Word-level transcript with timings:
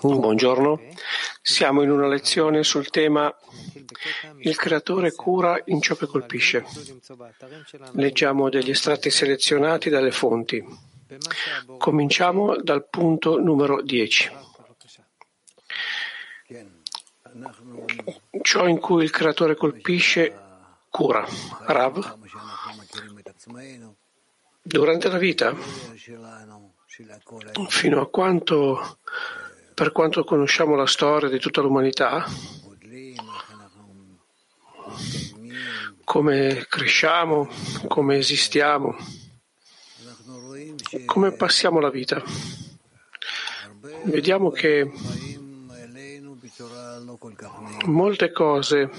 Buongiorno, 0.00 0.80
siamo 1.40 1.82
in 1.82 1.90
una 1.92 2.08
lezione 2.08 2.64
sul 2.64 2.90
tema 2.90 3.32
Il 4.38 4.56
creatore 4.56 5.12
cura 5.12 5.56
in 5.66 5.80
ciò 5.80 5.94
che 5.94 6.06
colpisce. 6.06 6.64
Leggiamo 7.92 8.48
degli 8.50 8.70
estratti 8.70 9.08
selezionati 9.08 9.88
dalle 9.88 10.10
fonti. 10.10 10.60
Cominciamo 11.78 12.56
dal 12.56 12.88
punto 12.88 13.38
numero 13.38 13.80
10. 13.80 14.32
Ciò 18.42 18.66
in 18.66 18.80
cui 18.80 19.04
il 19.04 19.10
creatore 19.10 19.54
colpisce 19.54 20.34
cura. 20.90 21.24
Rav. 21.66 22.18
Durante 24.66 25.10
la 25.10 25.18
vita, 25.18 25.54
fino 27.68 28.00
a 28.00 28.08
quanto, 28.08 28.98
per 29.74 29.92
quanto 29.92 30.24
conosciamo 30.24 30.74
la 30.74 30.86
storia 30.86 31.28
di 31.28 31.38
tutta 31.38 31.60
l'umanità, 31.60 32.24
come 36.04 36.64
cresciamo, 36.66 37.46
come 37.88 38.16
esistiamo, 38.16 38.96
come 41.04 41.32
passiamo 41.32 41.78
la 41.78 41.90
vita. 41.90 42.22
Vediamo 44.04 44.50
che 44.50 44.90
molte 47.84 48.32
cose 48.32 48.90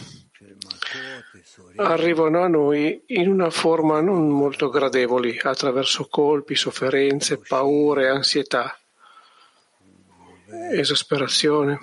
arrivano 1.77 2.41
a 2.41 2.47
noi 2.47 3.03
in 3.07 3.29
una 3.29 3.49
forma 3.49 4.01
non 4.01 4.29
molto 4.29 4.69
gradevoli, 4.69 5.39
attraverso 5.41 6.07
colpi, 6.09 6.55
sofferenze, 6.55 7.37
paure, 7.37 8.09
ansietà, 8.09 8.77
esasperazione. 10.71 11.79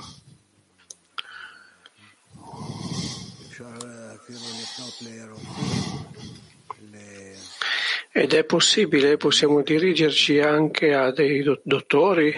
Ed 8.14 8.34
è 8.34 8.44
possibile, 8.44 9.16
possiamo 9.16 9.62
dirigerci 9.62 10.38
anche 10.38 10.94
a 10.94 11.10
dei 11.10 11.42
dottori 11.62 12.34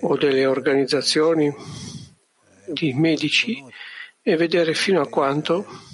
o 0.00 0.16
delle 0.16 0.44
organizzazioni 0.44 1.54
di 2.66 2.92
medici 2.92 3.64
e 4.22 4.36
vedere 4.36 4.74
fino 4.74 5.00
a 5.00 5.08
quanto 5.08 5.85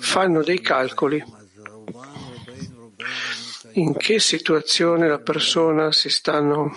fanno 0.00 0.42
dei 0.42 0.60
calcoli 0.60 1.22
in 3.76 3.94
che 3.96 4.18
situazione 4.18 5.06
la 5.06 5.18
persona 5.18 5.92
si 5.92 6.08
stanno, 6.08 6.74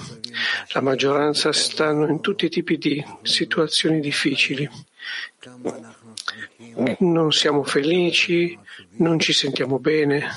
la 0.74 0.82
maggioranza 0.82 1.54
si 1.54 1.72
stanno 1.72 2.08
in 2.08 2.20
tutti 2.20 2.46
i 2.46 2.50
tipi 2.50 2.78
di 2.78 3.04
situazioni 3.22 4.00
difficili. 4.02 4.70
Non 7.00 7.32
siamo 7.32 7.64
felici, 7.64 8.58
non 8.98 9.20
ci 9.20 9.34
sentiamo 9.34 9.80
bene. 9.80 10.28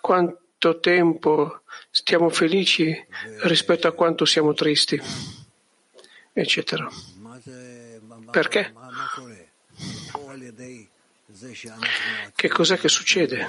Quanto 0.00 0.80
tempo 0.80 1.60
stiamo 1.90 2.30
felici 2.30 3.06
rispetto 3.42 3.86
a 3.86 3.92
quanto 3.92 4.24
siamo 4.24 4.54
tristi, 4.54 5.00
eccetera. 6.32 6.88
Perché? 8.30 8.72
Che 12.34 12.48
cos'è 12.48 12.78
che 12.78 12.88
succede? 12.88 13.46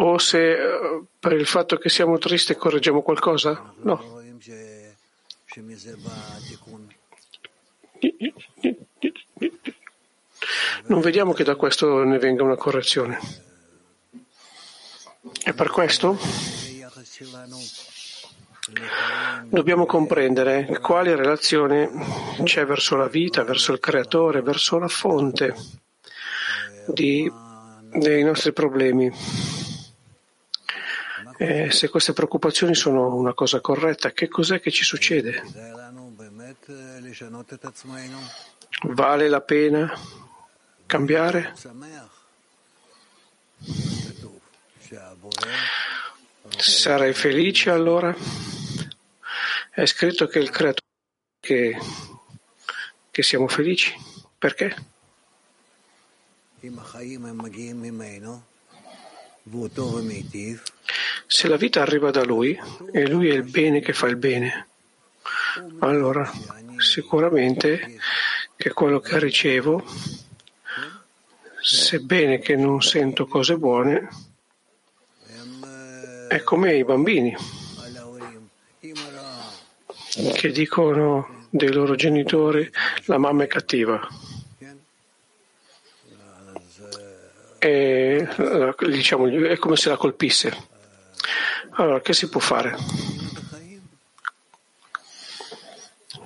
O 0.00 0.18
se 0.18 0.52
eh, 0.52 1.02
per 1.18 1.32
il 1.32 1.46
fatto 1.46 1.76
che 1.76 1.88
siamo 1.88 2.18
tristi 2.18 2.54
correggiamo 2.54 3.02
qualcosa? 3.02 3.72
No. 3.82 4.22
Non 10.86 11.00
vediamo 11.00 11.32
che 11.32 11.44
da 11.44 11.56
questo 11.56 12.04
ne 12.04 12.18
venga 12.18 12.44
una 12.44 12.56
correzione. 12.56 13.18
E 15.44 15.52
per 15.52 15.68
questo 15.70 16.16
Dobbiamo 19.48 19.86
comprendere 19.86 20.78
quale 20.80 21.16
relazione 21.16 21.90
c'è 22.44 22.66
verso 22.66 22.96
la 22.96 23.08
vita, 23.08 23.44
verso 23.44 23.72
il 23.72 23.80
creatore, 23.80 24.42
verso 24.42 24.78
la 24.78 24.88
fonte 24.88 25.54
di, 26.86 27.30
dei 27.92 28.22
nostri 28.22 28.52
problemi. 28.52 29.10
E 31.38 31.70
se 31.70 31.88
queste 31.88 32.12
preoccupazioni 32.12 32.74
sono 32.74 33.14
una 33.14 33.32
cosa 33.32 33.60
corretta, 33.60 34.10
che 34.10 34.28
cos'è 34.28 34.60
che 34.60 34.70
ci 34.70 34.84
succede? 34.84 35.42
Vale 38.82 39.28
la 39.28 39.40
pena 39.40 39.92
cambiare? 40.84 41.54
Sarai 46.56 47.12
felice 47.14 47.70
allora? 47.70 48.14
È 49.78 49.86
scritto 49.86 50.26
che 50.26 50.40
il 50.40 50.50
creatore 50.50 50.88
che, 51.38 51.78
che 53.12 53.22
siamo 53.22 53.46
felici. 53.46 53.94
Perché? 54.36 54.74
Se 61.28 61.46
la 61.46 61.56
vita 61.56 61.80
arriva 61.80 62.10
da 62.10 62.24
lui 62.24 62.58
e 62.90 63.06
lui 63.06 63.28
è 63.28 63.34
il 63.34 63.44
bene 63.44 63.78
che 63.78 63.92
fa 63.92 64.08
il 64.08 64.16
bene, 64.16 64.66
allora 65.78 66.28
sicuramente 66.78 68.00
che 68.56 68.72
quello 68.72 68.98
che 68.98 69.20
ricevo, 69.20 69.84
sebbene 71.60 72.40
che 72.40 72.56
non 72.56 72.82
sento 72.82 73.28
cose 73.28 73.56
buone, 73.56 74.08
è 76.26 76.42
come 76.42 76.74
i 76.74 76.82
bambini 76.82 77.57
che 80.34 80.50
dicono 80.50 81.46
dei 81.50 81.72
loro 81.72 81.94
genitori 81.94 82.70
la 83.04 83.18
mamma 83.18 83.44
è 83.44 83.46
cattiva. 83.46 84.06
E, 87.58 88.28
diciamo, 88.88 89.26
è 89.26 89.56
come 89.58 89.76
se 89.76 89.88
la 89.88 89.96
colpisse. 89.96 90.76
Allora, 91.72 92.00
che 92.00 92.12
si 92.12 92.28
può 92.28 92.40
fare? 92.40 92.76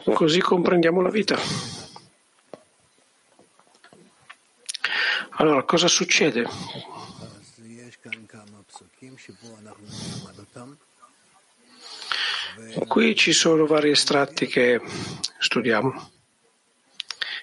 Così 0.04 0.40
comprendiamo 0.40 1.00
la 1.00 1.10
vita. 1.10 1.38
Allora, 5.36 5.62
cosa 5.64 5.88
succede? 5.88 6.46
Qui 12.86 13.16
ci 13.16 13.32
sono 13.32 13.66
vari 13.66 13.90
estratti 13.90 14.46
che 14.46 14.80
studiamo 15.38 16.10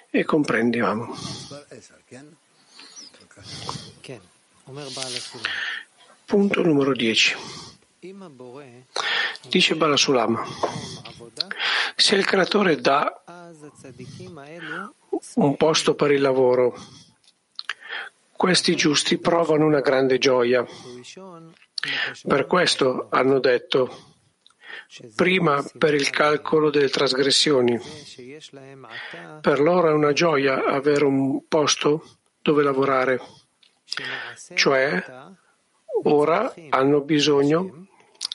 e 0.10 0.24
comprendiamo. 0.24 1.16
Punto 6.26 6.62
numero 6.62 6.94
10. 6.94 7.36
Dice 9.48 9.76
Balasulam, 9.76 10.44
se 11.96 12.16
il 12.16 12.26
creatore 12.26 12.80
dà 12.80 13.24
un 15.36 15.58
posto 15.58 15.96
per 15.96 16.12
il 16.12 16.22
lavoro, 16.22 16.76
questi 18.32 18.76
giusti 18.76 19.18
provano 19.18 19.66
una 19.66 19.82
grande 19.82 20.18
gioia. 20.18 20.66
Per 22.28 22.46
questo 22.46 23.08
hanno 23.10 23.40
detto 23.40 24.09
prima 25.16 25.64
per 25.78 25.94
il 25.94 26.10
calcolo 26.10 26.70
delle 26.70 26.90
trasgressioni. 26.90 27.80
Per 29.42 29.60
loro 29.60 29.90
è 29.90 29.94
una 29.94 30.14
gioia 30.14 30.66
avere 30.66 31.06
un 31.06 31.48
posto 31.48 32.18
dove 32.42 32.64
lavorare, 32.64 33.20
cioè 34.56 35.04
ora 36.04 36.54
hanno 36.70 37.02
bisogno 37.02 37.88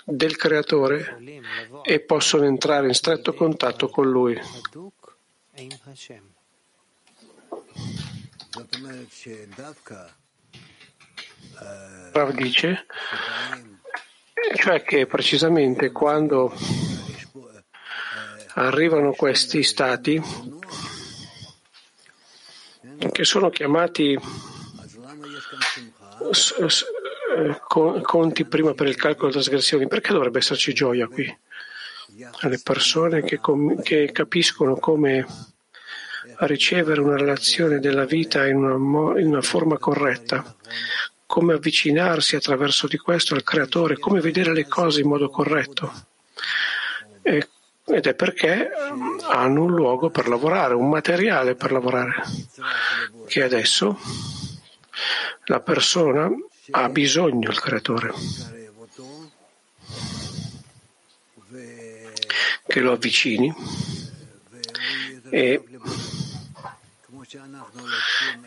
del 0.05 0.37
creatore 0.37 1.17
e 1.83 2.01
possono 2.01 2.45
entrare 2.45 2.87
in 2.87 2.95
stretto 2.95 3.33
contatto 3.35 3.89
con 3.89 4.11
lui. 4.11 4.39
Rav 12.13 12.33
dice 12.33 12.87
cioè 14.57 14.83
che 14.83 15.07
precisamente 15.07 15.91
quando 15.93 16.53
arrivano 18.55 19.13
questi 19.13 19.63
stati 19.63 20.21
che 23.11 23.25
sono 23.25 23.51
chiamati 23.51 24.19
eh, 27.35 27.61
conti 28.03 28.45
prima 28.45 28.75
per 28.75 28.87
il 28.87 28.97
calcolo 28.97 29.31
delle 29.31 29.43
trasgressioni, 29.43 29.89
perché 29.89 30.13
dovrebbe 30.13 30.39
esserci 30.39 30.73
gioia 30.73 31.07
qui? 31.09 31.39
Le 32.43 32.61
persone 32.63 33.23
che, 33.23 33.39
com- 33.39 33.83
che 33.83 34.11
capiscono 34.13 34.77
come 34.77 35.27
ricevere 36.41 37.01
una 37.01 37.17
relazione 37.17 37.81
della 37.81 38.05
vita 38.05 38.47
in 38.47 38.57
una, 38.57 38.77
mo- 38.77 39.19
in 39.19 39.27
una 39.29 39.43
forma 39.43 39.79
corretta, 39.79 40.57
come 41.35 41.55
avvicinarsi 41.55 42.37
attraverso 42.37 42.87
di 42.87 42.97
questo 42.97 43.35
al 43.35 43.43
Creatore, 43.43 43.99
come 43.99 44.21
vedere 44.21 44.53
le 44.53 44.69
cose 44.69 45.01
in 45.01 45.09
modo 45.09 45.29
corretto. 45.31 45.93
E, 47.23 47.49
ed 47.87 48.07
è 48.07 48.15
perché 48.15 48.71
hanno 49.21 49.65
un 49.65 49.75
luogo 49.75 50.11
per 50.11 50.29
lavorare, 50.29 50.75
un 50.75 50.89
materiale 50.89 51.57
per 51.57 51.73
lavorare, 51.73 52.23
che 53.27 53.43
adesso 53.43 53.99
la 55.47 55.59
persona 55.59 56.31
ha 56.71 56.89
bisogno 56.89 57.49
del 57.49 57.59
Creatore, 57.59 58.13
che 62.65 62.81
lo 62.81 62.93
avvicini 62.93 63.53
e, 65.31 65.65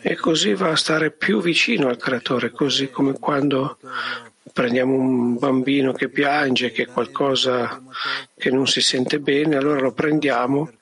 e 0.08 0.16
così 0.16 0.54
va 0.54 0.70
a 0.70 0.76
stare 0.76 1.10
più 1.10 1.42
vicino 1.42 1.88
al 1.88 1.98
Creatore, 1.98 2.50
così 2.50 2.88
come 2.88 3.12
quando 3.18 3.76
prendiamo 4.54 4.94
un 4.94 5.36
bambino 5.36 5.92
che 5.92 6.08
piange, 6.08 6.70
che 6.70 6.84
è 6.84 6.86
qualcosa 6.86 7.82
che 8.34 8.50
non 8.50 8.66
si 8.66 8.80
sente 8.80 9.20
bene, 9.20 9.56
allora 9.56 9.80
lo 9.80 9.92
prendiamo 9.92 10.72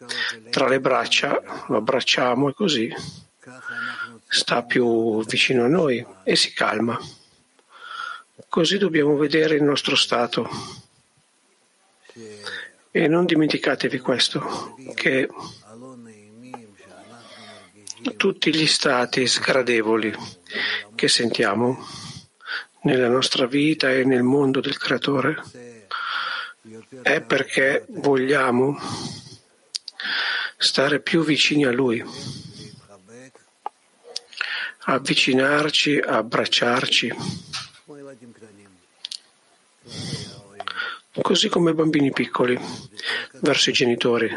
tra 0.51 0.69
le 0.69 0.79
braccia, 0.79 1.43
lo 1.67 1.77
abbracciamo 1.77 2.51
e 2.51 2.55
così 2.55 2.95
sta 4.29 4.63
più 4.63 5.25
vicino 5.25 5.65
a 5.65 5.69
noi 5.69 6.07
e 6.23 6.37
si 6.37 6.53
calma. 6.53 6.97
Così 8.49 8.79
dobbiamo 8.79 9.17
vedere 9.17 9.57
il 9.57 9.65
nostro 9.65 9.97
stato. 9.97 10.49
E 12.93 13.09
non 13.09 13.27
dimenticatevi 13.27 13.99
questo, 13.99 14.77
che 14.95 15.29
tutti 18.17 18.55
gli 18.55 18.67
stati 18.67 19.27
sgradevoli 19.27 20.15
che 20.95 21.09
sentiamo 21.09 21.85
nella 22.83 23.09
nostra 23.09 23.47
vita 23.47 23.91
e 23.91 24.05
nel 24.05 24.23
mondo 24.23 24.61
del 24.61 24.79
Creatore 24.79 25.43
è 27.03 27.21
perché 27.21 27.85
vogliamo 27.89 28.79
stare 30.57 31.01
più 31.01 31.25
vicini 31.25 31.65
a 31.65 31.73
Lui 31.73 32.05
avvicinarci, 34.89 35.99
abbracciarci, 35.99 37.13
così 41.23 41.49
come 41.49 41.75
bambini 41.75 42.13
piccoli 42.13 42.59
verso 43.41 43.71
i 43.71 43.73
genitori. 43.73 44.33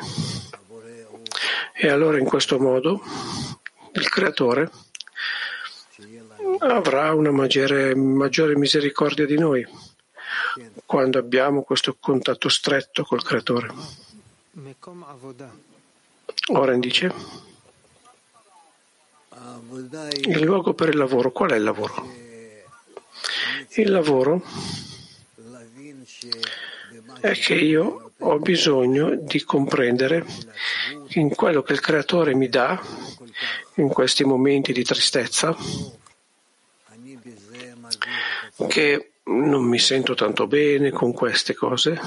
E 1.74 1.88
allora 1.88 2.18
in 2.18 2.26
questo 2.26 2.60
modo 2.60 3.02
il 4.00 4.10
creatore 4.10 4.72
avrà 6.60 7.14
una 7.14 7.32
maggiore, 7.32 7.94
maggiore 7.96 8.56
misericordia 8.56 9.26
di 9.26 9.38
noi 9.38 9.68
quando 10.86 11.20
abbiamo 11.20 11.64
questo 11.64 11.98
contatto 12.00 12.50
stretto 12.50 13.04
col 13.04 13.24
creatore. 13.24 13.74
Oren 16.52 16.80
dice 16.80 17.14
il 20.24 20.42
luogo 20.42 20.74
per 20.74 20.90
il 20.90 20.98
lavoro, 20.98 21.32
qual 21.32 21.52
è 21.52 21.56
il 21.56 21.64
lavoro? 21.64 22.12
Il 23.76 23.92
lavoro 23.92 24.42
è 27.20 27.32
che 27.34 27.54
io 27.54 28.09
ho 28.20 28.40
bisogno 28.40 29.16
di 29.16 29.44
comprendere 29.44 30.26
in 31.10 31.30
quello 31.30 31.62
che 31.62 31.74
il 31.74 31.80
creatore 31.80 32.36
mi 32.36 32.50
dà 32.50 32.82
in 33.76 33.88
questi 33.88 34.24
momenti 34.24 34.74
di 34.74 34.84
tristezza 34.84 35.56
che 38.68 39.12
non 39.24 39.64
mi 39.64 39.80
sento 39.80 40.16
tanto 40.16 40.48
bene 40.48 40.92
con 40.92 41.14
queste 41.14 41.54
cose, 41.54 42.00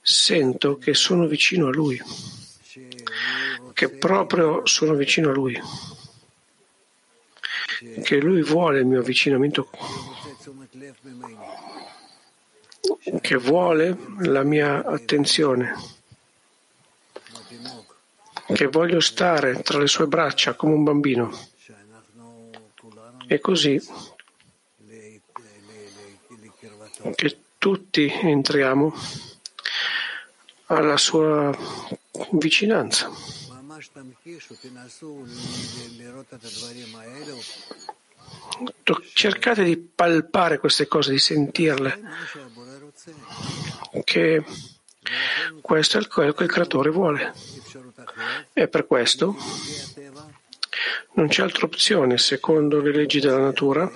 sento 0.00 0.78
che 0.78 0.94
sono 0.94 1.26
vicino 1.26 1.66
a 1.66 1.70
lui, 1.70 2.00
che 3.72 3.88
proprio 3.90 4.64
sono 4.64 4.94
vicino 4.94 5.30
a 5.30 5.32
lui 5.32 5.60
che 8.02 8.20
Lui 8.20 8.42
vuole 8.42 8.80
il 8.80 8.86
mio 8.86 9.00
avvicinamento, 9.00 9.68
che 13.20 13.36
vuole 13.36 13.96
la 14.20 14.42
mia 14.42 14.84
attenzione, 14.84 15.74
che 18.46 18.66
voglio 18.66 19.00
stare 19.00 19.62
tra 19.62 19.78
le 19.78 19.86
sue 19.86 20.06
braccia 20.06 20.54
come 20.54 20.74
un 20.74 20.84
bambino. 20.84 21.50
E 23.26 23.40
così 23.40 23.80
che 27.14 27.38
tutti 27.58 28.06
entriamo 28.06 28.94
alla 30.66 30.96
sua 30.96 31.56
vicinanza. 32.32 33.10
Cercate 39.14 39.64
di 39.64 39.76
palpare 39.76 40.58
queste 40.58 40.86
cose, 40.86 41.10
di 41.10 41.18
sentirle, 41.18 42.00
che 44.04 44.44
questo 45.60 45.98
è 45.98 46.06
quello 46.06 46.32
che 46.32 46.44
il 46.44 46.50
creatore 46.50 46.90
vuole. 46.90 47.32
E 48.52 48.68
per 48.68 48.86
questo 48.86 49.36
non 51.14 51.28
c'è 51.28 51.42
altra 51.42 51.66
opzione, 51.66 52.18
secondo 52.18 52.80
le 52.80 52.92
leggi 52.92 53.20
della 53.20 53.38
natura, 53.38 53.90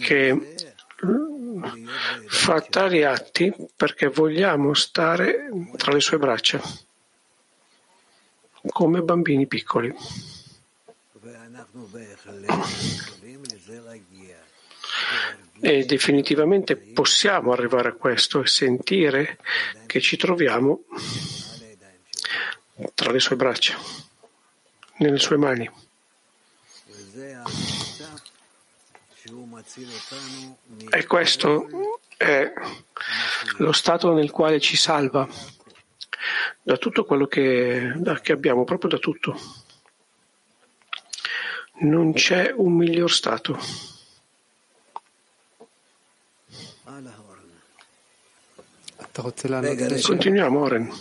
che 0.00 0.54
fa 2.26 2.60
tali 2.60 3.04
atti 3.04 3.52
perché 3.74 4.08
vogliamo 4.08 4.74
stare 4.74 5.48
tra 5.76 5.92
le 5.92 6.00
sue 6.00 6.18
braccia 6.18 6.60
come 8.68 9.02
bambini 9.02 9.46
piccoli. 9.46 9.94
E 15.68 15.84
definitivamente 15.84 16.76
possiamo 16.76 17.50
arrivare 17.50 17.88
a 17.88 17.94
questo 17.94 18.40
e 18.40 18.46
sentire 18.46 19.38
che 19.86 20.00
ci 20.00 20.16
troviamo 20.16 20.84
tra 22.94 23.10
le 23.10 23.18
sue 23.18 23.34
braccia, 23.34 23.76
nelle 24.98 25.18
sue 25.18 25.36
mani. 25.36 25.68
E 30.88 31.06
questo 31.06 31.66
è 32.16 32.52
lo 33.56 33.72
stato 33.72 34.12
nel 34.12 34.30
quale 34.30 34.60
ci 34.60 34.76
salva 34.76 35.28
da 36.62 36.76
tutto 36.76 37.04
quello 37.04 37.26
che, 37.26 37.92
da, 37.96 38.20
che 38.20 38.30
abbiamo, 38.30 38.62
proprio 38.62 38.90
da 38.90 38.98
tutto. 38.98 39.36
Non 41.80 42.12
c'è 42.12 42.52
un 42.54 42.72
miglior 42.72 43.10
stato. 43.10 43.95
Continuiamo, 50.02 50.60
Oren. 50.60 50.92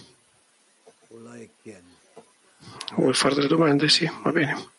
Vuoi 2.96 3.14
fare 3.14 3.36
delle 3.36 3.48
domande? 3.48 3.90
Sì, 3.90 4.10
va 4.24 4.32
bene. 4.32 4.70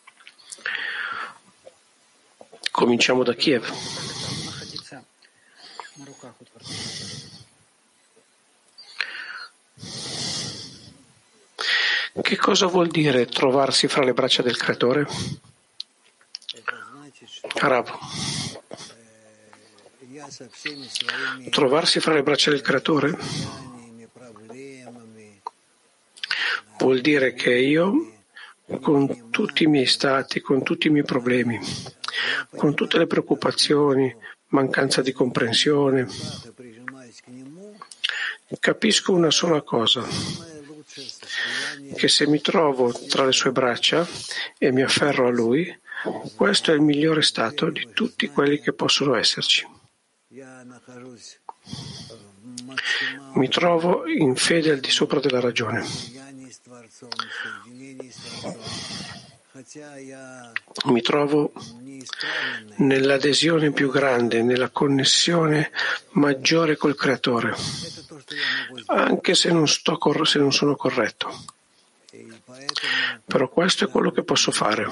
Cominciamo 2.71 3.23
da 3.23 3.33
Kiev. 3.35 3.71
Che 12.19 12.35
cosa 12.37 12.65
vuol 12.65 12.87
dire 12.87 13.27
trovarsi 13.27 13.87
fra 13.87 14.03
le 14.03 14.13
braccia 14.13 14.41
del 14.41 14.57
Creatore? 14.57 15.07
Arabo. 17.59 17.99
Trovarsi 21.49 21.99
fra 21.99 22.13
le 22.13 22.23
braccia 22.23 22.49
del 22.51 22.61
Creatore 22.61 23.17
vuol 26.79 27.01
dire 27.01 27.33
che 27.33 27.53
io, 27.53 28.23
con 28.81 29.29
tutti 29.29 29.63
i 29.63 29.67
miei 29.67 29.85
stati, 29.85 30.41
con 30.41 30.63
tutti 30.63 30.87
i 30.87 30.89
miei 30.89 31.05
problemi, 31.05 31.59
con 32.55 32.73
tutte 32.75 32.97
le 32.97 33.07
preoccupazioni, 33.07 34.13
mancanza 34.47 35.01
di 35.01 35.11
comprensione, 35.11 36.07
capisco 38.59 39.13
una 39.13 39.31
sola 39.31 39.61
cosa 39.61 40.05
che 41.95 42.07
se 42.07 42.27
mi 42.27 42.41
trovo 42.41 42.91
tra 42.91 43.25
le 43.25 43.31
sue 43.31 43.51
braccia 43.51 44.07
e 44.57 44.71
mi 44.71 44.81
afferro 44.81 45.27
a 45.27 45.31
lui, 45.31 45.73
Questo 46.35 46.71
è 46.71 46.75
il 46.75 46.81
migliore 46.81 47.21
stato 47.23 47.69
di 47.69 47.89
tutti 47.91 48.27
quelli 48.27 48.59
che 48.59 48.71
possono 48.71 49.15
esserci. 49.15 49.76
Mi 53.33 53.47
trovo 53.47 54.05
in 54.07 54.35
fede 54.35 54.71
al 54.71 54.79
di 54.81 54.89
sopra 54.91 55.21
della 55.21 55.39
ragione. 55.39 55.85
Mi 60.85 61.01
trovo 61.01 61.53
nell'adesione 62.75 63.71
più 63.71 63.89
grande, 63.89 64.43
nella 64.43 64.69
connessione 64.69 65.71
maggiore 66.11 66.75
col 66.75 66.95
Creatore, 66.95 67.55
anche 68.87 69.33
se 69.33 69.51
non, 69.51 69.67
sto, 69.67 69.97
se 70.25 70.39
non 70.39 70.51
sono 70.51 70.75
corretto. 70.75 71.45
Però 73.25 73.49
questo 73.49 73.85
è 73.85 73.89
quello 73.89 74.11
che 74.11 74.23
posso 74.23 74.51
fare. 74.51 74.87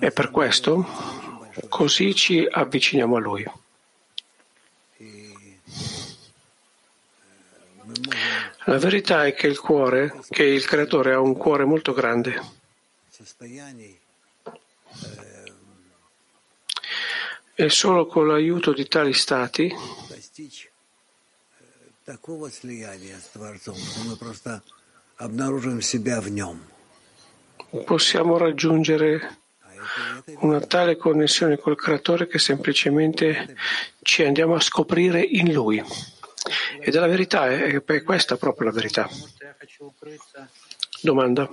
E 0.00 0.10
per 0.10 0.30
questo 0.30 0.86
così 1.68 2.14
ci 2.14 2.46
avviciniamo 2.48 3.16
a 3.16 3.20
Lui. 3.20 3.50
La 8.64 8.78
verità 8.78 9.24
è 9.24 9.34
che 9.34 9.46
il 9.46 9.58
cuore, 9.58 10.20
che 10.28 10.44
il 10.44 10.64
creatore 10.64 11.14
ha 11.14 11.20
un 11.20 11.34
cuore 11.36 11.64
molto 11.64 11.92
grande. 11.92 12.56
E 17.54 17.68
solo 17.70 18.06
con 18.06 18.28
l'aiuto 18.28 18.72
di 18.72 18.86
tali 18.86 19.14
stati 19.14 19.74
possiamo 27.84 28.36
raggiungere 28.38 29.38
una 30.40 30.60
tale 30.60 30.96
connessione 30.96 31.58
col 31.58 31.76
creatore 31.76 32.26
che 32.26 32.38
semplicemente 32.38 33.56
ci 34.02 34.24
andiamo 34.24 34.54
a 34.54 34.60
scoprire 34.60 35.20
in 35.20 35.52
lui. 35.52 35.82
Ed 36.80 36.94
è 36.94 36.98
la 36.98 37.06
verità, 37.06 37.48
è, 37.48 37.82
è 37.82 38.02
questa 38.02 38.36
proprio 38.36 38.68
la 38.68 38.74
verità. 38.74 39.08
Domanda. 41.00 41.48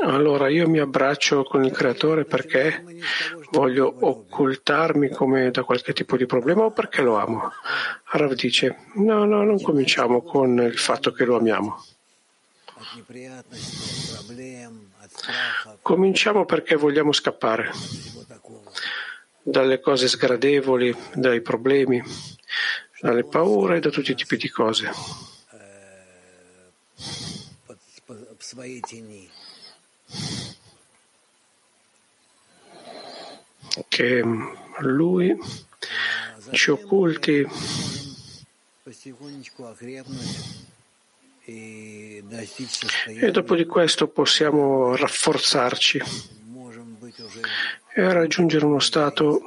Allora 0.00 0.48
io 0.48 0.68
mi 0.68 0.78
abbraccio 0.78 1.42
con 1.42 1.64
il 1.64 1.72
creatore 1.72 2.24
perché 2.24 2.84
voglio 3.50 3.92
occultarmi 3.98 5.08
come 5.08 5.50
da 5.50 5.64
qualche 5.64 5.92
tipo 5.92 6.16
di 6.16 6.24
problema 6.24 6.62
o 6.62 6.70
perché 6.70 7.02
lo 7.02 7.16
amo? 7.16 7.50
Rav 8.04 8.32
dice, 8.34 8.76
no, 8.94 9.24
no, 9.24 9.42
non 9.42 9.60
cominciamo 9.60 10.22
con 10.22 10.60
il 10.60 10.78
fatto 10.78 11.10
che 11.10 11.24
lo 11.24 11.36
amiamo. 11.36 11.82
Cominciamo 15.82 16.44
perché 16.44 16.76
vogliamo 16.76 17.12
scappare 17.12 17.70
dalle 19.42 19.80
cose 19.80 20.08
sgradevoli, 20.08 20.94
dai 21.14 21.40
problemi, 21.40 22.02
dalle 23.00 23.24
paure 23.24 23.80
da 23.80 23.90
tutti 23.90 24.12
i 24.12 24.14
tipi 24.14 24.36
di 24.36 24.48
cose. 24.48 24.90
Che 33.88 34.24
lui 34.78 35.38
ci 36.52 36.70
occulti 36.70 37.46
e 41.50 43.30
dopo 43.30 43.54
di 43.54 43.64
questo 43.64 44.08
possiamo 44.08 44.94
rafforzarci 44.94 46.02
e 47.94 48.12
raggiungere 48.12 48.66
uno 48.66 48.80
stato 48.80 49.40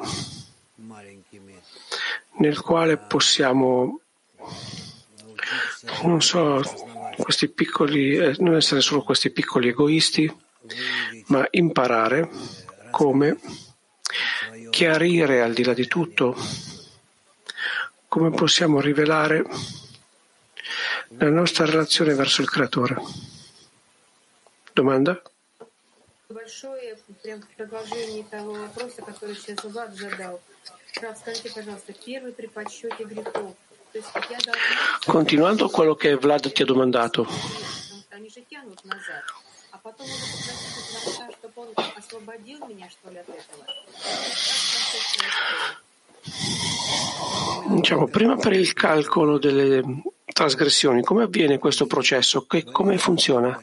nel 2.40 2.60
quale 2.60 2.98
possiamo, 2.98 4.00
non 6.02 6.22
so, 6.24 6.60
questi 7.18 7.50
piccoli, 7.50 8.16
eh, 8.16 8.36
non 8.40 8.56
essere 8.56 8.82
solo 8.82 9.04
questi 9.04 9.30
piccoli 9.30 9.68
egoisti, 9.68 10.34
ma 11.28 11.46
imparare 11.52 12.32
come 12.90 13.38
chiarire 14.72 15.42
al 15.44 15.54
di 15.54 15.64
là 15.64 15.74
di 15.74 15.86
tutto, 15.86 16.36
come 18.08 18.32
possiamo 18.32 18.82
rivelare 18.82 19.46
la 21.19 21.31
nostra 21.31 21.67
relazione 21.67 22.15
verso 22.15 22.43
il 22.43 22.51
Creatore. 22.51 22.97
Domanda? 24.73 25.23
большое. 26.47 26.97
Прям 27.23 27.41
в 27.43 27.49
продолжении 27.57 28.23
того 28.23 28.53
вопроса, 28.53 29.03
который 29.03 29.35
сейчас 29.35 29.65
Влад 29.65 29.95
задал. 29.95 30.41
Рав, 31.01 31.19
скажите, 31.19 31.51
пожалуйста, 31.51 31.93
первый 31.93 32.33
при 32.33 32.47
подсчете 32.47 33.05
грехов. 33.05 33.55
Continuando 35.07 35.67
a 35.67 35.71
quello 35.71 35.95
che 35.95 36.17
Vlad 36.17 36.53
ti 36.53 36.63
ha 36.63 36.67
domandato. 36.67 37.27
Diciamo, 47.68 48.08
prima 48.08 48.36
per 48.36 48.54
il 48.54 48.74
calcolo 48.74 49.38
delle 49.38 49.82
trasgressioni, 50.26 51.02
come 51.02 51.24
avviene 51.24 51.58
questo 51.58 51.88
processo? 51.88 52.46
Che, 52.46 52.64
come 52.64 52.98
funziona? 52.98 53.60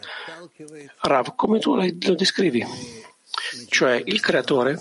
Rav, 1.03 1.35
come 1.37 1.59
tu 1.59 1.77
lo 1.77 2.15
descrivi? 2.15 2.65
Cioè 3.69 4.03
il 4.05 4.21
creatore 4.21 4.81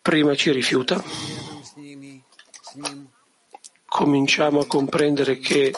prima 0.00 0.34
ci 0.34 0.50
rifiuta, 0.52 1.02
cominciamo 3.84 4.60
a 4.60 4.66
comprendere 4.66 5.38
che, 5.38 5.74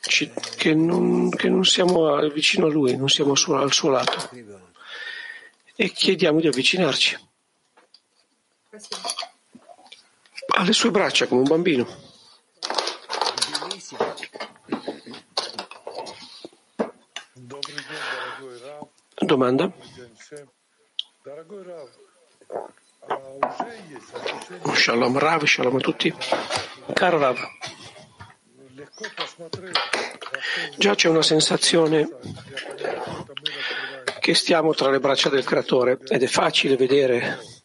ci, 0.00 0.32
che, 0.56 0.74
non, 0.74 1.30
che 1.30 1.48
non, 1.48 1.64
siamo 1.64 2.18
vicino 2.30 2.66
a 2.66 2.70
lui, 2.70 2.96
non 2.96 3.08
siamo 3.08 3.34
su, 3.34 3.52
al 3.52 3.72
suo 3.72 3.90
lato 3.90 4.30
e 5.76 5.90
chiediamo 5.90 6.40
di 6.40 6.48
avvicinarci 6.48 7.18
alle 10.54 10.72
sue 10.72 10.90
braccia 10.90 11.26
come 11.26 11.42
un 11.42 11.48
bambino. 11.48 11.86
Domanda? 19.18 19.72
Shalom 24.74 25.18
Rav, 25.18 25.44
shalom 25.44 25.76
a 25.76 25.80
tutti. 25.80 26.14
Caro 26.92 27.18
Rav, 27.18 27.38
già 30.76 30.94
c'è 30.94 31.08
una 31.08 31.22
sensazione 31.22 32.08
che 34.20 34.34
stiamo 34.34 34.74
tra 34.74 34.90
le 34.90 35.00
braccia 35.00 35.28
del 35.28 35.44
Creatore 35.44 35.98
ed 36.08 36.22
è 36.22 36.26
facile 36.26 36.76
vedere 36.76 37.61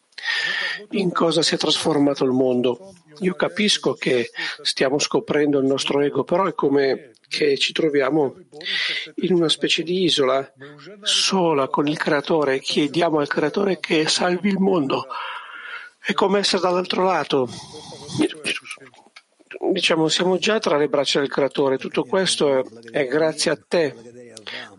in 0.90 1.12
cosa 1.12 1.42
si 1.42 1.54
è 1.54 1.58
trasformato 1.58 2.24
il 2.24 2.32
mondo. 2.32 2.94
Io 3.20 3.34
capisco 3.34 3.94
che 3.94 4.30
stiamo 4.62 4.98
scoprendo 4.98 5.58
il 5.58 5.66
nostro 5.66 6.00
ego, 6.00 6.24
però 6.24 6.46
è 6.46 6.54
come 6.54 7.12
che 7.28 7.58
ci 7.58 7.72
troviamo 7.72 8.36
in 9.16 9.34
una 9.34 9.48
specie 9.48 9.82
di 9.82 10.04
isola 10.04 10.50
sola 11.02 11.68
con 11.68 11.86
il 11.86 11.98
creatore 11.98 12.54
e 12.54 12.60
chiediamo 12.60 13.18
al 13.18 13.28
creatore 13.28 13.78
che 13.80 14.08
salvi 14.08 14.48
il 14.48 14.58
mondo. 14.58 15.06
È 15.98 16.14
come 16.14 16.38
essere 16.38 16.62
dall'altro 16.62 17.04
lato. 17.04 17.48
Diciamo, 19.72 20.08
siamo 20.08 20.38
già 20.38 20.58
tra 20.58 20.78
le 20.78 20.88
braccia 20.88 21.20
del 21.20 21.28
creatore. 21.28 21.76
Tutto 21.76 22.04
questo 22.04 22.58
è, 22.58 22.62
è 22.90 23.06
grazie 23.06 23.50
a 23.50 23.58
te. 23.68 23.94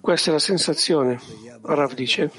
Questa 0.01 0.30
è 0.30 0.34
la 0.34 0.39
sensazione. 0.39 1.20
Rav 1.62 1.94
dice. 1.94 2.32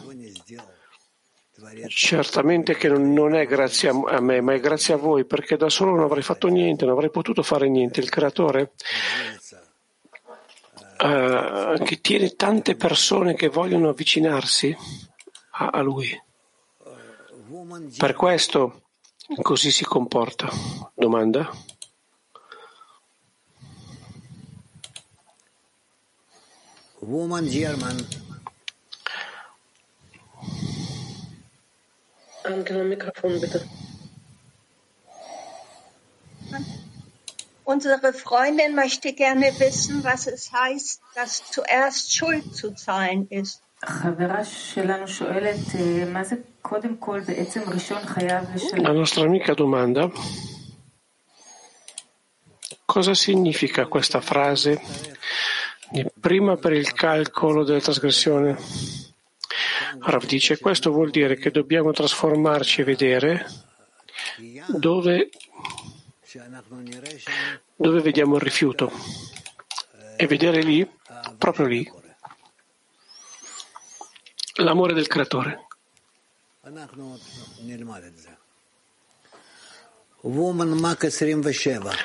Certamente 1.88 2.76
che 2.76 2.88
non 2.88 3.34
è 3.34 3.46
grazie 3.46 3.88
a 3.88 4.20
me, 4.20 4.40
ma 4.40 4.54
è 4.54 4.60
grazie 4.60 4.94
a 4.94 4.96
voi, 4.96 5.24
perché 5.24 5.56
da 5.56 5.68
solo 5.68 5.92
non 5.92 6.04
avrei 6.04 6.22
fatto 6.22 6.48
niente, 6.48 6.84
non 6.84 6.94
avrei 6.94 7.10
potuto 7.10 7.42
fare 7.42 7.68
niente. 7.68 8.00
Il 8.00 8.08
creatore 8.08 8.72
uh, 10.98 11.82
che 11.82 12.00
tiene 12.00 12.34
tante 12.34 12.76
persone 12.76 13.34
che 13.34 13.48
vogliono 13.48 13.88
avvicinarsi 13.88 14.76
a, 15.52 15.68
a 15.68 15.80
lui. 15.80 16.20
Per 17.96 18.14
questo 18.14 18.82
così 19.42 19.70
si 19.70 19.84
comporta. 19.84 20.48
Domanda? 20.94 21.50
Woman 27.00 27.46
German. 27.46 28.06
Anche 32.42 32.74
al 32.74 32.86
microfono, 32.86 33.38
bitte. 33.38 33.66
Unsere 37.64 38.12
Freundin 38.12 38.74
möchte 38.74 39.12
gerne 39.12 39.52
wissen, 39.58 40.02
was 40.02 40.26
es 40.26 40.50
heißt, 40.52 41.00
dass 41.14 41.42
zuerst 41.50 42.12
Schuld 42.12 42.54
zu 42.54 42.72
zahlen 42.74 43.28
ist. 43.28 43.62
La 48.76 48.92
nostra 48.92 49.24
amica 49.24 49.54
domanda 49.54 50.10
cosa 52.90 53.14
significa 53.14 53.86
questa 53.86 54.20
frase 54.20 54.80
prima 56.18 56.56
per 56.56 56.72
il 56.72 56.92
calcolo 56.92 57.62
della 57.62 57.80
trasgressione? 57.80 58.56
Rav 59.98 60.24
dice 60.24 60.58
questo 60.58 60.90
vuol 60.90 61.10
dire 61.10 61.36
che 61.36 61.50
dobbiamo 61.50 61.92
trasformarci 61.92 62.80
e 62.80 62.84
vedere 62.84 63.46
dove, 64.68 65.30
dove 67.74 68.00
vediamo 68.00 68.36
il 68.36 68.42
rifiuto 68.42 68.92
e 70.16 70.26
vedere 70.26 70.62
lì, 70.62 70.88
proprio 71.38 71.66
lì, 71.66 71.90
l'amore 74.56 74.92
del 74.94 75.06
creatore. 75.06 75.66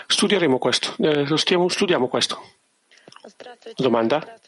Studieremo 0.07 0.57
questo, 0.57 0.95
eh, 0.99 1.27
lo 1.27 1.35
stiamo, 1.35 1.67
studiamo 1.67 2.07
questo. 2.07 2.53
Domanda? 3.75 4.39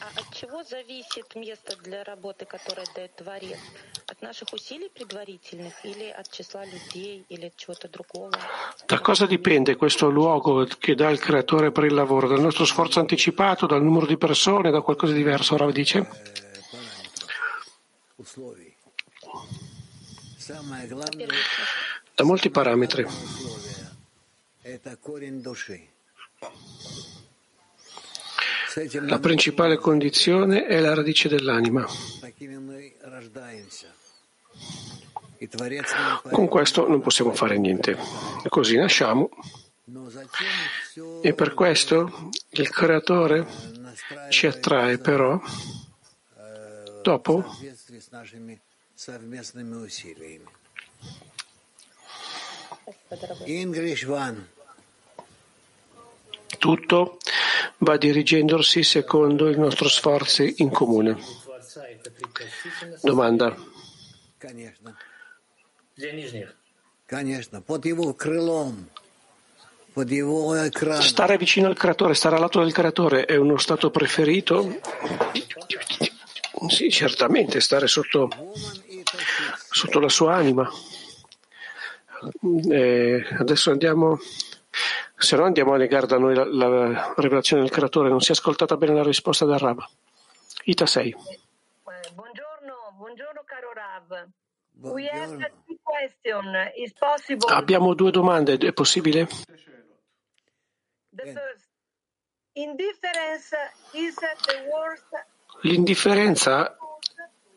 от 0.00 0.34
чего 0.34 0.62
зависит 0.62 1.34
место 1.34 1.76
для 1.82 2.04
работы, 2.04 2.44
которое 2.44 2.86
дает 2.94 3.14
Творец? 3.16 3.58
От 4.06 4.20
наших 4.22 4.52
усилий 4.52 4.88
предварительных 4.88 5.72
или 5.84 6.10
от 6.10 6.30
числа 6.30 6.64
людей 6.64 7.24
или 7.28 7.46
от 7.46 7.56
чего-то 7.56 7.88
другого? 7.88 8.32
Da 8.86 8.98
cosa 8.98 9.26
dipende 9.26 9.76
questo 9.76 10.10
luogo 10.10 10.66
che 10.78 10.94
dà 10.94 11.10
il 11.10 11.18
creatore 11.18 11.70
per 11.70 11.84
il 11.84 11.94
lavoro? 11.94 12.28
Dal 12.28 12.40
nostro 12.40 12.64
sforzo 12.64 13.00
anticipato, 13.00 13.66
dal 13.66 13.82
numero 13.82 14.06
di 14.06 14.16
persone, 14.16 14.70
da 14.70 14.80
qualcosa 14.80 15.12
di 15.12 15.18
diverso? 15.18 15.54
Ora 15.54 15.70
dice? 15.70 16.06
Da 22.14 22.24
molti 22.24 22.50
parametri. 22.50 23.06
La 29.01 29.19
principale 29.19 29.77
condizione 29.77 30.65
è 30.65 30.79
la 30.79 30.93
radice 30.93 31.27
dell'anima. 31.27 31.85
Con 36.31 36.47
questo 36.47 36.87
non 36.87 37.01
possiamo 37.01 37.33
fare 37.33 37.57
niente. 37.57 37.97
Così 38.47 38.77
nasciamo 38.77 39.29
e 41.21 41.33
per 41.33 41.53
questo 41.53 42.29
il 42.49 42.69
creatore 42.69 43.45
ci 44.29 44.45
attrae 44.45 44.97
però 44.99 45.39
dopo 47.01 47.45
tutto 56.57 57.17
va 57.77 57.97
dirigendosi 57.97 58.83
secondo 58.83 59.49
i 59.49 59.57
nostri 59.57 59.89
sforzi 59.89 60.55
in 60.57 60.69
comune. 60.69 61.17
Domanda. 63.01 63.55
Stare 70.99 71.37
vicino 71.37 71.67
al 71.67 71.77
creatore, 71.77 72.13
stare 72.13 72.35
al 72.35 72.41
lato 72.41 72.59
del 72.61 72.71
creatore 72.71 73.25
è 73.25 73.35
uno 73.35 73.57
stato 73.57 73.89
preferito? 73.89 74.79
Sì, 76.67 76.89
certamente, 76.89 77.59
stare 77.59 77.87
sotto, 77.87 78.29
sotto 79.69 79.99
la 79.99 80.09
sua 80.09 80.35
anima. 80.35 80.69
Eh, 82.69 83.25
adesso 83.37 83.71
andiamo 83.71 84.19
se 85.19 85.35
no 85.35 85.43
andiamo 85.43 85.73
a 85.73 85.77
negare 85.77 86.07
da 86.07 86.17
noi 86.17 86.33
la, 86.33 86.45
la 86.45 87.13
rivelazione 87.17 87.61
del 87.61 87.71
creatore. 87.71 88.09
Non 88.09 88.21
si 88.21 88.31
è 88.31 88.33
ascoltata 88.33 88.77
bene 88.77 88.93
la 88.93 89.03
risposta 89.03 89.45
del 89.45 89.59
Rav. 89.59 89.85
Ita 90.63 90.85
6. 90.85 91.15
Buongiorno, 92.13 92.93
buongiorno 92.95 93.43
caro 93.45 93.73
Rav. 93.73 94.27
Abbiamo 97.53 97.93
due 97.93 98.11
domande, 98.11 98.53
è 98.53 98.71
possibile? 98.71 99.27
L'indifferenza 105.61 106.77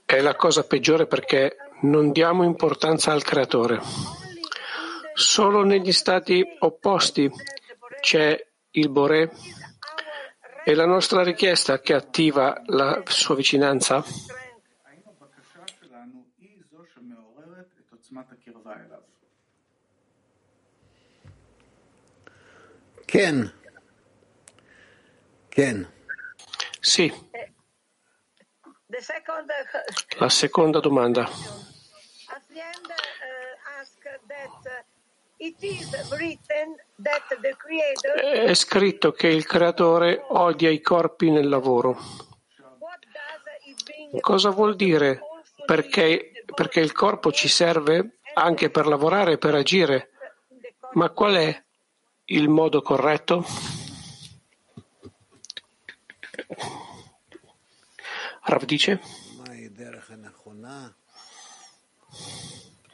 è 0.04 0.20
la 0.20 0.34
cosa 0.34 0.64
peggiore 0.64 1.06
perché 1.06 1.56
non 1.82 2.10
diamo 2.10 2.42
importanza 2.42 3.12
al 3.12 3.22
creatore. 3.22 4.21
Solo 5.14 5.62
negli 5.62 5.92
stati 5.92 6.44
opposti 6.60 7.30
c'è 8.00 8.46
il 8.70 8.88
Boré 8.88 9.30
e 10.64 10.74
la 10.74 10.86
nostra 10.86 11.22
richiesta 11.22 11.80
che 11.80 11.94
attiva 11.94 12.62
la 12.66 13.02
sua 13.06 13.34
vicinanza? 13.34 14.04
Ken. 23.04 23.52
Ken. 25.48 25.92
Sì. 26.80 27.12
La 30.18 30.28
seconda 30.28 30.80
domanda. 30.80 31.28
È 38.46 38.54
scritto 38.54 39.10
che 39.10 39.26
il 39.26 39.44
creatore 39.44 40.24
odia 40.28 40.70
i 40.70 40.80
corpi 40.80 41.30
nel 41.30 41.48
lavoro. 41.48 41.98
Cosa 44.20 44.50
vuol 44.50 44.76
dire? 44.76 45.20
Perché, 45.66 46.44
perché 46.54 46.78
il 46.78 46.92
corpo 46.92 47.32
ci 47.32 47.48
serve 47.48 48.18
anche 48.34 48.70
per 48.70 48.86
lavorare 48.86 49.32
e 49.32 49.38
per 49.38 49.56
agire. 49.56 50.10
Ma 50.92 51.10
qual 51.10 51.34
è 51.34 51.64
il 52.26 52.48
modo 52.48 52.80
corretto? 52.80 53.44
Rav 58.44 58.64
dice? 58.64 59.00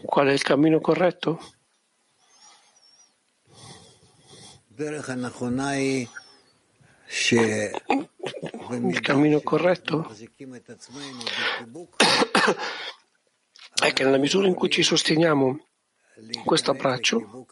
Qual 0.02 0.28
è 0.28 0.32
il 0.32 0.42
cammino 0.42 0.80
corretto? 0.80 1.56
Il 8.70 9.00
cammino 9.00 9.40
corretto 9.40 10.08
è 13.74 13.92
che 13.92 14.04
nella 14.04 14.18
misura 14.18 14.46
in 14.46 14.54
cui 14.54 14.70
ci 14.70 14.84
sosteniamo 14.84 15.58
in 16.18 16.44
questo 16.44 16.70
abbraccio 16.70 17.44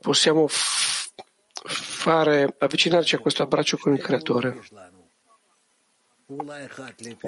possiamo 0.00 0.46
fare, 0.48 2.54
avvicinarci 2.56 3.16
a 3.16 3.18
questo 3.18 3.42
abbraccio 3.42 3.78
con 3.78 3.94
il 3.94 4.00
Creatore. 4.00 4.60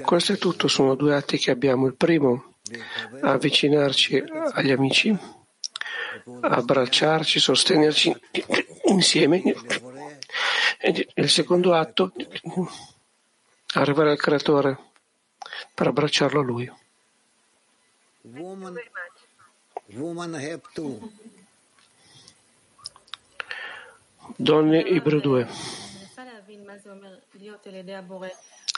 Questo 0.05 0.35
è 0.35 0.39
tutto, 0.39 0.69
sono 0.69 0.95
due 0.95 1.17
atti 1.17 1.37
che 1.37 1.51
abbiamo. 1.51 1.89
Il 1.89 1.97
primo, 1.97 2.59
avvicinarci 3.23 4.23
agli 4.53 4.71
amici 4.71 5.40
abbracciarci, 6.41 7.39
sostenerci 7.39 8.15
insieme. 8.87 9.43
E 10.79 11.09
il 11.15 11.29
secondo 11.29 11.75
atto, 11.75 12.13
arrivare 13.75 14.11
al 14.11 14.19
creatore 14.19 14.79
per 15.75 15.87
abbracciarlo 15.89 16.41
a 16.41 16.45
lui. 16.45 16.73
Donne 24.37 24.81
Ibro 24.81 25.21
2. 25.21 25.49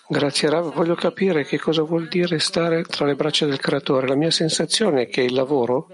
Grazie 0.09 0.51
Rav, 0.51 0.73
voglio 0.75 0.95
capire 0.95 1.45
che 1.45 1.59
cosa 1.59 1.83
vuol 1.83 2.09
dire 2.09 2.39
stare 2.39 2.83
tra 2.85 3.07
le 3.07 3.15
braccia 3.15 3.47
del 3.47 3.59
creatore. 3.59 4.09
La 4.09 4.15
mia 4.15 4.31
sensazione 4.31 5.03
è 5.03 5.09
che 5.09 5.23
il 5.23 5.33
lavoro 5.33 5.89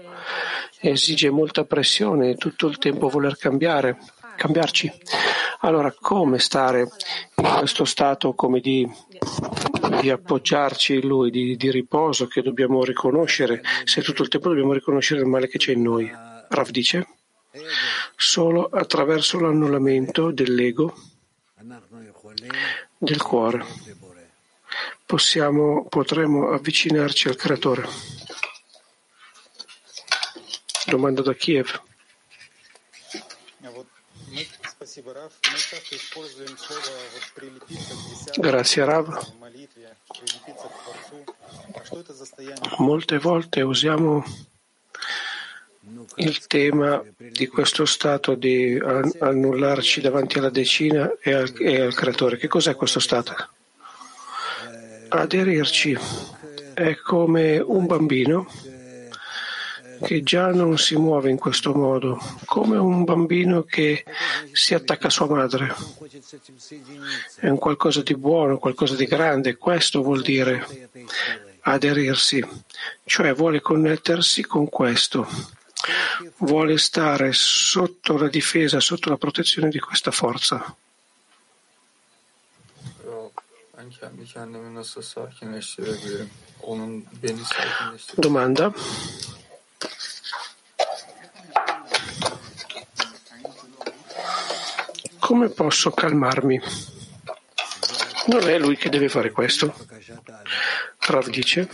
esige 0.79 1.29
molta 1.29 1.65
pressione 1.65 2.31
e 2.31 2.35
tutto 2.35 2.67
il 2.67 2.77
tempo 2.77 3.09
voler 3.09 3.37
cambiare, 3.37 3.97
cambiarci. 4.35 4.91
Allora, 5.61 5.93
come 5.97 6.39
stare 6.39 6.87
in 7.35 7.55
questo 7.57 7.83
stato 7.83 8.33
come 8.33 8.59
di, 8.59 8.89
di 10.01 10.09
appoggiarci 10.09 10.95
in 10.95 11.07
lui, 11.07 11.31
di, 11.31 11.57
di, 11.57 11.69
riposo 11.69 12.27
che 12.27 12.41
dobbiamo 12.41 12.83
riconoscere, 12.83 13.61
se 13.83 14.01
tutto 14.01 14.23
il 14.23 14.29
tempo 14.29 14.49
dobbiamo 14.49 14.73
riconoscere 14.73 15.19
il 15.21 15.27
male 15.27 15.47
che 15.47 15.57
c'è 15.57 15.73
in 15.73 15.81
noi? 15.81 16.09
Rav 16.49 16.69
dice, 16.69 17.07
solo 18.15 18.65
attraverso 18.65 19.39
l'annullamento 19.39 20.31
dell'ego 20.31 20.93
del 22.97 23.21
cuore 23.21 23.65
possiamo, 25.09 25.87
potremo 25.89 26.51
avvicinarci 26.51 27.29
al 27.29 27.35
Creatore. 27.35 27.87
Domanda 30.89 31.21
da 31.21 31.33
Kiev. 31.33 31.69
Grazie 38.35 38.85
Rav. 38.85 39.07
Molte 42.77 43.19
volte 43.19 43.61
usiamo 43.61 44.23
il 46.15 46.47
tema 46.47 47.03
di 47.17 47.47
questo 47.47 47.85
stato 47.85 48.33
di 48.33 48.79
annullarci 49.19 50.01
davanti 50.01 50.39
alla 50.39 50.49
decina 50.49 51.11
e 51.21 51.33
al, 51.33 51.53
e 51.59 51.81
al 51.81 51.93
creatore. 51.93 52.37
Che 52.37 52.47
cos'è 52.47 52.75
questo 52.75 52.99
stato? 52.99 53.35
Aderirci 55.09 55.97
è 56.73 56.95
come 56.97 57.59
un 57.59 57.85
bambino 57.85 58.47
che 60.01 60.21
già 60.23 60.51
non 60.51 60.77
si 60.77 60.95
muove 60.95 61.29
in 61.29 61.37
questo 61.37 61.73
modo, 61.73 62.19
come 62.45 62.77
un 62.77 63.03
bambino 63.03 63.63
che 63.63 64.03
si 64.51 64.73
attacca 64.73 65.07
a 65.07 65.11
sua 65.11 65.27
madre. 65.27 65.73
È 67.35 67.47
un 67.47 67.57
qualcosa 67.57 68.01
di 68.01 68.15
buono, 68.15 68.57
qualcosa 68.57 68.95
di 68.95 69.05
grande. 69.05 69.57
Questo 69.57 70.01
vuol 70.01 70.21
dire 70.21 70.89
aderirsi, 71.61 72.45
cioè 73.05 73.33
vuole 73.33 73.61
connettersi 73.61 74.43
con 74.45 74.69
questo, 74.69 75.27
vuole 76.37 76.77
stare 76.77 77.31
sotto 77.33 78.17
la 78.17 78.29
difesa, 78.29 78.79
sotto 78.79 79.09
la 79.09 79.17
protezione 79.17 79.69
di 79.69 79.79
questa 79.79 80.11
forza. 80.11 80.75
Domanda. 88.15 88.73
Come 95.29 95.49
posso 95.49 95.91
calmarmi? 95.91 96.59
Non 98.29 98.49
è 98.49 98.57
lui 98.57 98.75
che 98.75 98.89
deve 98.89 99.09
fare 99.09 99.29
questo. 99.29 99.71
Rav 101.01 101.29
dice, 101.29 101.69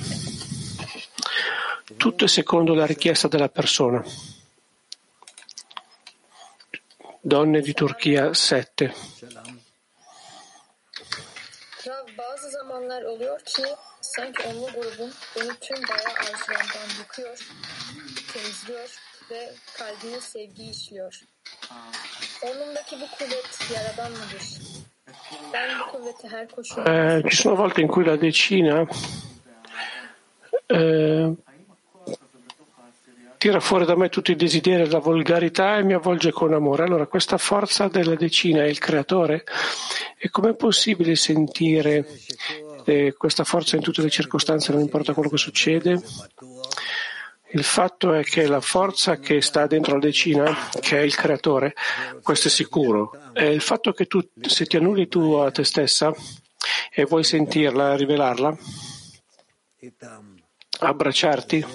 tutto 1.95 2.25
è 2.25 2.27
secondo 2.27 2.73
la 2.73 2.85
richiesta 2.85 3.29
della 3.29 3.47
persona. 3.47 4.03
Donne 7.21 7.61
di 7.61 7.73
Turchia 7.73 8.33
7. 8.33 8.93
Rav, 11.85 12.05
bazı 12.17 12.49
zamanlar 12.49 13.03
oluyor 13.03 13.41
ki 13.43 13.63
sanki 14.01 14.43
onlu 14.47 14.65
grubun 14.65 15.13
beni 15.35 15.53
tüm 15.59 15.81
bayağı 15.89 16.13
arzulardan 16.27 16.89
yıkıyor, 16.99 17.37
temizliyor 18.33 18.89
ve 19.31 19.53
kalbime 19.77 20.21
sevgi 20.21 20.69
işliyor. 20.69 21.34
Onundaki 22.41 22.95
bu 23.01 23.07
kuvvet 23.17 23.71
yaradan 23.75 24.11
mıdır? 24.11 24.43
Ben 25.53 25.69
bu 25.79 25.91
kuvveti 25.91 26.27
her 26.27 26.47
koşulda... 26.47 27.17
Eh, 27.17 27.29
ci 27.29 27.35
sono 27.37 27.55
volte 27.57 27.81
in 27.81 27.87
cui 27.87 28.05
la 28.05 28.21
decina 28.21 28.87
eh, 30.69 31.27
tira 33.37 33.59
fuori 33.59 33.85
da 33.85 33.95
me 33.95 34.09
tutti 34.09 34.31
i 34.31 34.35
desideri 34.35 34.83
e 34.83 34.89
la 34.89 34.99
volgarità 34.99 35.77
e 35.77 35.83
mi 35.83 35.93
avvolge 35.93 36.31
con 36.31 36.53
amore. 36.53 36.83
Allora, 36.83 37.05
questa 37.05 37.37
forza 37.37 37.87
della 37.87 38.15
decina 38.15 38.63
è 38.63 38.67
il 38.67 38.79
creatore? 38.79 39.43
E 40.17 40.29
com'è 40.29 40.53
possibile 40.55 41.15
sentire 41.15 42.07
eh, 42.85 43.13
questa 43.17 43.43
forza 43.43 43.75
in 43.75 43.81
tutte 43.81 44.01
le 44.01 44.09
circostanze, 44.09 44.71
non 44.71 44.81
importa 44.81 45.13
quello 45.13 45.29
che 45.29 45.37
succede? 45.37 46.01
Il 47.51 47.63
fatto 47.63 48.13
è 48.13 48.23
che 48.23 48.47
la 48.47 48.59
forza 48.59 49.17
che 49.17 49.41
sta 49.41 49.67
dentro 49.67 49.93
la 49.93 49.99
decina, 49.99 50.69
che 50.79 50.97
è 50.97 51.01
il 51.01 51.15
creatore, 51.15 51.73
questo 52.21 52.47
è 52.47 52.51
sicuro. 52.51 53.17
E 53.33 53.51
il 53.51 53.61
fatto 53.61 53.93
che 53.93 54.07
tu, 54.07 54.19
se 54.41 54.65
ti 54.65 54.77
annulli 54.77 55.07
tu 55.07 55.33
a 55.33 55.51
te 55.51 55.63
stessa 55.63 56.13
e 56.91 57.05
vuoi 57.05 57.23
sentirla, 57.23 57.95
rivelarla, 57.95 58.57
abbracciarti, 60.79 61.65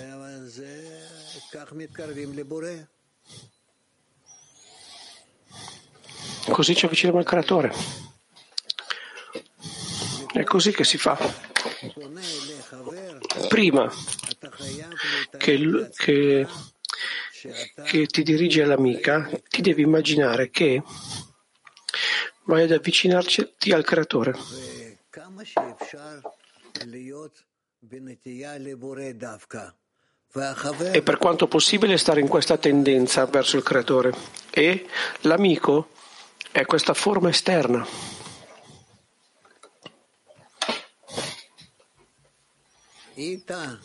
così 6.51 6.75
ci 6.75 6.85
avviciniamo 6.85 7.21
al 7.21 7.25
creatore. 7.25 7.73
È 10.33 10.45
così 10.45 10.73
che 10.73 10.85
si 10.85 10.99
fa. 10.99 11.17
Prima 13.49 13.91
che, 15.37 15.91
che, 15.97 16.47
che 17.85 18.07
ti 18.07 18.23
dirigi 18.23 18.61
all'amica, 18.61 19.29
ti 19.49 19.61
devi 19.61 19.83
immaginare 19.83 20.51
che 20.51 20.83
vai 22.45 22.63
ad 22.63 22.73
avvicinarti 22.73 23.73
al 23.73 23.85
creatore. 23.85 24.35
E 30.93 31.03
per 31.03 31.19
quanto 31.19 31.49
possibile 31.49 31.99
stare 31.99 32.21
in 32.21 32.29
questa 32.29 32.57
tendenza 32.57 33.27
verso 33.27 33.57
il 33.57 33.63
creatore. 33.63 34.15
E 34.51 34.87
l'amico 35.23 35.91
è 36.53 36.65
questa 36.65 36.95
forma 36.95 37.29
esterna. 37.29 37.87
Ita. 43.15 43.79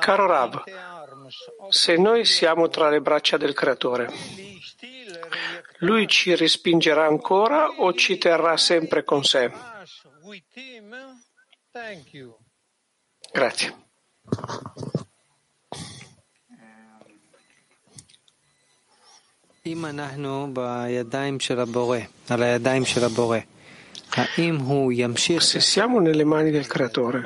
Caro 0.00 0.26
Rav, 0.26 0.64
se 1.70 1.96
noi 1.96 2.24
siamo 2.24 2.68
tra 2.68 2.88
le 2.88 3.00
braccia 3.00 3.36
del 3.36 3.54
Creatore, 3.54 4.12
lui 5.78 6.06
ci 6.06 6.34
respingerà 6.34 7.06
ancora 7.06 7.68
o 7.78 7.92
ci 7.94 8.18
terrà 8.18 8.56
sempre 8.56 9.04
con 9.04 9.24
sé? 9.24 9.50
Grazie. 13.32 13.72
אם 19.66 19.84
אנחנו 19.84 20.54
בידיים 20.54 21.40
של 21.40 21.60
הבורא, 21.60 21.98
על 22.28 22.42
הידיים 22.42 22.84
של 22.84 23.04
הבורא, 23.04 23.38
Se 25.39 25.59
siamo 25.59 25.99
nelle 25.99 26.23
mani 26.23 26.49
del 26.49 26.67
Creatore, 26.67 27.25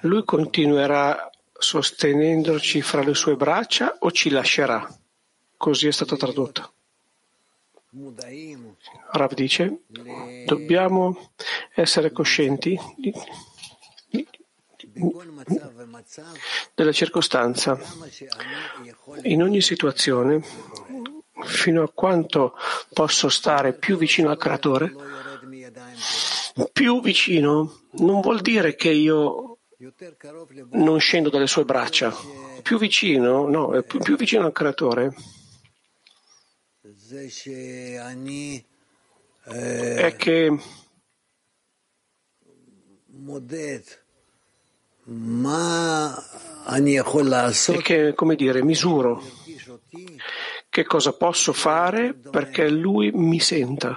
Lui 0.00 0.24
continuerà 0.24 1.28
sostenendoci 1.52 2.82
fra 2.82 3.02
le 3.02 3.14
sue 3.14 3.34
braccia 3.34 3.96
o 4.00 4.12
ci 4.12 4.30
lascerà? 4.30 4.86
Così 5.56 5.88
è 5.88 5.92
stato 5.92 6.16
tradotto. 6.16 6.72
Rav 9.12 9.32
dice, 9.34 9.80
dobbiamo 10.44 11.32
essere 11.74 12.12
coscienti 12.12 12.78
della 16.74 16.92
circostanza. 16.92 17.78
In 19.22 19.42
ogni 19.42 19.60
situazione, 19.62 20.42
fino 21.42 21.82
a 21.82 21.90
quanto 21.92 22.54
posso 22.92 23.28
stare 23.28 23.72
più 23.72 23.96
vicino 23.96 24.30
al 24.30 24.38
creatore, 24.38 24.94
più 26.72 27.00
vicino 27.00 27.82
non 27.98 28.20
vuol 28.20 28.40
dire 28.40 28.74
che 28.74 28.90
io 28.90 29.58
non 30.70 30.98
scendo 30.98 31.28
dalle 31.28 31.46
sue 31.46 31.64
braccia. 31.64 32.14
Più 32.62 32.78
vicino, 32.78 33.46
no, 33.48 33.82
più, 33.82 34.00
più 34.00 34.16
vicino 34.16 34.46
al 34.46 34.52
creatore 34.52 35.14
è 39.48 40.16
che 40.16 40.58
è 47.72 47.82
che, 47.82 48.14
come 48.14 48.34
dire, 48.34 48.62
misuro 48.62 49.22
che 50.68 50.84
cosa 50.84 51.12
posso 51.12 51.52
fare 51.52 52.12
perché 52.12 52.68
lui 52.68 53.10
mi 53.12 53.38
senta, 53.40 53.96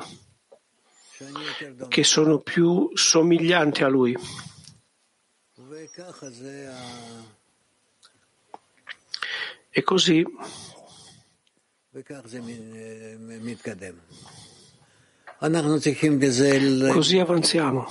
che 1.88 2.03
sono 2.03 2.39
più 2.39 2.91
somigliante 2.93 3.84
a 3.84 3.88
lui. 3.88 4.15
E 9.71 9.84
così 9.84 10.25
Così 16.91 17.17
avanziamo. 17.17 17.88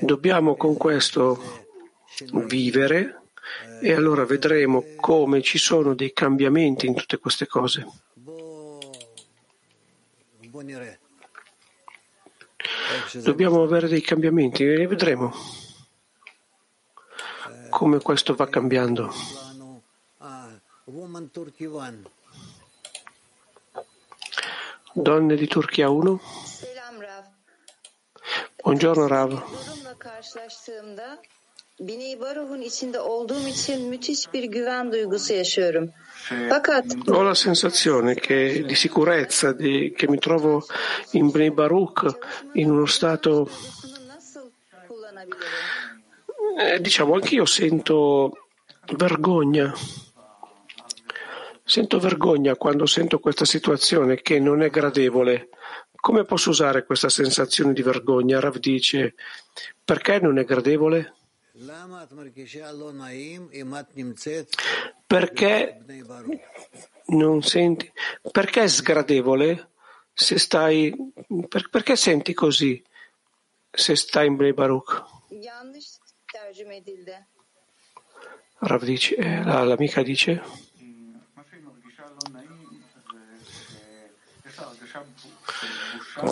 Dobbiamo 0.00 0.56
con 0.56 0.76
questo 0.76 1.66
vivere 2.46 3.22
e 3.80 3.92
allora 3.92 4.24
vedremo 4.24 4.84
come 4.96 5.42
ci 5.42 5.58
sono 5.58 5.94
dei 5.94 6.12
cambiamenti 6.12 6.86
in 6.86 6.94
tutte 6.94 7.18
queste 7.18 7.46
cose. 7.46 7.86
Dobbiamo 13.22 13.62
avere 13.62 13.88
dei 13.88 14.00
cambiamenti 14.00 14.64
e 14.64 14.86
vedremo 14.86 15.32
come 17.74 17.98
questo 18.00 18.34
va 18.34 18.46
cambiando. 18.46 19.12
Donne 24.92 25.34
di 25.34 25.48
Turchia 25.48 25.88
1. 25.88 26.20
Buongiorno 28.62 29.06
Rav. 29.08 29.42
Fakat 36.48 37.08
Ho 37.08 37.22
la 37.22 37.34
sensazione 37.34 38.14
che, 38.14 38.62
di 38.64 38.76
sicurezza, 38.76 39.52
di, 39.52 39.92
che 39.92 40.08
mi 40.08 40.18
trovo 40.18 40.64
in 41.12 41.30
Bnei 41.30 41.50
Baruch 41.50 42.16
in 42.52 42.70
uno 42.70 42.86
stato, 42.86 43.50
eh, 46.60 46.80
diciamo, 46.80 47.14
anch'io 47.14 47.44
sento 47.44 48.46
vergogna. 48.96 49.74
Sento 51.64 51.98
vergogna 51.98 52.54
quando 52.54 52.86
sento 52.86 53.18
questa 53.18 53.44
situazione 53.44 54.22
che 54.22 54.38
non 54.38 54.62
è 54.62 54.70
gradevole. 54.70 55.48
Come 55.92 56.24
posso 56.24 56.50
usare 56.50 56.84
questa 56.84 57.08
sensazione 57.08 57.72
di 57.72 57.82
vergogna? 57.82 58.38
Rav 58.38 58.58
dice, 58.58 59.16
perché 59.84 60.20
non 60.20 60.38
è 60.38 60.44
gradevole? 60.44 61.14
Perché 65.06 65.84
non 67.06 67.42
senti? 67.42 67.92
Perché 68.32 68.62
è 68.62 68.66
sgradevole 68.66 69.70
se 70.12 70.38
stai. 70.40 70.92
Per, 71.48 71.68
perché 71.70 71.94
senti 71.94 72.34
così 72.34 72.82
se 73.70 73.94
stai 73.94 74.26
in 74.26 74.34
Bnei 74.34 74.52
Baruch? 74.52 75.04
Rav 78.58 78.82
dice, 78.82 79.14
eh, 79.14 79.44
l'amica 79.44 80.02
dice. 80.02 80.42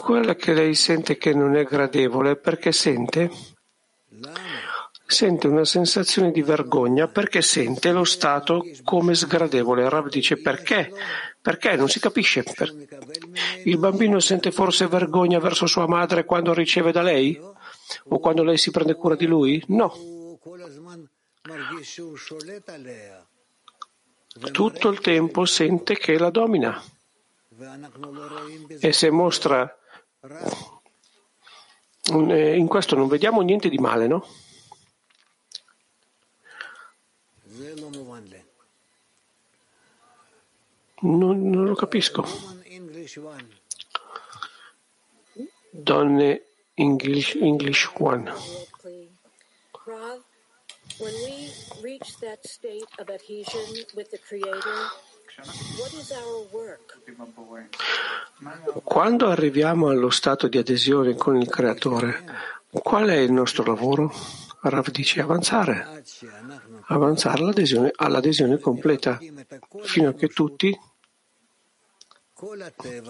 Quella 0.01 0.35
che 0.35 0.53
lei 0.53 0.75
sente 0.75 1.17
che 1.17 1.33
non 1.33 1.55
è 1.55 1.63
gradevole 1.63 2.35
perché 2.35 2.73
sente 2.73 3.31
Sente 5.13 5.47
una 5.47 5.67
sensazione 5.67 6.31
di 6.33 6.41
vergogna 6.41 7.07
perché 7.07 7.43
sente 7.43 7.93
lo 7.93 8.03
stato 8.05 8.65
come 8.83 9.15
sgradevole. 9.15 9.87
Rav 9.91 10.09
dice 10.09 10.39
perché? 10.41 10.91
Perché? 11.39 11.77
Non 11.77 11.91
si 11.91 12.01
capisce. 12.01 12.43
Per- 12.43 12.75
Il 13.65 13.77
bambino 13.77 14.21
sente 14.21 14.51
forse 14.51 14.87
vergogna 14.87 15.39
verso 15.39 15.67
sua 15.67 15.87
madre 15.87 16.25
quando 16.25 16.55
riceve 16.55 16.93
da 16.93 17.03
lei? 17.03 17.39
O 18.09 18.19
quando 18.21 18.43
lei 18.43 18.57
si 18.57 18.71
prende 18.71 18.95
cura 18.95 19.15
di 19.15 19.27
lui? 19.27 19.63
No. 19.69 19.93
Tutto 24.51 24.89
il 24.89 25.01
tempo 25.01 25.45
sente 25.45 25.99
che 25.99 26.17
la 26.19 26.31
domina. 26.31 26.83
E 28.81 28.93
se 28.95 29.11
mostra 29.11 29.77
eh, 32.31 32.57
in 32.57 32.67
questo 32.67 32.97
non 32.97 33.09
vediamo 33.09 33.43
niente 33.43 33.69
di 33.69 33.77
male, 33.77 34.07
no? 34.07 34.27
Non, 41.03 41.51
non 41.51 41.65
lo 41.65 41.75
capisco. 41.75 42.25
Donne 45.71 46.43
English, 46.75 47.35
English 47.35 47.91
One. 47.95 48.33
Quando 58.85 59.29
arriviamo 59.29 59.89
allo 59.89 60.11
stato 60.11 60.47
di 60.47 60.59
adesione 60.59 61.15
con 61.15 61.37
il 61.37 61.49
Creatore, 61.49 62.25
qual 62.71 63.09
è 63.09 63.17
il 63.17 63.33
nostro 63.33 63.65
lavoro? 63.65 64.13
Rav 64.61 64.91
dice 64.91 65.21
avanzare, 65.21 66.05
avanzare 66.87 67.41
all'adesione, 67.41 67.91
all'adesione 67.97 68.59
completa, 68.59 69.19
fino 69.83 70.11
a 70.11 70.15
che 70.15 70.29
tutti 70.29 70.79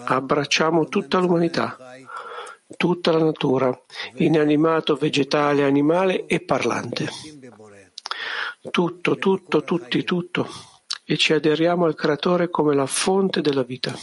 abbracciamo 0.05 0.87
tutta 0.87 1.17
l'umanità, 1.17 1.77
tutta 2.77 3.11
la 3.11 3.23
natura, 3.23 3.81
inanimato, 4.15 4.95
vegetale, 4.95 5.63
animale 5.63 6.25
e 6.25 6.39
parlante. 6.39 7.09
Tutto, 8.69 9.17
tutto, 9.17 9.63
tutti, 9.63 10.03
tutto. 10.03 10.47
E 11.05 11.17
ci 11.17 11.33
aderiamo 11.33 11.85
al 11.85 11.95
Creatore 11.95 12.49
come 12.49 12.73
la 12.75 12.85
fonte 12.85 13.41
della 13.41 13.63
vita. 13.63 13.93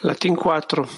Latin 0.00 0.34
4. 0.34 0.88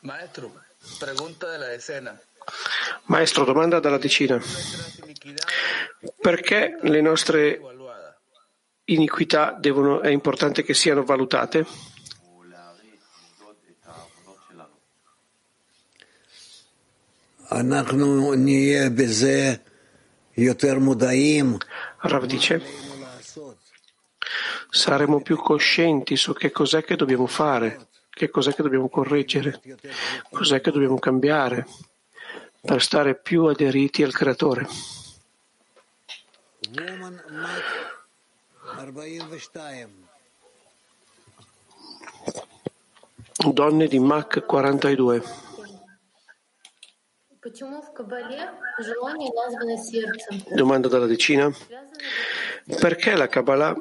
Maestro, 0.00 0.52
pregunta 0.98 1.50
de 1.50 1.58
la 1.58 1.66
decena. 1.68 2.20
Maestro, 3.04 3.44
domanda 3.44 3.80
dalla 3.80 3.98
decina. 3.98 4.40
Perché 6.20 6.78
le 6.82 7.00
nostre 7.00 7.60
iniquità 8.84 9.56
devono, 9.58 10.00
è 10.00 10.08
importante 10.08 10.62
che 10.62 10.74
siano 10.74 11.04
valutate? 11.04 11.66
Rav 22.00 22.24
dice, 22.26 22.62
saremo 24.68 25.22
più 25.22 25.36
coscienti 25.36 26.16
su 26.16 26.34
che 26.34 26.50
cos'è 26.50 26.84
che 26.84 26.94
dobbiamo 26.94 27.26
fare, 27.26 27.88
che 28.10 28.28
cos'è 28.28 28.54
che 28.54 28.62
dobbiamo 28.62 28.88
correggere, 28.88 29.60
cos'è 30.30 30.60
che 30.60 30.70
dobbiamo 30.70 30.98
cambiare 30.98 31.66
per 32.60 32.82
stare 32.82 33.14
più 33.16 33.44
aderiti 33.44 34.02
al 34.02 34.12
Creatore. 34.12 34.66
Donne 43.52 43.86
di 43.86 43.98
Mac 43.98 44.44
42. 44.44 45.22
Domanda 50.50 50.88
dalla 50.88 51.06
decina. 51.06 51.50
Perché 52.80 53.16
la 53.16 53.28
Kabbalah, 53.28 53.74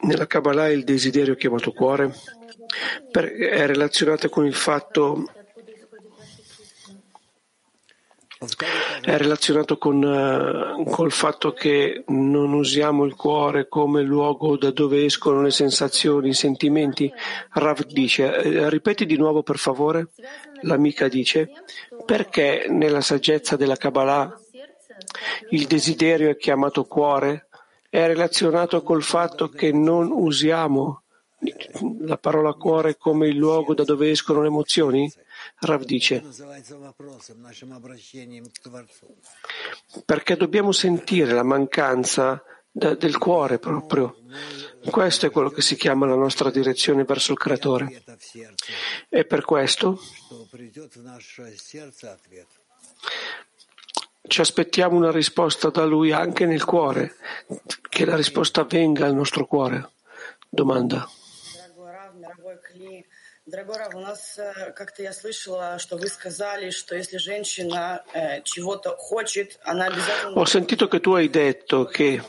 nella 0.00 0.26
Kabbalah 0.26 0.68
il 0.68 0.84
desiderio 0.84 1.34
chiamato 1.34 1.72
cuore 1.72 2.14
per, 3.10 3.30
è 3.30 3.66
relazionata 3.66 4.28
con 4.28 4.46
il 4.46 4.54
fatto 4.54 5.30
è 9.00 9.16
relazionato 9.16 9.78
con 9.78 10.04
eh, 10.04 10.90
col 10.90 11.10
fatto 11.10 11.52
che 11.52 12.04
non 12.08 12.52
usiamo 12.52 13.04
il 13.04 13.16
cuore 13.16 13.66
come 13.68 14.02
luogo 14.02 14.56
da 14.56 14.70
dove 14.70 15.04
escono 15.04 15.42
le 15.42 15.50
sensazioni, 15.50 16.28
i 16.28 16.34
sentimenti. 16.34 17.12
Rav 17.54 17.84
dice, 17.86 18.36
eh, 18.36 18.70
ripeti 18.70 19.06
di 19.06 19.16
nuovo 19.16 19.42
per 19.42 19.58
favore. 19.58 20.10
L'amica 20.62 21.08
dice, 21.08 21.50
perché 22.04 22.66
nella 22.68 23.00
saggezza 23.00 23.56
della 23.56 23.76
Kabbalah 23.76 24.32
il 25.50 25.66
desiderio 25.66 26.30
è 26.30 26.36
chiamato 26.36 26.84
cuore? 26.84 27.48
È 27.90 28.06
relazionato 28.06 28.82
col 28.82 29.02
fatto 29.02 29.48
che 29.48 29.72
non 29.72 30.10
usiamo 30.12 31.02
la 32.00 32.18
parola 32.18 32.52
cuore 32.52 32.96
come 32.96 33.28
il 33.28 33.36
luogo 33.36 33.74
da 33.74 33.84
dove 33.84 34.10
escono 34.10 34.42
le 34.42 34.48
emozioni? 34.48 35.12
Rav 35.60 35.84
dice, 35.84 36.22
perché 40.04 40.36
dobbiamo 40.36 40.72
sentire 40.72 41.32
la 41.32 41.42
mancanza 41.42 42.42
da, 42.70 42.94
del 42.94 43.18
cuore 43.18 43.58
proprio. 43.58 44.16
Questo 44.88 45.26
è 45.26 45.30
quello 45.30 45.50
che 45.50 45.62
si 45.62 45.74
chiama 45.74 46.06
la 46.06 46.14
nostra 46.14 46.50
direzione 46.50 47.04
verso 47.04 47.32
il 47.32 47.38
Creatore. 47.38 48.02
E 49.08 49.24
per 49.24 49.44
questo 49.44 50.00
ci 54.28 54.40
aspettiamo 54.40 54.96
una 54.96 55.10
risposta 55.10 55.70
da 55.70 55.84
Lui 55.84 56.12
anche 56.12 56.46
nel 56.46 56.64
cuore, 56.64 57.16
che 57.88 58.04
la 58.04 58.14
risposta 58.14 58.62
venga 58.64 59.06
al 59.06 59.14
nostro 59.14 59.46
cuore. 59.46 59.90
Domanda. 60.48 61.08
Дорогой 63.47 63.77
Рав, 63.77 63.93
у 63.95 63.99
нас 63.99 64.39
как-то 64.73 65.03
я 65.03 65.11
слышала, 65.11 65.77
что 65.77 65.97
вы 65.97 66.07
сказали, 66.07 66.69
что 66.69 66.95
если 66.95 67.17
женщина 67.17 68.01
чего-то 68.45 68.95
хочет, 68.97 69.59
она 69.63 69.87
обязательно... 69.87 70.39
Ho 70.39 70.45
sentito 70.45 70.87
che 70.87 71.01
tu 71.01 71.13
hai 71.13 71.29
detto 71.29 71.83
che 71.83 72.21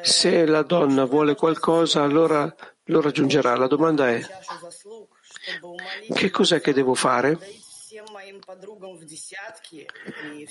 se 0.00 0.46
la 0.46 0.62
donna 0.62 1.04
vuole 1.04 1.34
qualcosa, 1.34 2.02
allora 2.02 2.54
lo 2.84 3.00
raggiungerà. 3.02 3.54
La 3.56 3.66
domanda 3.66 4.08
è, 4.08 4.20
che 6.14 6.30
cos'è 6.30 6.60
che 6.62 6.72
devo 6.72 6.94
fare? 6.94 7.38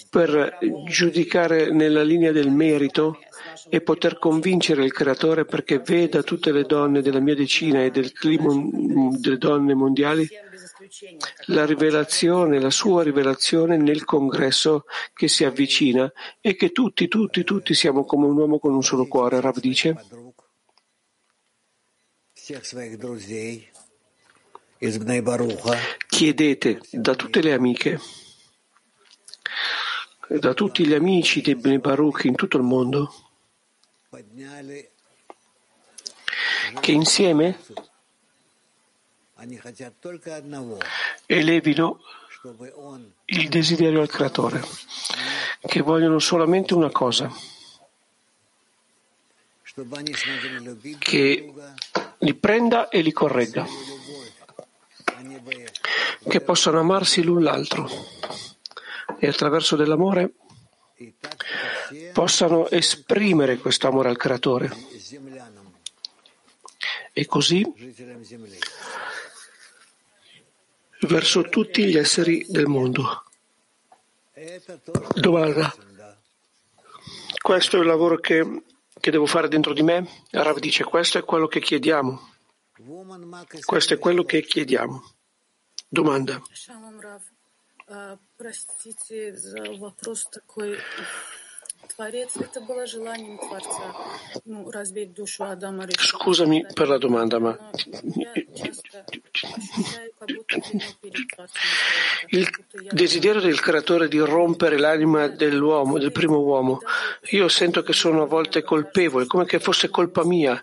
Per 0.08 0.58
giudicare 0.86 1.70
nella 1.70 2.02
linea 2.02 2.32
del 2.32 2.50
merito 2.50 3.18
e 3.68 3.80
poter 3.80 4.18
convincere 4.18 4.84
il 4.84 4.92
creatore 4.92 5.44
perché 5.44 5.78
veda 5.78 6.22
tutte 6.22 6.52
le 6.52 6.64
donne 6.64 7.02
della 7.02 7.20
mia 7.20 7.34
decina 7.34 7.82
e 7.84 7.90
del 7.90 8.12
clima 8.12 8.52
delle 9.18 9.38
donne 9.38 9.74
mondiali 9.74 10.28
la 11.46 11.64
rivelazione, 11.64 12.60
la 12.60 12.70
sua 12.70 13.02
rivelazione 13.02 13.76
nel 13.76 14.04
congresso 14.04 14.84
che 15.12 15.28
si 15.28 15.44
avvicina 15.44 16.10
e 16.40 16.56
che 16.56 16.70
tutti, 16.70 17.08
tutti, 17.08 17.44
tutti 17.44 17.74
siamo 17.74 18.04
come 18.04 18.26
un 18.26 18.36
uomo 18.36 18.58
con 18.58 18.74
un 18.74 18.82
solo 18.82 19.06
cuore. 19.06 19.40
Rav 19.40 19.58
dice. 19.58 19.96
Chiedete 26.06 26.80
da 26.92 27.14
tutte 27.14 27.42
le 27.42 27.52
amiche, 27.52 28.00
da 30.26 30.54
tutti 30.54 30.86
gli 30.86 30.94
amici 30.94 31.42
di 31.42 31.54
Bnei 31.54 31.78
Baruch 31.78 32.24
in 32.24 32.34
tutto 32.34 32.56
il 32.56 32.62
mondo, 32.62 33.12
che 36.80 36.92
insieme 36.92 37.58
elevino 41.26 42.00
il 43.26 43.48
desiderio 43.50 44.00
al 44.00 44.08
creatore, 44.08 44.62
che 45.60 45.82
vogliono 45.82 46.18
solamente 46.18 46.72
una 46.72 46.90
cosa, 46.90 47.30
che 50.98 51.54
li 52.16 52.34
prenda 52.34 52.88
e 52.88 53.00
li 53.02 53.12
corregga 53.12 53.98
che 56.28 56.40
possano 56.40 56.78
amarsi 56.78 57.22
l'un 57.22 57.42
l'altro 57.42 57.88
e 59.18 59.28
attraverso 59.28 59.76
dell'amore 59.76 60.32
possano 62.12 62.68
esprimere 62.68 63.58
questo 63.58 63.88
amore 63.88 64.08
al 64.08 64.16
Creatore. 64.16 64.70
E 67.12 67.26
così 67.26 67.64
verso 71.00 71.42
tutti 71.48 71.84
gli 71.84 71.96
esseri 71.96 72.44
del 72.48 72.66
mondo. 72.66 73.24
Domanda. 75.14 75.74
Questo 77.40 77.76
è 77.76 77.80
il 77.80 77.86
lavoro 77.86 78.18
che, 78.18 78.62
che 78.98 79.10
devo 79.10 79.26
fare 79.26 79.48
dentro 79.48 79.72
di 79.72 79.82
me? 79.82 80.06
Rav 80.30 80.58
dice 80.58 80.84
questo 80.84 81.18
è 81.18 81.24
quello 81.24 81.46
che 81.46 81.60
chiediamo. 81.60 82.29
Questo 83.64 83.94
è 83.94 83.98
quello 83.98 84.24
che 84.24 84.42
chiediamo. 84.42 85.02
Domanda. 85.86 86.40
Scusami 95.98 96.64
per 96.72 96.88
la 96.88 96.98
domanda, 96.98 97.38
ma 97.38 97.58
il 102.28 102.48
desiderio 102.92 103.40
del 103.40 103.60
creatore 103.60 104.08
di 104.08 104.18
rompere 104.18 104.78
l'anima 104.78 105.26
dell'uomo, 105.28 105.98
del 105.98 106.12
primo 106.12 106.38
uomo, 106.38 106.78
io 107.30 107.48
sento 107.48 107.82
che 107.82 107.92
sono 107.92 108.22
a 108.22 108.26
volte 108.26 108.62
colpevole, 108.62 109.26
come 109.26 109.44
che 109.44 109.58
fosse 109.58 109.90
colpa 109.90 110.24
mia 110.24 110.62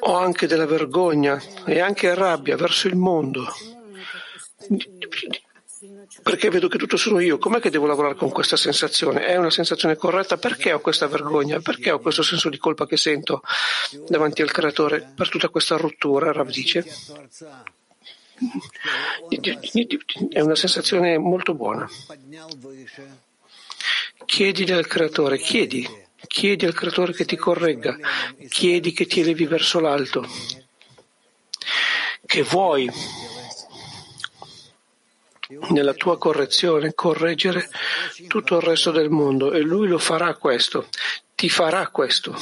ho 0.00 0.14
anche 0.16 0.46
della 0.46 0.66
vergogna 0.66 1.42
e 1.64 1.80
anche 1.80 2.14
rabbia 2.14 2.56
verso 2.56 2.88
il 2.88 2.96
mondo. 2.96 3.46
Perché 6.22 6.50
vedo 6.50 6.68
che 6.68 6.78
tutto 6.78 6.96
sono 6.96 7.20
io. 7.20 7.38
Com'è 7.38 7.60
che 7.60 7.70
devo 7.70 7.86
lavorare 7.86 8.14
con 8.14 8.30
questa 8.30 8.56
sensazione? 8.56 9.26
È 9.26 9.36
una 9.36 9.50
sensazione 9.50 9.96
corretta? 9.96 10.36
Perché 10.36 10.72
ho 10.72 10.80
questa 10.80 11.06
vergogna? 11.06 11.60
Perché 11.60 11.90
ho 11.90 12.00
questo 12.00 12.22
senso 12.22 12.48
di 12.48 12.58
colpa 12.58 12.86
che 12.86 12.96
sento 12.96 13.42
davanti 14.08 14.42
al 14.42 14.50
creatore 14.50 15.12
per 15.14 15.28
tutta 15.28 15.48
questa 15.48 15.76
rottura? 15.76 16.32
Rav 16.32 16.50
dice. 16.50 16.84
È 20.28 20.40
una 20.40 20.54
sensazione 20.54 21.18
molto 21.18 21.54
buona. 21.54 21.88
Chiedi 24.24 24.70
al 24.72 24.86
creatore, 24.86 25.38
chiedi 25.38 26.06
Chiedi 26.27 26.65
al 26.65 26.73
Creatore 26.73 27.13
che 27.13 27.25
ti 27.25 27.35
corregga, 27.35 27.97
chiedi 28.47 28.91
che 28.91 29.05
ti 29.05 29.19
elevi 29.19 29.45
verso 29.45 29.79
l'alto, 29.79 30.25
che 32.25 32.43
vuoi 32.43 32.89
nella 35.69 35.93
tua 35.93 36.17
correzione 36.17 36.93
correggere 36.93 37.69
tutto 38.27 38.57
il 38.57 38.63
resto 38.63 38.91
del 38.91 39.09
mondo 39.09 39.51
e 39.51 39.59
lui 39.59 39.87
lo 39.87 39.99
farà 39.99 40.35
questo, 40.35 40.87
ti 41.35 41.49
farà 41.49 41.87
questo. 41.89 42.35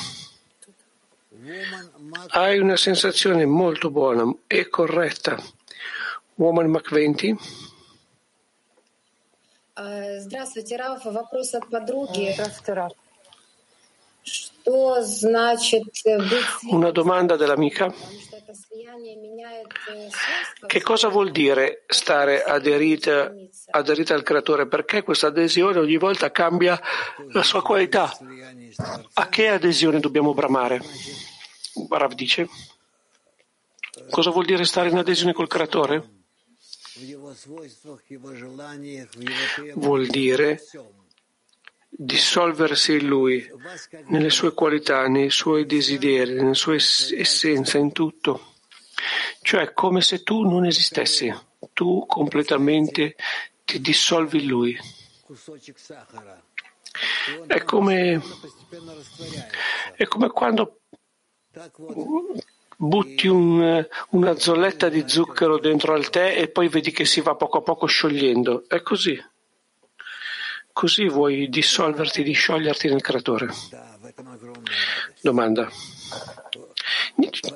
Hai 2.27 2.59
una 2.59 2.77
sensazione 2.77 3.45
molto 3.45 3.89
buona 3.89 4.31
e 4.47 4.69
corretta. 4.69 5.41
Woman 6.35 6.69
Mach 6.69 6.89
20. 6.89 7.35
Здравствуйте, 10.19 10.77
Раф. 10.77 11.05
Вопрос 11.05 11.53
от 11.55 11.67
подруги. 11.69 12.35
Una 16.70 16.90
domanda 16.90 17.36
dell'amica. 17.36 17.92
Che 20.66 20.82
cosa 20.82 21.08
vuol 21.08 21.30
dire 21.30 21.84
stare 21.86 22.42
aderita, 22.42 23.32
aderita 23.70 24.14
al 24.14 24.24
creatore? 24.24 24.66
Perché 24.66 25.02
questa 25.02 25.28
adesione 25.28 25.78
ogni 25.78 25.96
volta 25.96 26.32
cambia 26.32 26.80
la 27.30 27.42
sua 27.42 27.62
qualità? 27.62 28.16
A 29.14 29.28
che 29.28 29.48
adesione 29.48 30.00
dobbiamo 30.00 30.34
bramare? 30.34 30.82
Barav 31.86 32.14
dice. 32.14 32.48
Cosa 34.10 34.30
vuol 34.30 34.44
dire 34.44 34.64
stare 34.64 34.88
in 34.88 34.98
adesione 34.98 35.32
col 35.32 35.48
creatore? 35.48 36.24
Vuol 39.74 40.06
dire 40.06 40.60
dissolversi 41.98 42.92
in 42.92 43.06
lui, 43.06 43.50
nelle 44.08 44.28
sue 44.28 44.52
qualità, 44.52 45.06
nei 45.08 45.30
suoi 45.30 45.64
desideri, 45.64 46.34
nella 46.34 46.54
sua 46.54 46.74
essenza, 46.74 47.78
in 47.78 47.92
tutto. 47.92 48.52
Cioè 49.40 49.72
come 49.72 50.02
se 50.02 50.22
tu 50.22 50.42
non 50.42 50.66
esistessi, 50.66 51.32
tu 51.72 52.04
completamente 52.06 53.16
ti 53.64 53.80
dissolvi 53.80 54.42
in 54.42 54.46
lui. 54.46 54.78
È 57.46 57.62
come, 57.64 58.22
è 59.96 60.04
come 60.06 60.28
quando 60.28 60.80
butti 62.76 63.26
un, 63.26 63.86
una 64.10 64.38
zolletta 64.38 64.88
di 64.90 65.04
zucchero 65.06 65.58
dentro 65.58 65.94
al 65.94 66.10
tè 66.10 66.38
e 66.38 66.48
poi 66.48 66.68
vedi 66.68 66.90
che 66.90 67.06
si 67.06 67.22
va 67.22 67.34
poco 67.34 67.58
a 67.58 67.62
poco 67.62 67.86
sciogliendo. 67.86 68.64
È 68.68 68.82
così. 68.82 69.18
Così 70.76 71.08
vuoi 71.08 71.48
dissolverti, 71.48 72.22
discioglierti 72.22 72.88
nel 72.88 73.00
creatore. 73.00 73.48
Domanda. 75.22 75.70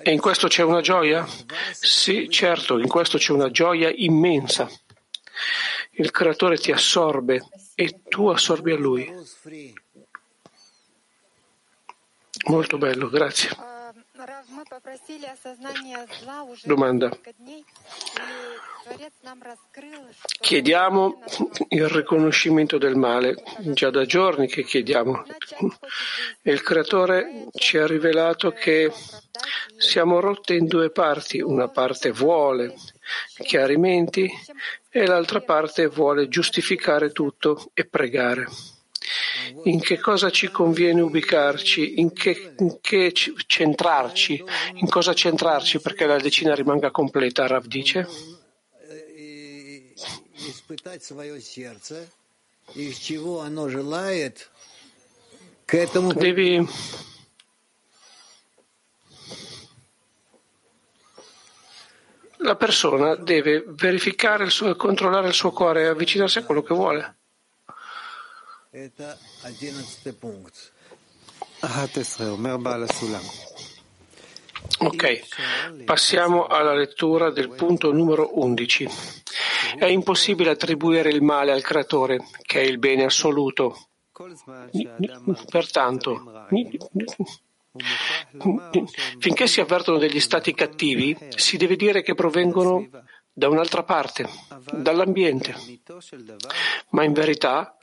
E 0.03 0.11
in 0.11 0.18
questo 0.18 0.49
c'è 0.49 0.62
una 0.62 0.80
gioia? 0.80 1.28
Sì, 1.70 2.30
certo, 2.30 2.78
in 2.78 2.88
questo 2.88 3.18
c'è 3.18 3.32
una 3.32 3.51
gioia 3.51 3.92
immensa. 3.94 4.70
Il 5.90 6.11
creatore 6.11 6.57
ti 6.57 6.72
assorbe 6.72 7.47
e 7.74 8.01
tu 8.09 8.28
assorbi 8.28 8.72
a 8.72 8.76
lui. 8.76 9.14
Molto 12.47 12.78
bello, 12.78 13.11
grazie. 13.11 13.51
Domanda. 16.62 17.10
Chiediamo 20.40 21.22
il 21.68 21.88
riconoscimento 21.88 22.78
del 22.78 22.94
male, 22.94 23.34
già 23.72 23.90
da 23.90 24.04
giorni 24.04 24.46
che 24.46 24.62
chiediamo. 24.62 25.24
E 26.42 26.52
il 26.52 26.62
Creatore 26.62 27.48
ci 27.52 27.78
ha 27.78 27.86
rivelato 27.86 28.52
che 28.52 28.92
siamo 29.76 30.20
rotte 30.20 30.54
in 30.54 30.66
due 30.66 30.90
parti. 30.90 31.40
Una 31.40 31.68
parte 31.68 32.12
vuole 32.12 32.74
chiarimenti 33.42 34.30
e 34.88 35.06
l'altra 35.06 35.40
parte 35.40 35.88
vuole 35.88 36.28
giustificare 36.28 37.10
tutto 37.10 37.70
e 37.74 37.86
pregare. 37.86 38.46
In 39.64 39.80
che 39.80 39.98
cosa 39.98 40.30
ci 40.30 40.51
conviene 40.51 41.01
ubicarci, 41.01 42.01
in 42.01 42.12
che, 42.12 42.55
in 42.59 42.78
che 42.80 43.12
centrarci, 43.12 44.44
in 44.74 44.88
cosa 44.88 45.14
centrarci 45.14 45.80
perché 45.80 46.07
la 46.07 46.18
decina 46.18 46.55
rimanga 46.55 46.90
completa, 46.90 47.46
Rav 47.46 47.66
dice. 47.66 48.07
Devi 56.14 56.68
la 62.42 62.57
persona 62.57 63.16
deve 63.16 63.64
verificare 63.66 64.44
il 64.44 64.51
suo, 64.51 64.74
controllare 64.76 65.28
il 65.28 65.34
suo 65.34 65.53
cuore 65.53 65.82
e 65.82 65.86
avvicinarsi 65.86 66.38
a 66.38 66.44
quello 66.44 66.62
che 66.62 66.74
vuole. 66.74 67.16
Ok, 74.78 75.84
passiamo 75.84 76.46
alla 76.46 76.72
lettura 76.72 77.32
del 77.32 77.50
punto 77.50 77.90
numero 77.90 78.38
11. 78.38 78.88
È 79.76 79.86
impossibile 79.86 80.50
attribuire 80.50 81.10
il 81.10 81.20
male 81.20 81.50
al 81.50 81.62
creatore, 81.62 82.28
che 82.42 82.60
è 82.60 82.64
il 82.64 82.78
bene 82.78 83.02
assoluto. 83.02 83.88
Pertanto, 85.50 86.46
finché 89.18 89.48
si 89.48 89.60
avvertono 89.60 89.98
degli 89.98 90.20
stati 90.20 90.54
cattivi, 90.54 91.16
si 91.34 91.56
deve 91.56 91.74
dire 91.74 92.02
che 92.02 92.14
provengono 92.14 92.88
da 93.33 93.49
un'altra 93.49 93.83
parte, 93.83 94.28
dall'ambiente. 94.72 95.55
Ma 96.91 97.05
in 97.05 97.12
verità, 97.12 97.78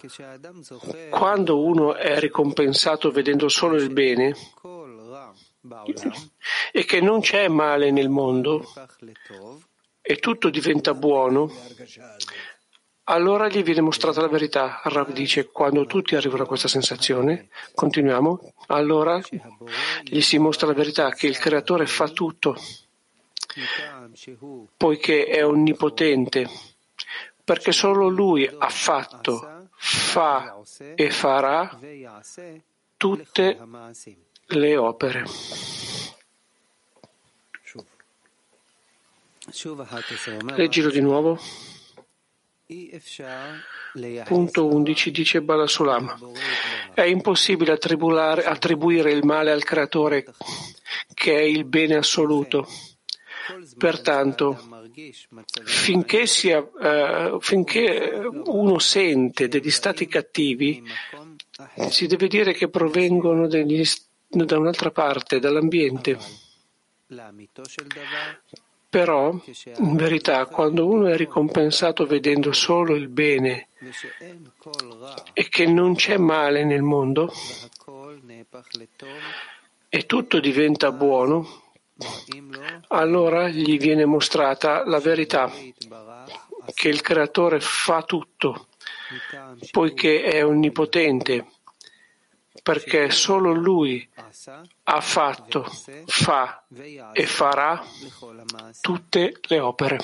quando 1.09 1.63
uno 1.63 1.95
è 1.95 2.19
ricompensato 2.19 3.11
vedendo 3.11 3.47
solo 3.49 3.75
il 3.75 3.91
bene 3.91 4.35
e 6.71 6.85
che 6.85 7.01
non 7.01 7.21
c'è 7.21 7.47
male 7.47 7.91
nel 7.91 8.09
mondo 8.09 8.71
e 10.01 10.17
tutto 10.17 10.49
diventa 10.49 10.93
buono, 10.93 11.51
allora 13.09 13.47
gli 13.47 13.63
viene 13.63 13.81
mostrata 13.81 14.21
la 14.21 14.27
verità. 14.27 14.81
Rav 14.83 15.11
dice, 15.11 15.47
quando 15.47 15.85
tutti 15.85 16.15
arrivano 16.15 16.43
a 16.43 16.47
questa 16.47 16.67
sensazione, 16.67 17.49
continuiamo, 17.73 18.53
allora 18.67 19.21
gli 20.03 20.21
si 20.21 20.37
mostra 20.37 20.67
la 20.67 20.73
verità 20.73 21.09
che 21.11 21.27
il 21.27 21.37
creatore 21.37 21.85
fa 21.87 22.07
tutto, 22.09 22.55
poiché 24.75 25.25
è 25.25 25.45
onnipotente, 25.45 26.49
perché 27.43 27.71
solo 27.71 28.07
lui 28.07 28.45
ha 28.45 28.69
fatto, 28.69 29.69
fa 29.75 30.59
e 30.95 31.09
farà 31.09 31.79
tutte 32.97 33.57
le 34.47 34.77
opere. 34.77 35.23
Leggilo 40.55 40.89
di 40.89 41.01
nuovo. 41.01 41.39
Punto 44.25 44.65
11 44.65 45.11
dice 45.11 45.41
Balasulam. 45.41 46.33
È 46.93 47.03
impossibile 47.03 47.71
attribuire 47.71 49.11
il 49.13 49.23
male 49.23 49.51
al 49.51 49.63
creatore 49.63 50.25
che 51.13 51.37
è 51.37 51.41
il 51.41 51.63
bene 51.63 51.95
assoluto. 51.95 52.67
Pertanto, 53.77 54.57
finché, 55.63 56.25
sia, 56.27 56.59
uh, 56.59 57.39
finché 57.39 58.29
uno 58.45 58.79
sente 58.79 59.47
degli 59.47 59.69
stati 59.69 60.07
cattivi, 60.07 60.83
si 61.89 62.07
deve 62.07 62.27
dire 62.27 62.53
che 62.53 62.69
provengono 62.69 63.47
degli, 63.47 63.83
da 64.27 64.57
un'altra 64.57 64.91
parte, 64.91 65.39
dall'ambiente. 65.39 66.17
Però, 68.89 69.31
in 69.77 69.95
verità, 69.95 70.45
quando 70.45 70.87
uno 70.87 71.07
è 71.07 71.17
ricompensato 71.17 72.05
vedendo 72.05 72.53
solo 72.53 72.95
il 72.95 73.09
bene 73.09 73.67
e 75.33 75.49
che 75.49 75.65
non 75.65 75.95
c'è 75.95 76.17
male 76.17 76.63
nel 76.63 76.81
mondo 76.81 77.31
e 79.89 80.05
tutto 80.05 80.39
diventa 80.39 80.91
buono, 80.91 81.66
allora 82.89 83.47
gli 83.49 83.77
viene 83.77 84.05
mostrata 84.05 84.85
la 84.85 84.99
verità 84.99 85.51
che 86.73 86.89
il 86.89 87.01
creatore 87.01 87.59
fa 87.59 88.03
tutto, 88.03 88.67
poiché 89.71 90.23
è 90.23 90.45
onnipotente, 90.45 91.47
perché 92.61 93.09
solo 93.09 93.53
lui 93.53 94.07
ha 94.83 95.01
fatto, 95.01 95.65
fa 96.05 96.63
e 97.13 97.25
farà 97.25 97.83
tutte 98.81 99.39
le 99.41 99.59
opere. 99.59 99.97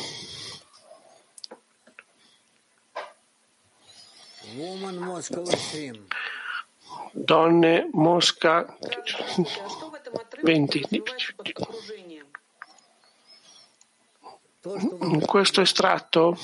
Donne 7.12 7.90
Mosca 7.92 8.78
20. 10.42 10.88
In 14.66 15.26
questo 15.26 15.62
estratto 15.62 16.38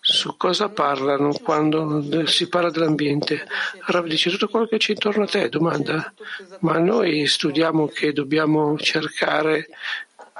su 0.00 0.36
cosa 0.36 0.68
parlano 0.68 1.32
quando 1.32 2.26
si 2.26 2.48
parla 2.48 2.70
dell'ambiente? 2.70 3.46
Rav 3.86 4.06
dice 4.06 4.28
tutto 4.28 4.48
quello 4.48 4.66
che 4.66 4.76
c'è 4.76 4.92
intorno 4.92 5.24
a 5.24 5.26
te, 5.26 5.48
domanda, 5.48 6.12
ma 6.60 6.78
noi 6.78 7.26
studiamo 7.26 7.86
che 7.86 8.12
dobbiamo 8.12 8.76
cercare 8.78 9.68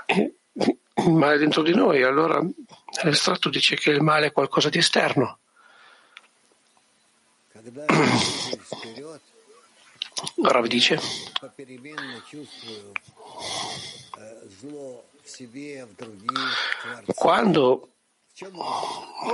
il 0.06 1.10
male 1.10 1.38
dentro 1.38 1.62
di 1.62 1.74
noi, 1.74 2.02
allora 2.02 2.46
l'estratto 3.02 3.48
dice 3.48 3.76
che 3.76 3.90
il 3.90 4.02
male 4.02 4.26
è 4.26 4.32
qualcosa 4.32 4.68
di 4.68 4.78
esterno. 4.78 5.38
Rav 10.42 10.66
dice 10.66 11.00
quando 17.14 17.88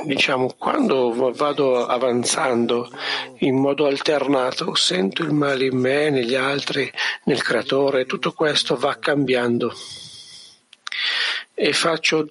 diciamo, 0.05 0.55
quando 0.59 1.33
vado 1.33 1.87
avanzando 1.87 2.91
in 3.39 3.57
modo 3.57 3.87
alternato, 3.87 4.75
sento 4.75 5.23
il 5.23 5.33
male 5.33 5.65
in 5.65 5.79
me, 5.79 6.11
negli 6.11 6.35
altri, 6.35 6.91
nel 7.25 7.43
creatore, 7.43 8.05
tutto 8.05 8.33
questo 8.33 8.77
va 8.77 8.99
cambiando. 8.99 9.73
E 11.55 11.73
faccio 11.73 12.29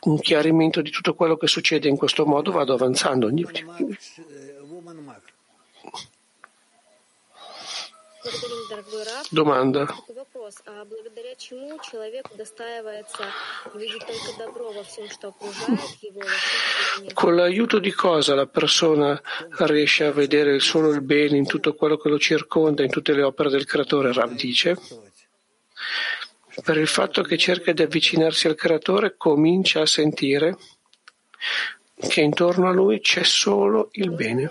un 0.00 0.18
chiarimento 0.20 0.80
di 0.80 0.90
tutto 0.90 1.14
quello 1.14 1.36
che 1.36 1.46
succede 1.46 1.88
in 1.88 1.96
questo 1.96 2.24
modo, 2.24 2.52
vado 2.52 2.72
avanzando. 2.72 3.30
Domanda. 9.30 9.86
Con 17.12 17.36
l'aiuto 17.36 17.78
di 17.78 17.92
cosa 17.92 18.34
la 18.34 18.46
persona 18.46 19.20
riesce 19.58 20.04
a 20.04 20.12
vedere 20.12 20.58
solo 20.60 20.90
il 20.90 21.02
bene 21.02 21.36
in 21.36 21.46
tutto 21.46 21.74
quello 21.74 21.96
che 21.96 22.08
lo 22.08 22.18
circonda, 22.18 22.82
in 22.82 22.90
tutte 22.90 23.12
le 23.12 23.22
opere 23.22 23.50
del 23.50 23.64
creatore? 23.64 24.12
Rav 24.12 24.32
dice. 24.32 24.76
Per 26.64 26.76
il 26.78 26.88
fatto 26.88 27.22
che 27.22 27.36
cerca 27.36 27.72
di 27.72 27.82
avvicinarsi 27.82 28.46
al 28.46 28.54
creatore, 28.54 29.16
comincia 29.16 29.82
a 29.82 29.86
sentire 29.86 30.56
che 31.96 32.20
intorno 32.20 32.68
a 32.68 32.72
lui 32.72 33.00
c'è 33.00 33.24
solo 33.24 33.88
il 33.92 34.10
bene. 34.10 34.50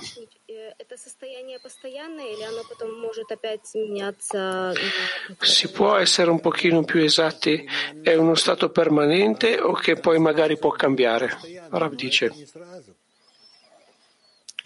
Si 5.40 5.72
può 5.72 5.96
essere 5.96 6.30
un 6.30 6.40
pochino 6.40 6.84
più 6.84 7.02
esatti? 7.02 7.68
È 8.02 8.14
uno 8.16 8.36
stato 8.36 8.70
permanente 8.70 9.60
o 9.60 9.74
che 9.74 9.96
poi 9.96 10.20
magari 10.20 10.58
può 10.58 10.72
cambiare? 10.72 11.38
Rav 11.70 11.94
dice. 11.94 12.34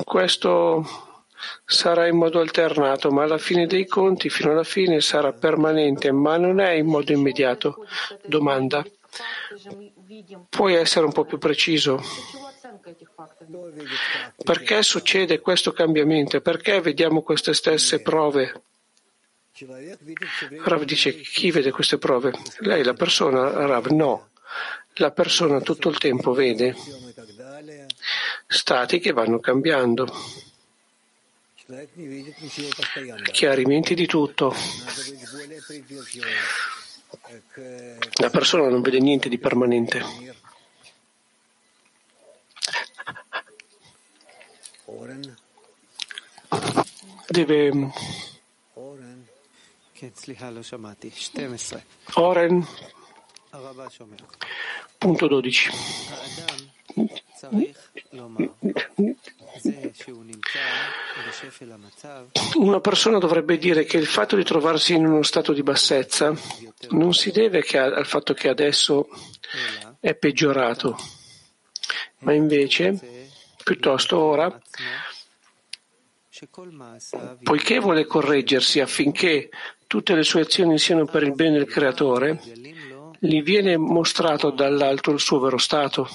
Questo 0.04 0.86
sarà 1.66 2.08
in 2.08 2.18
modo 2.18 2.40
alternato, 2.40 3.12
ma 3.12 3.24
alla 3.24 3.38
fine 3.38 3.66
dei 3.66 3.86
conti, 3.86 4.30
fino 4.30 4.52
alla 4.52 4.64
fine, 4.64 5.02
sarà 5.02 5.34
permanente, 5.34 6.12
ma 6.12 6.38
non 6.38 6.60
è 6.60 6.72
in 6.72 6.86
modo 6.86 7.12
immediato. 7.12 7.86
Domanda. 8.26 8.86
Puoi 10.50 10.74
essere 10.76 11.06
un 11.06 11.12
po' 11.12 11.26
più 11.26 11.38
preciso? 11.38 12.02
Perché 14.44 14.84
succede 14.84 15.40
questo 15.40 15.72
cambiamento? 15.72 16.40
Perché 16.42 16.82
vediamo 16.82 17.22
queste 17.22 17.54
stesse 17.54 18.02
prove? 18.02 18.62
Rav 20.64 20.84
dice, 20.84 21.20
chi 21.20 21.52
vede 21.52 21.72
queste 21.72 21.98
prove? 21.98 22.32
Lei, 22.60 22.84
la 22.84 22.94
persona? 22.94 23.50
Rav, 23.66 23.88
no. 23.88 24.30
La 24.96 25.12
persona 25.12 25.62
tutto 25.62 25.90
il 25.90 25.98
tempo 25.98 26.34
vede 26.34 26.76
stati 28.50 29.00
che 29.00 29.12
vanno 29.12 29.40
cambiando. 29.40 30.12
chiarimenti 33.32 33.94
di 33.94 34.08
tutto. 34.08 34.54
La 38.20 38.30
persona 38.30 38.70
non 38.70 38.82
vede 38.82 39.00
niente 39.00 39.30
di 39.30 39.38
permanente. 39.38 40.04
Deve. 47.28 47.92
Oren, 52.14 52.66
punto 54.98 55.28
12. 55.28 55.70
Una 62.56 62.80
persona 62.80 63.18
dovrebbe 63.18 63.58
dire 63.58 63.84
che 63.86 63.98
il 63.98 64.06
fatto 64.06 64.36
di 64.36 64.44
trovarsi 64.44 64.94
in 64.94 65.06
uno 65.06 65.24
stato 65.24 65.54
di 65.54 65.64
bassezza 65.64 66.34
non 66.90 67.14
si 67.14 67.32
deve 67.32 67.60
al 67.78 68.06
fatto 68.06 68.34
che 68.34 68.48
adesso 68.50 69.08
è 70.00 70.16
peggiorato, 70.16 70.98
ma 72.20 72.34
invece, 72.34 73.19
piuttosto 73.70 74.18
ora, 74.18 74.60
poiché 77.44 77.78
vuole 77.78 78.08
correggersi 78.08 78.80
affinché 78.80 79.52
tutte 79.86 80.16
le 80.16 80.24
sue 80.24 80.42
azioni 80.42 80.80
siano 80.80 81.06
per 81.06 81.22
il 81.22 81.34
bene 81.34 81.60
del 81.60 81.68
Creatore, 81.68 82.42
gli 83.20 83.44
viene 83.44 83.78
mostrato 83.78 84.50
dall'alto 84.50 85.12
il 85.12 85.20
suo 85.20 85.38
vero 85.40 85.60
stato, 85.60 86.10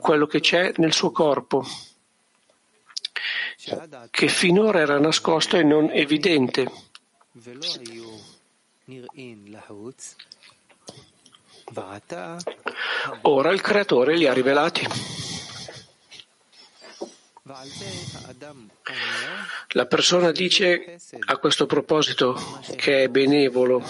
quello 0.00 0.26
che 0.26 0.40
c'è 0.40 0.72
nel 0.78 0.92
suo 0.92 1.12
corpo, 1.12 1.64
che 4.10 4.26
finora 4.26 4.80
era 4.80 4.98
nascosto 4.98 5.56
e 5.56 5.62
non 5.62 5.90
evidente. 5.92 6.68
Ora 13.22 13.52
il 13.52 13.60
Creatore 13.60 14.16
li 14.16 14.26
ha 14.26 14.32
rivelati. 14.32 15.25
La 19.68 19.86
persona 19.86 20.32
dice 20.32 20.98
a 21.26 21.36
questo 21.36 21.66
proposito 21.66 22.34
che 22.74 23.04
è 23.04 23.08
benevolo, 23.08 23.84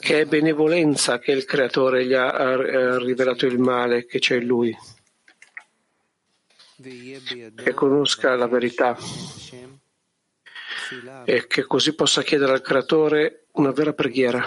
che 0.00 0.22
è 0.22 0.24
benevolenza 0.24 1.20
che 1.20 1.30
il 1.30 1.44
Creatore 1.44 2.04
gli 2.04 2.14
ha 2.14 2.96
rivelato 2.98 3.46
il 3.46 3.58
male 3.58 4.06
che 4.06 4.18
c'è 4.18 4.38
in 4.38 4.46
lui, 4.46 4.76
che 6.82 7.74
conosca 7.74 8.34
la 8.34 8.48
verità 8.48 8.96
e 11.24 11.46
che 11.46 11.62
così 11.62 11.94
possa 11.94 12.22
chiedere 12.22 12.54
al 12.54 12.60
Creatore 12.60 13.44
una 13.52 13.70
vera 13.70 13.92
preghiera. 13.92 14.44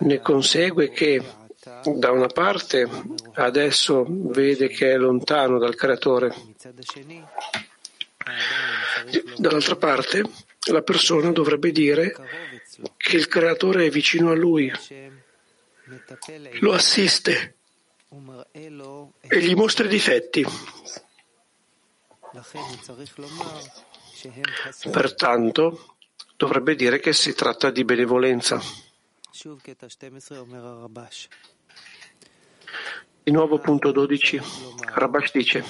Ne 0.00 0.20
consegue 0.20 0.90
che 0.90 1.22
da 1.96 2.12
una 2.12 2.28
parte 2.28 2.88
adesso 3.34 4.04
vede 4.08 4.68
che 4.68 4.92
è 4.92 4.96
lontano 4.96 5.58
dal 5.58 5.74
Creatore, 5.74 6.32
dall'altra 9.36 9.76
parte 9.76 10.22
la 10.70 10.82
persona 10.82 11.32
dovrebbe 11.32 11.72
dire 11.72 12.14
che 12.96 13.16
il 13.16 13.26
Creatore 13.26 13.86
è 13.86 13.90
vicino 13.90 14.30
a 14.30 14.34
lui, 14.34 14.70
lo 16.60 16.72
assiste 16.72 17.54
e 18.48 19.40
gli 19.40 19.54
mostra 19.54 19.86
i 19.86 19.88
difetti. 19.88 20.46
Pertanto 24.90 25.96
dovrebbe 26.36 26.74
dire 26.74 27.00
che 27.00 27.12
si 27.12 27.34
tratta 27.34 27.70
di 27.70 27.84
benevolenza. 27.84 28.60
Di 33.22 33.32
nuovo 33.32 33.58
punto 33.58 33.90
12, 33.90 34.40
Rabash 34.94 35.32
dice, 35.32 35.64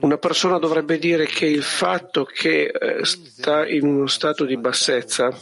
una 0.00 0.18
persona 0.18 0.58
dovrebbe 0.58 0.98
dire 0.98 1.24
che 1.24 1.46
il 1.46 1.62
fatto 1.62 2.24
che 2.24 2.66
eh, 2.66 3.02
sta 3.02 3.66
in 3.66 3.86
uno 3.86 4.06
stato 4.06 4.44
di 4.44 4.58
bassezza 4.58 5.34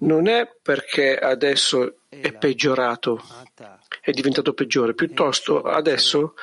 non 0.00 0.26
è 0.26 0.50
perché 0.60 1.16
adesso 1.16 1.98
è 2.08 2.32
peggiorato, 2.32 3.22
è 4.00 4.10
diventato 4.10 4.52
peggiore, 4.52 4.94
piuttosto 4.94 5.62
adesso, 5.62 6.34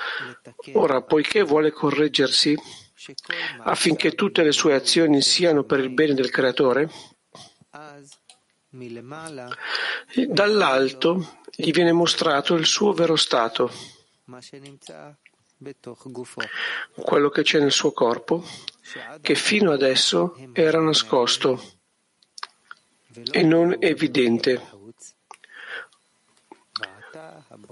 ora, 0.72 1.02
poiché 1.02 1.42
vuole 1.44 1.72
correggersi 1.72 2.56
affinché 3.64 4.14
tutte 4.14 4.44
le 4.44 4.54
sue 4.54 4.76
azioni 4.76 5.22
siano 5.22 5.64
per 5.64 5.80
il 5.80 5.90
bene 5.90 6.14
del 6.14 6.30
Creatore, 6.30 6.90
dall'alto 10.28 11.38
gli 11.56 11.72
viene 11.72 11.92
mostrato 11.92 12.56
il 12.56 12.66
suo 12.66 12.92
vero 12.94 13.16
stato, 13.16 13.72
quello 16.96 17.30
che 17.30 17.44
c'è 17.44 17.60
nel 17.60 17.72
suo 17.72 17.92
corpo, 17.92 18.44
che 19.22 19.36
fino 19.36 19.72
adesso 19.72 20.36
era 20.54 20.80
nascosto 20.80 21.62
e 23.32 23.44
non 23.44 23.76
evidente. 23.80 24.62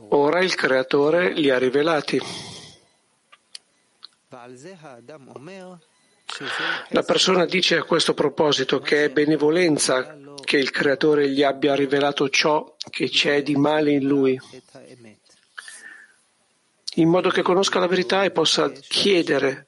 Ora 0.09 0.41
il 0.41 0.53
Creatore 0.53 1.33
li 1.33 1.49
ha 1.49 1.57
rivelati. 1.57 2.21
La 6.89 7.03
persona 7.03 7.45
dice 7.45 7.77
a 7.77 7.83
questo 7.83 8.13
proposito 8.13 8.79
che 8.79 9.05
è 9.05 9.09
benevolenza 9.09 10.15
che 10.51 10.57
il 10.57 10.69
Creatore 10.69 11.29
gli 11.29 11.43
abbia 11.43 11.75
rivelato 11.75 12.27
ciò 12.27 12.75
che 12.89 13.07
c'è 13.07 13.41
di 13.41 13.55
male 13.55 13.91
in 13.91 14.05
lui, 14.05 14.37
in 16.95 17.07
modo 17.07 17.29
che 17.29 17.41
conosca 17.41 17.79
la 17.79 17.87
verità 17.87 18.23
e 18.23 18.31
possa 18.31 18.69
chiedere 18.69 19.67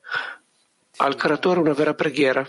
al 0.98 1.16
Creatore 1.16 1.62
una 1.62 1.72
vera 1.72 1.94
preghiera. 1.94 2.46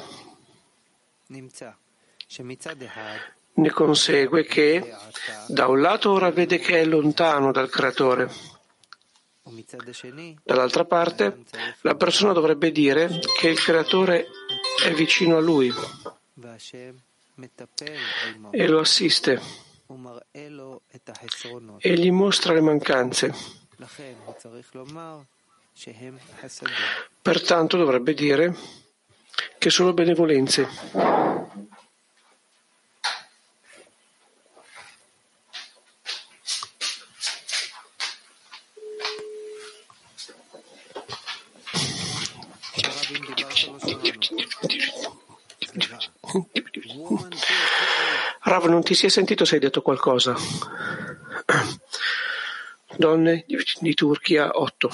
Ne 3.53 3.71
consegue 3.71 4.45
che 4.45 4.93
da 5.47 5.69
un 5.69 5.81
lato 5.81 6.11
ora 6.11 6.33
vede 6.33 6.59
che 6.59 6.81
è 6.81 6.85
lontano 6.85 7.53
dal 7.53 7.71
Creatore, 7.71 8.29
dall'altra 10.43 10.85
parte 10.85 11.45
la 11.83 11.95
persona 11.95 12.33
dovrebbe 12.33 12.73
dire 12.73 13.21
che 13.39 13.47
il 13.47 13.61
Creatore 13.61 14.27
è 14.83 14.93
vicino 14.93 15.37
a 15.37 15.41
lui 15.41 15.73
e 18.51 18.69
lo 18.69 18.81
assiste 18.81 19.41
e 21.79 21.95
gli 21.95 22.11
mostra 22.11 22.55
le 22.55 22.61
mancanze. 22.61 23.35
Pertanto 27.21 27.77
dovrebbe 27.77 28.15
dire 28.15 28.55
che 29.59 29.71
sono 29.71 29.93
benevolenze. 29.93 30.69
Rav, 48.65 48.71
non 48.71 48.83
ti 48.83 48.95
si 48.95 49.07
è 49.07 49.09
sentito 49.09 49.45
se 49.45 49.55
hai 49.57 49.61
detto 49.61 49.83
qualcosa. 49.83 50.35
Donne 52.97 53.45
di, 53.47 53.57
di 53.81 53.95
Turchia 53.95 54.51
8. 54.55 54.91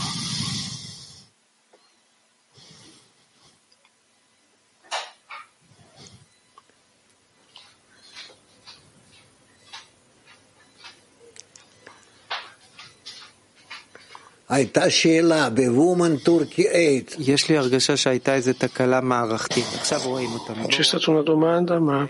C'è 20.67 20.83
stata 20.83 21.11
una 21.13 21.23
domanda, 21.23 21.79
ma 21.79 22.09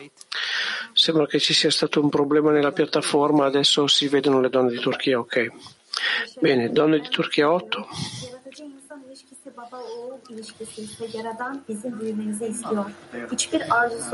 sembra 1.00 1.26
che 1.26 1.40
ci 1.40 1.54
sia 1.54 1.70
stato 1.70 2.00
un 2.00 2.10
problema 2.10 2.50
nella 2.50 2.72
piattaforma. 2.72 3.46
Adesso 3.46 3.86
si 3.86 4.06
vedono 4.06 4.38
le 4.38 4.50
donne 4.50 4.70
di 4.70 4.78
Turchia, 4.78 5.18
ok. 5.18 5.50
Bene, 6.40 6.70
donne 6.70 7.00
di 7.00 7.08
Turchia 7.08 7.50
8. 7.50 7.88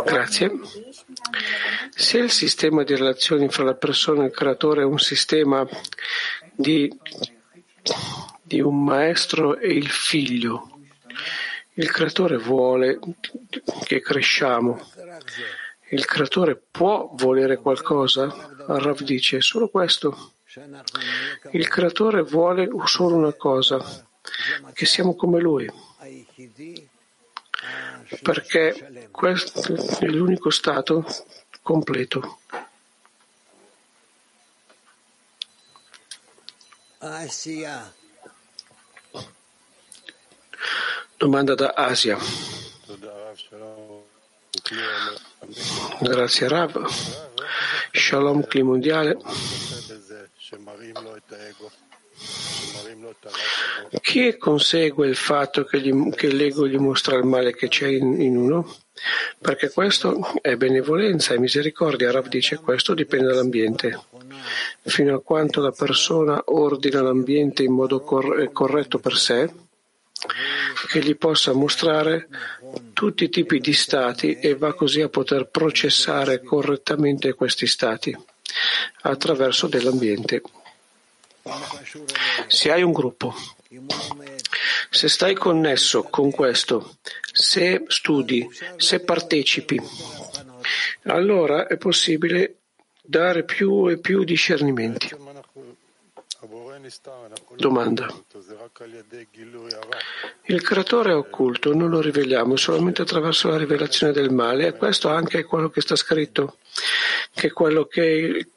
Grazie. 0.05 0.51
Se 1.91 2.19
il 2.19 2.31
sistema 2.31 2.85
di 2.85 2.95
relazioni 2.95 3.49
fra 3.49 3.65
la 3.65 3.75
persona 3.75 4.23
e 4.23 4.27
il 4.27 4.33
creatore 4.33 4.83
è 4.83 4.85
un 4.85 4.99
sistema 4.99 5.67
di, 6.55 6.89
di 8.43 8.61
un 8.61 8.85
maestro 8.85 9.59
e 9.59 9.73
il 9.73 9.89
figlio, 9.89 10.71
Il 11.79 11.91
creatore 11.91 12.39
vuole 12.39 12.99
che 13.85 14.01
cresciamo. 14.01 14.81
Il 15.91 16.05
creatore 16.05 16.57
può 16.57 17.11
volere 17.13 17.57
qualcosa? 17.59 18.27
Rav 18.67 19.01
dice 19.03 19.41
solo 19.41 19.69
questo. 19.69 20.35
Il 21.53 21.69
creatore 21.69 22.23
vuole 22.23 22.69
solo 22.87 23.15
una 23.17 23.33
cosa, 23.35 23.79
che 24.73 24.87
siamo 24.87 25.15
come 25.15 25.39
lui. 25.41 25.71
Perché 28.23 29.09
questo 29.13 29.75
è 30.01 30.07
l'unico 30.07 30.51
stato 30.51 31.05
completo. 31.63 32.41
Domanda 41.17 41.55
da 41.55 41.73
Asia. 41.75 42.19
Grazie 46.01 46.49
Rav. 46.49 46.87
Shalom 47.93 48.45
Cli 48.47 48.63
Mondiale. 48.63 49.17
Chi 54.01 54.37
consegue 54.37 55.07
il 55.07 55.17
fatto 55.17 55.65
che, 55.65 55.81
gli, 55.81 56.11
che, 56.11 56.33
l'ego 56.33 56.67
gli 56.67 56.77
mostra 56.77 57.17
il 57.17 57.25
male 57.25 57.55
che 57.55 57.69
c'è 57.69 57.89
in, 57.89 58.21
in, 58.21 58.37
uno? 58.37 58.75
Perché 59.39 59.71
questo 59.71 60.33
è 60.41 60.57
benevolenza 60.57 61.35
e 61.35 61.39
misericordia. 61.39 62.11
Rav 62.11 62.29
dice 62.29 62.57
questo 62.57 62.95
dipende 62.95 63.29
dall'ambiente. 63.29 64.01
Fino 64.83 65.15
a 65.15 65.23
quanto 65.23 65.61
la 65.61 65.73
persona 65.73 66.43
ordina 66.47 67.03
l'ambiente 67.03 67.63
in 67.63 67.73
modo 67.73 68.01
cor- 68.01 68.51
corretto 68.53 68.99
per 68.99 69.17
sé, 69.17 69.51
che 70.89 71.01
gli 71.01 71.17
possa 71.17 71.53
mostrare 71.53 72.29
tutti 72.93 73.25
i 73.25 73.29
tipi 73.29 73.59
di 73.59 73.73
stati 73.73 74.39
e 74.39 74.55
va 74.55 74.75
così 74.75 75.01
a 75.01 75.09
poter 75.09 75.49
processare 75.49 76.43
correttamente 76.43 77.35
questi 77.35 77.67
stati 77.67 78.17
attraverso 79.03 79.67
dell'ambiente. 79.67 80.43
Se 82.49 82.73
hai 82.73 82.83
un 82.83 82.93
gruppo, 82.93 83.35
se 84.91 85.09
stai 85.09 85.35
connesso 85.35 86.03
con 86.03 86.31
questo, 86.31 86.97
se 87.33 87.85
studi, 87.87 88.49
se 88.77 89.01
partecipi, 89.01 89.81
allora 91.05 91.67
è 91.67 91.77
possibile 91.77 92.57
dare 93.03 93.45
più 93.45 93.89
e 93.89 93.99
più 93.99 94.25
discernimenti. 94.25 95.09
Domanda. 97.57 98.07
Il 100.45 100.63
creatore 100.63 101.11
è 101.11 101.15
occulto, 101.15 101.75
non 101.75 101.91
lo 101.91 102.01
riveliamo 102.01 102.57
solamente 102.57 103.03
attraverso 103.03 103.49
la 103.49 103.57
rivelazione 103.57 104.13
del 104.13 104.31
male 104.31 104.67
e 104.67 104.73
questo 104.73 105.09
anche 105.09 105.41
è 105.41 105.45
quello 105.45 105.71
che 105.71 105.81
sta 105.81 105.97
scritto, 105.97 106.59
che 107.33 107.49
è 107.49 107.53
quello 107.53 107.87
che 107.87 108.49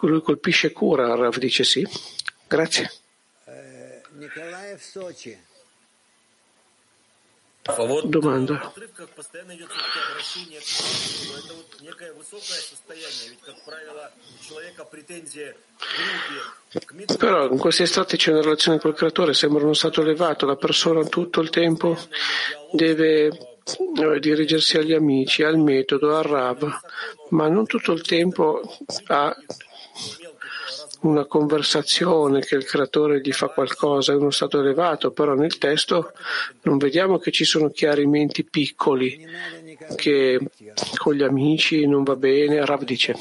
lui 0.00 0.22
colpisce 0.22 0.72
cura, 0.72 1.14
Rav 1.14 1.36
dice 1.38 1.64
sì. 1.64 1.86
Grazie. 2.46 2.90
Domanda. 8.04 8.72
Però 17.18 17.50
in 17.50 17.58
questi 17.58 17.86
stati 17.86 18.16
c'è 18.16 18.30
una 18.30 18.42
relazione 18.42 18.78
col 18.78 18.94
creatore, 18.94 19.34
sembra 19.34 19.64
uno 19.64 19.72
stato 19.72 20.00
elevato, 20.00 20.46
la 20.46 20.56
persona 20.56 21.04
tutto 21.04 21.40
il 21.40 21.50
tempo 21.50 21.98
deve 22.72 23.26
eh, 23.26 24.20
dirigersi 24.20 24.76
agli 24.76 24.92
amici, 24.92 25.42
al 25.42 25.58
metodo, 25.58 26.16
al 26.16 26.22
Rav, 26.22 26.80
ma 27.30 27.48
non 27.48 27.66
tutto 27.66 27.92
il 27.92 28.02
tempo 28.02 28.60
ha 29.06 29.36
una 31.00 31.24
conversazione 31.24 32.40
che 32.40 32.54
il 32.54 32.64
creatore 32.64 33.20
gli 33.20 33.32
fa 33.32 33.48
qualcosa, 33.48 34.12
è 34.12 34.16
uno 34.16 34.30
stato 34.30 34.60
elevato, 34.60 35.10
però 35.10 35.34
nel 35.34 35.58
testo 35.58 36.12
non 36.62 36.78
vediamo 36.78 37.18
che 37.18 37.30
ci 37.30 37.44
sono 37.44 37.70
chiarimenti 37.70 38.44
piccoli, 38.44 39.26
che 39.94 40.40
con 40.96 41.14
gli 41.14 41.22
amici 41.22 41.86
non 41.86 42.02
va 42.02 42.16
bene. 42.16 42.64
Rav 42.64 42.84
dice. 42.84 43.14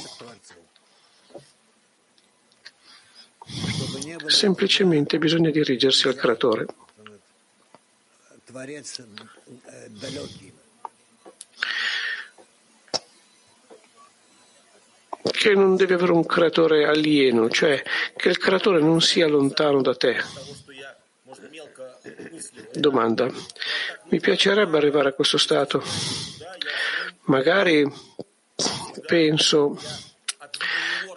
Semplicemente 4.28 5.20
bisogna 5.20 5.52
dirigersi 5.52 6.08
al 6.08 6.16
creatore 6.16 6.66
che 15.32 15.54
non 15.54 15.76
devi 15.76 15.94
avere 15.94 16.12
un 16.12 16.26
creatore 16.26 16.86
alieno, 16.86 17.50
cioè 17.50 17.82
che 18.16 18.30
il 18.30 18.38
creatore 18.38 18.80
non 18.80 19.02
sia 19.02 19.28
lontano 19.28 19.82
da 19.82 19.96
te. 19.96 20.18
Domanda. 22.74 23.32
Mi 24.10 24.20
piacerebbe 24.20 24.78
arrivare 24.78 25.10
a 25.10 25.14
questo 25.14 25.38
stato. 25.38 25.84
Magari 27.26 27.92
penso, 29.08 29.80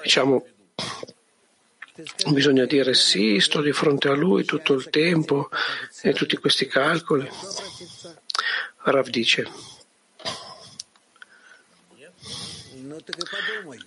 diciamo, 0.02 0.46
bisogna 2.30 2.64
dire 2.64 2.94
sì, 2.94 3.40
sto 3.40 3.60
di 3.60 3.72
fronte 3.72 4.08
a 4.08 4.14
lui 4.14 4.44
tutto 4.44 4.72
il 4.72 4.88
tempo 4.88 5.50
e 6.02 6.12
tutti 6.14 6.36
questi 6.36 6.66
calcoli. 6.66 7.28
Rav 8.84 9.08
dice, 9.08 9.46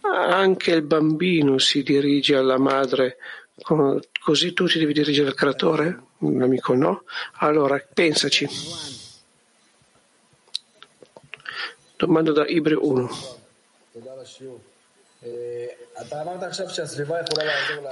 Anche 0.01 0.71
il 0.71 0.81
bambino 0.81 1.57
si 1.57 1.83
dirige 1.83 2.35
alla 2.35 2.57
madre, 2.57 3.17
così 4.23 4.53
tu 4.53 4.67
ti 4.67 4.79
devi 4.79 4.93
dirigere 4.93 5.29
al 5.29 5.35
creatore? 5.35 6.03
Un 6.19 6.41
amico 6.41 6.73
no? 6.73 7.03
Allora 7.37 7.83
pensaci. 7.93 8.47
Domanda 11.97 12.31
da 12.31 12.47
Ibre 12.47 12.75
1. 12.75 13.09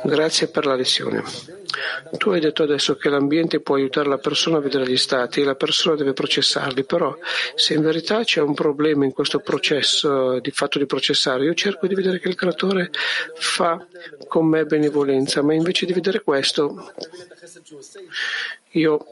Grazie 0.03 0.47
per 0.47 0.65
la 0.65 0.75
lezione. 0.75 1.23
Tu 2.17 2.29
hai 2.31 2.39
detto 2.39 2.63
adesso 2.63 2.95
che 2.95 3.09
l'ambiente 3.09 3.59
può 3.59 3.75
aiutare 3.75 4.09
la 4.09 4.17
persona 4.17 4.57
a 4.57 4.61
vedere 4.61 4.87
gli 4.87 4.97
stati 4.97 5.41
e 5.41 5.43
la 5.43 5.55
persona 5.55 5.95
deve 5.95 6.13
processarli, 6.13 6.83
però 6.83 7.15
se 7.55 7.73
in 7.73 7.81
verità 7.81 8.23
c'è 8.23 8.41
un 8.41 8.53
problema 8.53 9.05
in 9.05 9.13
questo 9.13 9.39
processo 9.39 10.39
di 10.39 10.51
fatto 10.51 10.77
di 10.77 10.85
processare, 10.85 11.45
io 11.45 11.53
cerco 11.53 11.87
di 11.87 11.95
vedere 11.95 12.19
che 12.19 12.27
il 12.27 12.35
creatore 12.35 12.89
fa 13.35 13.85
con 14.27 14.47
me 14.47 14.65
benevolenza, 14.65 15.41
ma 15.41 15.53
invece 15.53 15.85
di 15.85 15.93
vedere 15.93 16.21
questo 16.21 16.91
io 18.71 19.05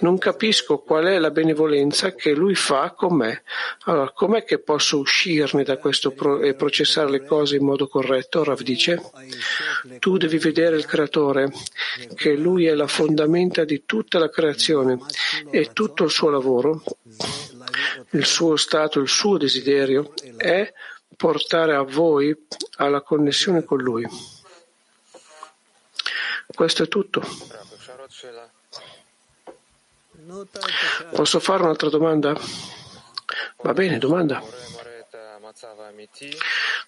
non 0.00 0.18
capisco 0.18 0.78
qual 0.78 1.04
è 1.04 1.18
la 1.18 1.30
benevolenza 1.30 2.14
che 2.14 2.32
lui 2.32 2.54
fa 2.54 2.92
con 2.92 3.16
me. 3.16 3.42
Allora, 3.84 4.10
com'è 4.10 4.44
che 4.44 4.58
posso 4.58 4.98
uscirne 4.98 5.64
da 5.64 5.78
questo 5.78 6.14
e 6.40 6.54
processare 6.54 7.10
le 7.10 7.24
cose 7.24 7.56
in 7.56 7.64
modo 7.64 7.88
corretto? 7.88 8.44
Rav 8.44 8.60
dice, 8.62 9.00
tu 9.98 10.16
devi 10.16 10.38
vedere 10.38 10.76
il 10.76 10.86
creatore, 10.86 11.52
che 12.14 12.34
lui 12.34 12.66
è 12.66 12.74
la 12.74 12.86
fondamenta 12.86 13.64
di 13.64 13.84
tutta 13.84 14.18
la 14.18 14.30
creazione 14.30 14.98
e 15.50 15.72
tutto 15.72 16.04
il 16.04 16.10
suo 16.10 16.30
lavoro, 16.30 16.82
il 18.10 18.24
suo 18.24 18.56
stato, 18.56 19.00
il 19.00 19.08
suo 19.08 19.36
desiderio 19.36 20.12
è 20.36 20.72
portare 21.16 21.74
a 21.74 21.82
voi 21.82 22.36
alla 22.76 23.02
connessione 23.02 23.64
con 23.64 23.78
lui. 23.78 24.06
Questo 26.54 26.82
è 26.82 26.88
tutto. 26.88 27.22
Posso 31.12 31.40
fare 31.40 31.62
un'altra 31.62 31.88
domanda? 31.88 32.34
Va 33.62 33.72
bene, 33.72 33.98
domanda. 33.98 34.42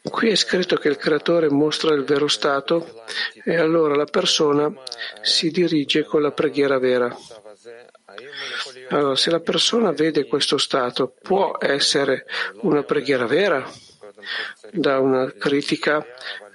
Qui 0.02 0.30
è 0.30 0.34
scritto 0.34 0.76
che 0.76 0.88
il 0.88 0.96
creatore 0.96 1.50
mostra 1.50 1.94
il 1.94 2.04
vero 2.04 2.28
stato 2.28 3.04
e 3.44 3.56
allora 3.56 3.94
la 3.94 4.04
persona 4.04 4.72
si 5.22 5.50
dirige 5.50 6.04
con 6.04 6.22
la 6.22 6.30
preghiera 6.30 6.78
vera. 6.78 7.14
Allora, 8.90 9.16
se 9.16 9.30
la 9.30 9.40
persona 9.40 9.92
vede 9.92 10.26
questo 10.26 10.56
stato, 10.58 11.14
può 11.20 11.56
essere 11.58 12.26
una 12.60 12.82
preghiera 12.82 13.26
vera? 13.26 13.68
Da 14.72 14.98
una 15.00 15.32
critica 15.32 16.04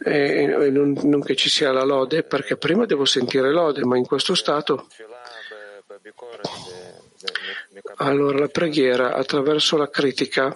e 0.04 0.46
non, 0.72 0.98
non 1.04 1.22
che 1.22 1.36
ci 1.36 1.50
sia 1.50 1.72
la 1.72 1.84
lode, 1.84 2.24
perché 2.24 2.58
prima 2.58 2.86
devo 2.86 3.06
sentire 3.06 3.52
lode, 3.52 3.84
ma 3.86 3.98
in 3.98 4.06
questo 4.06 4.36
stato 4.36 4.88
allora 7.98 8.40
la 8.40 8.48
preghiera 8.48 9.14
attraverso 9.14 9.78
la 9.78 9.90
critica 9.90 10.56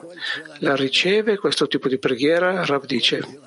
la 0.60 0.76
riceve 0.76 1.38
questo 1.38 1.68
tipo 1.68 1.88
di 1.88 1.98
preghiera? 1.98 2.66
Rav 2.66 2.86
dice 2.86 3.42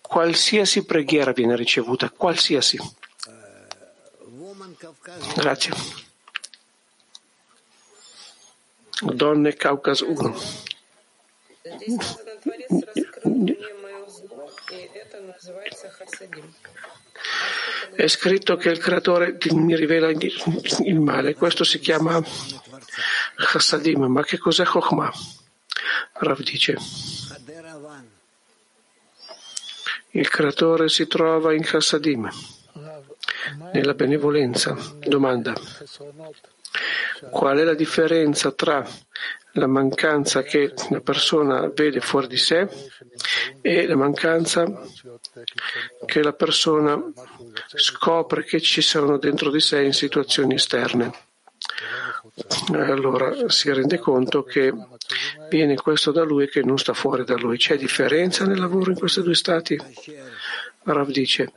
qualsiasi 0.00 0.84
preghiera 0.84 1.32
viene 1.32 1.54
ricevuta, 1.54 2.10
qualsiasi. 2.10 2.78
Grazie. 5.36 5.72
Donne 9.02 9.54
Caucas 9.54 10.00
1. 10.00 10.69
È 17.94 18.06
scritto 18.06 18.56
che 18.56 18.70
il 18.70 18.78
creatore 18.78 19.36
mi 19.52 19.76
rivela 19.76 20.08
il 20.08 21.00
male, 21.00 21.34
questo 21.34 21.64
si 21.64 21.78
chiama 21.78 22.22
Chassadim, 23.36 24.04
ma 24.04 24.22
che 24.22 24.38
cos'è 24.38 24.64
Chokhmah? 24.64 25.12
Rav 26.12 26.40
dice. 26.40 26.78
Il 30.12 30.28
creatore 30.28 30.88
si 30.88 31.06
trova 31.06 31.52
in 31.52 31.62
Chassadim, 31.62 32.28
nella 33.72 33.92
benevolenza. 33.92 34.74
Domanda. 34.98 35.52
Qual 37.30 37.58
è 37.58 37.64
la 37.64 37.74
differenza 37.74 38.50
tra 38.52 38.82
la 39.54 39.66
mancanza 39.66 40.42
che 40.42 40.72
la 40.90 41.00
persona 41.00 41.68
vede 41.68 42.00
fuori 42.00 42.28
di 42.28 42.36
sé 42.36 42.68
e 43.60 43.86
la 43.86 43.96
mancanza 43.96 44.64
che 46.06 46.22
la 46.22 46.32
persona 46.32 47.02
scopre 47.74 48.44
che 48.44 48.60
ci 48.60 48.80
sono 48.80 49.18
dentro 49.18 49.50
di 49.50 49.60
sé 49.60 49.82
in 49.82 49.92
situazioni 49.92 50.54
esterne. 50.54 51.12
Allora 52.72 53.48
si 53.48 53.72
rende 53.72 53.98
conto 53.98 54.44
che 54.44 54.72
viene 55.48 55.74
questo 55.74 56.12
da 56.12 56.22
lui 56.22 56.44
e 56.44 56.48
che 56.48 56.62
non 56.62 56.78
sta 56.78 56.94
fuori 56.94 57.24
da 57.24 57.34
lui. 57.34 57.58
C'è 57.58 57.76
differenza 57.76 58.46
nel 58.46 58.60
lavoro 58.60 58.90
in 58.90 58.98
questi 58.98 59.22
due 59.22 59.34
stati? 59.34 59.78
Rav 60.84 61.10
dice, 61.10 61.52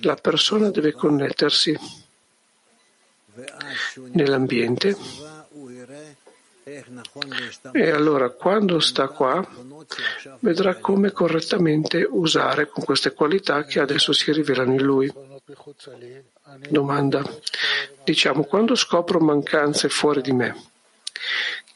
la 0.00 0.16
persona 0.16 0.70
deve 0.70 0.92
connettersi 0.92 1.78
nell'ambiente 4.12 4.96
e 7.72 7.90
allora 7.90 8.30
quando 8.30 8.80
sta 8.80 9.08
qua 9.08 9.46
vedrà 10.40 10.76
come 10.76 11.10
correttamente 11.12 12.06
usare 12.08 12.68
con 12.68 12.84
queste 12.84 13.12
qualità 13.12 13.64
che 13.64 13.80
adesso 13.80 14.12
si 14.12 14.32
rivelano 14.32 14.72
in 14.72 14.82
lui. 14.82 15.12
Domanda. 16.68 17.22
Diciamo, 18.04 18.44
quando 18.44 18.74
scopro 18.74 19.18
mancanze 19.18 19.88
fuori 19.88 20.20
di 20.20 20.32
me, 20.32 20.54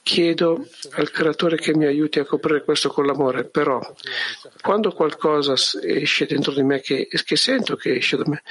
chiedo 0.03 0.67
al 0.93 1.11
creatore 1.11 1.57
che 1.57 1.75
mi 1.75 1.87
aiuti 1.87 2.19
a 2.19 2.25
coprire 2.25 2.65
questo 2.65 2.89
con 2.89 3.07
l'amore, 3.07 3.45
però 3.45 3.81
quando 4.61 4.93
qualcosa 4.93 5.55
esce 5.83 6.27
dentro 6.27 6.53
di 6.53 6.63
me 6.63 6.81
che, 6.81 7.09
che 7.09 7.37
sento 7.37 7.77
che 7.77 7.95
esce 7.95 8.17
da 8.17 8.25
me, 8.27 8.43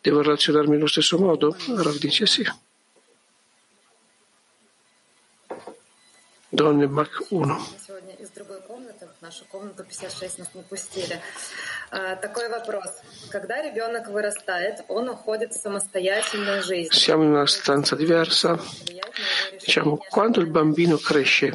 devo 0.00 0.22
relazionarmi 0.22 0.76
allo 0.76 0.86
stesso 0.86 1.18
modo? 1.18 1.56
Rav 1.76 1.98
dice 1.98 2.26
sì. 2.26 2.46
Donne 6.50 6.86
Mach 6.86 7.26
1. 7.28 7.66
Siamo 16.90 17.22
in 17.24 17.30
una 17.30 17.46
stanza 17.46 17.94
diversa. 17.94 18.58
Diciamo, 19.58 19.98
quando 20.08 20.40
il 20.40 20.48
bambino 20.48 20.96
cresce, 20.96 21.54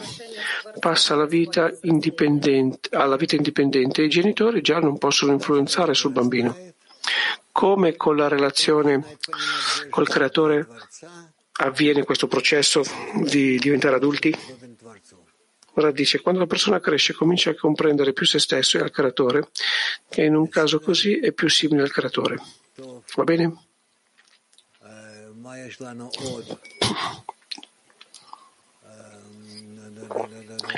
passa 0.80 1.16
alla 1.16 1.26
vita 1.26 1.72
indipendente, 1.82 2.96
alla 2.96 3.16
vita 3.16 3.36
indipendente, 3.36 4.04
i 4.04 4.10
genitori 4.10 4.62
già 4.62 4.78
non 4.78 5.00
possono 5.00 5.32
influenzare 5.32 5.96
sul 5.96 6.12
bambino. 6.12 6.56
Come 7.52 7.96
con 7.96 8.16
la 8.16 8.28
relazione 8.28 9.18
col 9.90 10.08
creatore 10.08 10.68
avviene 11.54 12.04
questo 12.04 12.28
processo 12.28 12.84
di 13.24 13.58
diventare 13.58 13.96
adulti? 13.96 14.73
Ora 15.76 15.92
dice, 15.92 16.22
quando 16.22 16.40
la 16.40 16.46
persona 16.46 16.80
cresce 16.80 17.14
comincia 17.14 17.50
a 17.50 17.56
comprendere 17.56 18.14
più 18.14 18.26
se 18.28 18.38
stesso 18.38 18.78
e 18.78 18.82
al 18.82 18.92
creatore, 18.92 19.50
che 20.08 20.24
in 20.24 20.36
un 20.36 20.48
caso 20.48 20.80
così 20.80 21.18
è 21.18 21.32
più 21.32 21.50
simile 21.50 21.82
al 21.82 21.92
creatore. 21.92 22.38
Va 23.16 23.24
bene? 23.24 23.58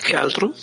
Che 0.02 0.16
altro? 0.16 0.56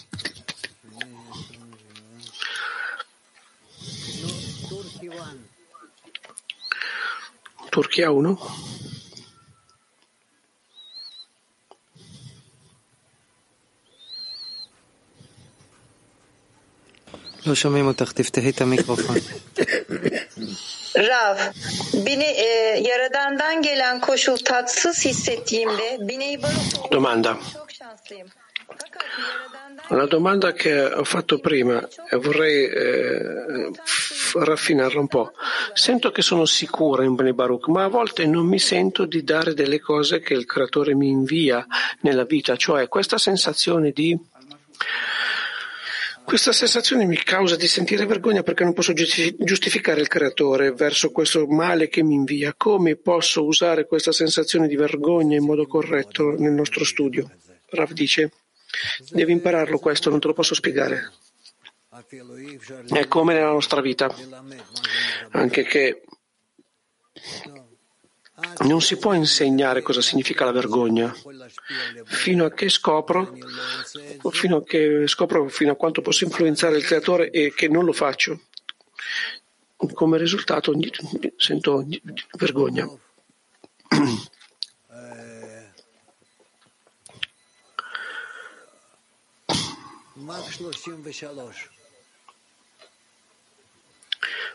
Turchia 7.69 8.11
1. 8.11 8.82
לא 17.46 17.56
שומעים 17.56 17.88
אותך, 17.88 18.12
תפתחי 18.12 18.50
את 18.50 18.62
המיקרופון. 18.62 19.16
Rav, 20.98 21.38
beni 22.06 22.26
e, 22.26 22.50
Yaradan'dan 22.90 23.62
gelen 23.62 24.00
koşul 24.02 24.38
tatsız 24.38 25.06
hissettiğimde 25.06 25.98
bineyi 26.00 26.44
balık 26.44 26.92
Domanda. 26.92 27.38
La 29.92 30.12
domanda 30.12 30.54
che 30.54 30.74
ho 31.00 31.04
fatto 31.04 31.40
prima 31.40 31.78
e 32.12 32.16
vorrei 32.18 32.66
eh, 32.66 33.72
raffinarla 34.34 35.00
un 35.00 35.08
po'. 35.08 35.32
Sento 35.74 36.12
che 36.12 36.22
sono 36.22 36.46
sicura 36.46 37.04
in 37.04 37.16
Bnei 37.16 37.34
Baruch, 37.34 37.68
ma 37.68 37.86
a 37.86 37.88
volte 37.88 38.26
non 38.26 38.46
mi 38.46 38.60
sento 38.60 39.06
di 39.06 39.24
dare 39.24 39.54
delle 39.54 39.80
cose 39.80 40.20
che 40.20 40.34
il 40.34 40.46
creatore 40.46 40.94
mi 40.96 41.10
invia 41.10 41.66
nella 42.02 42.26
vita, 42.26 42.58
cioè 42.58 42.90
questa 42.90 43.18
sensazione 43.18 43.92
di 43.92 44.18
questa 46.25 46.53
sensazione 46.53 47.05
mi 47.05 47.17
causa 47.17 47.57
di 47.57 47.67
sentire 47.67 48.07
vergogna 48.07 48.43
perché 48.43 48.65
non 48.65 48.73
posso 48.73 48.93
giustificare 48.93 50.01
il 50.01 50.09
creatore 50.09 50.73
verso 50.73 51.11
questo 51.11 51.47
male 51.47 51.89
che 51.89 52.03
mi 52.03 52.15
invia. 52.15 52.55
Come 52.57 52.97
posso 52.97 53.45
usare 53.45 53.87
questa 53.87 54.13
sensazione 54.13 54.69
di 54.69 54.77
vergogna 54.77 55.37
in 55.37 55.45
modo 55.45 55.67
corretto 55.67 56.31
nel 56.31 56.53
nostro 56.53 56.85
studio? 56.85 57.31
Rav 57.71 57.93
dice, 57.93 58.33
devi 59.11 59.33
impararlo 59.33 59.79
questo, 59.79 60.11
non 60.11 60.21
te 60.21 60.29
lo 60.29 60.35
posso 60.35 60.55
spiegare. 60.55 61.13
È 62.89 63.07
come 63.07 63.35
nella 63.35 63.53
nostra 63.53 63.81
vita, 63.81 64.15
anche 65.31 65.63
che 65.65 66.03
non 68.65 68.81
si 68.81 68.97
può 68.97 69.13
insegnare 69.15 69.83
cosa 69.83 70.01
significa 70.01 70.45
la 70.45 70.53
vergogna 70.53 71.15
fino 72.05 72.45
a 72.45 72.51
che 72.51 72.69
scopro, 72.69 73.37
fino 74.31 74.57
a 74.59 74.65
che 74.65 75.07
scopro 75.07 75.49
fino 75.49 75.73
a 75.73 75.77
quanto 75.77 76.01
posso 76.01 76.25
influenzare 76.25 76.77
il 76.77 76.85
creatore 76.85 77.31
e 77.31 77.53
che 77.55 77.69
non 77.69 77.85
lo 77.85 77.93
faccio. 77.93 78.41
Come 79.77 80.19
risultato 80.19 80.73
sento 81.37 81.85
vergogna. 82.39 82.89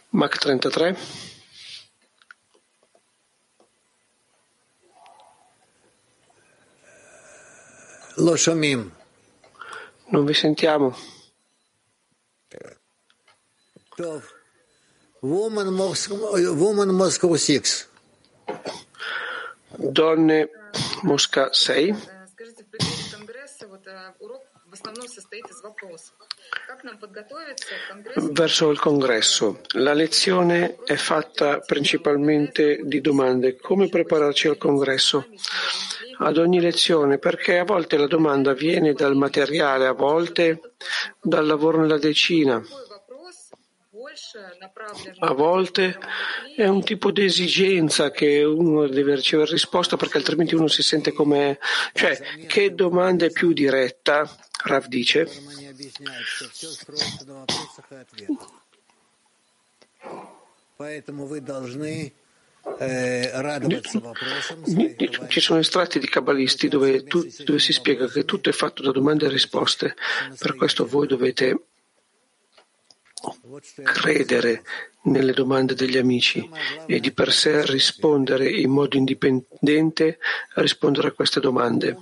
Mach 0.09 0.37
33 0.37 1.36
Non 10.09 10.25
vi 10.25 10.33
sentiamo. 10.33 10.95
Woman 15.21 16.89
Moscow 16.95 17.35
6. 17.35 17.87
Donne 19.77 20.49
Mosca 21.03 21.53
6. 21.53 21.93
Verso 28.31 28.69
il 28.69 28.79
congresso. 28.79 29.61
La 29.73 29.93
lezione 29.93 30.77
è 30.83 30.95
fatta 30.95 31.59
principalmente 31.59 32.81
di 32.83 33.01
domande. 33.01 33.57
Come 33.57 33.89
prepararci 33.89 34.47
al 34.47 34.57
congresso? 34.57 35.27
ad 36.19 36.37
ogni 36.37 36.59
lezione, 36.59 37.19
perché 37.19 37.59
a 37.59 37.63
volte 37.63 37.97
la 37.97 38.07
domanda 38.07 38.53
viene 38.53 38.93
dal 38.93 39.15
materiale, 39.15 39.85
a 39.85 39.91
volte 39.91 40.73
dal 41.21 41.45
lavoro 41.45 41.81
nella 41.81 41.99
decina, 41.99 42.59
a 45.19 45.33
volte 45.33 45.97
è 46.55 46.67
un 46.67 46.83
tipo 46.83 47.11
di 47.11 47.25
esigenza 47.25 48.11
che 48.11 48.43
uno 48.43 48.87
deve 48.87 49.15
ricevere 49.15 49.51
risposta 49.51 49.97
perché 49.97 50.17
altrimenti 50.17 50.55
uno 50.55 50.67
si 50.67 50.81
sente 50.81 51.11
come... 51.11 51.59
Cioè, 51.93 52.45
che 52.47 52.73
domanda 52.73 53.25
è 53.25 53.31
più 53.31 53.53
diretta? 53.53 54.29
Rav 54.63 54.87
dice. 54.87 55.29
Ci 65.27 65.39
sono 65.39 65.59
estratti 65.59 65.99
di 65.99 66.07
cabalisti 66.07 66.67
dove, 66.67 67.03
tu, 67.03 67.27
dove 67.43 67.59
si 67.59 67.73
spiega 67.73 68.07
che 68.07 68.25
tutto 68.25 68.49
è 68.49 68.53
fatto 68.53 68.83
da 68.83 68.91
domande 68.91 69.25
e 69.25 69.29
risposte, 69.29 69.95
per 70.37 70.55
questo 70.55 70.85
voi 70.85 71.07
dovete 71.07 71.59
credere 73.83 74.63
nelle 75.03 75.33
domande 75.33 75.73
degli 75.73 75.97
amici 75.97 76.47
e 76.85 76.99
di 76.99 77.11
per 77.11 77.31
sé 77.31 77.65
rispondere 77.65 78.49
in 78.49 78.69
modo 78.69 78.97
indipendente 78.97 80.19
a 80.55 80.61
rispondere 80.61 81.09
a 81.09 81.11
queste 81.11 81.39
domande. 81.39 81.97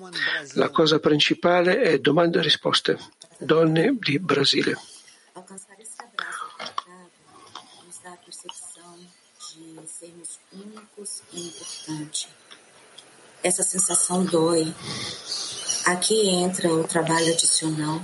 La 0.53 0.69
cosa 0.69 0.99
principale 0.99 1.81
è 1.81 1.99
domande 1.99 2.39
e 2.39 2.41
risposte. 2.41 2.97
Donne 3.37 3.97
di 3.99 4.19
Brasile. 4.19 4.77
Essa 13.41 13.61
sensação 13.61 14.25
dói. 14.25 14.73
Aqui 15.85 16.29
entra 16.29 16.73
o 16.73 16.83
trabalho 16.83 17.31
adicional. 17.31 18.01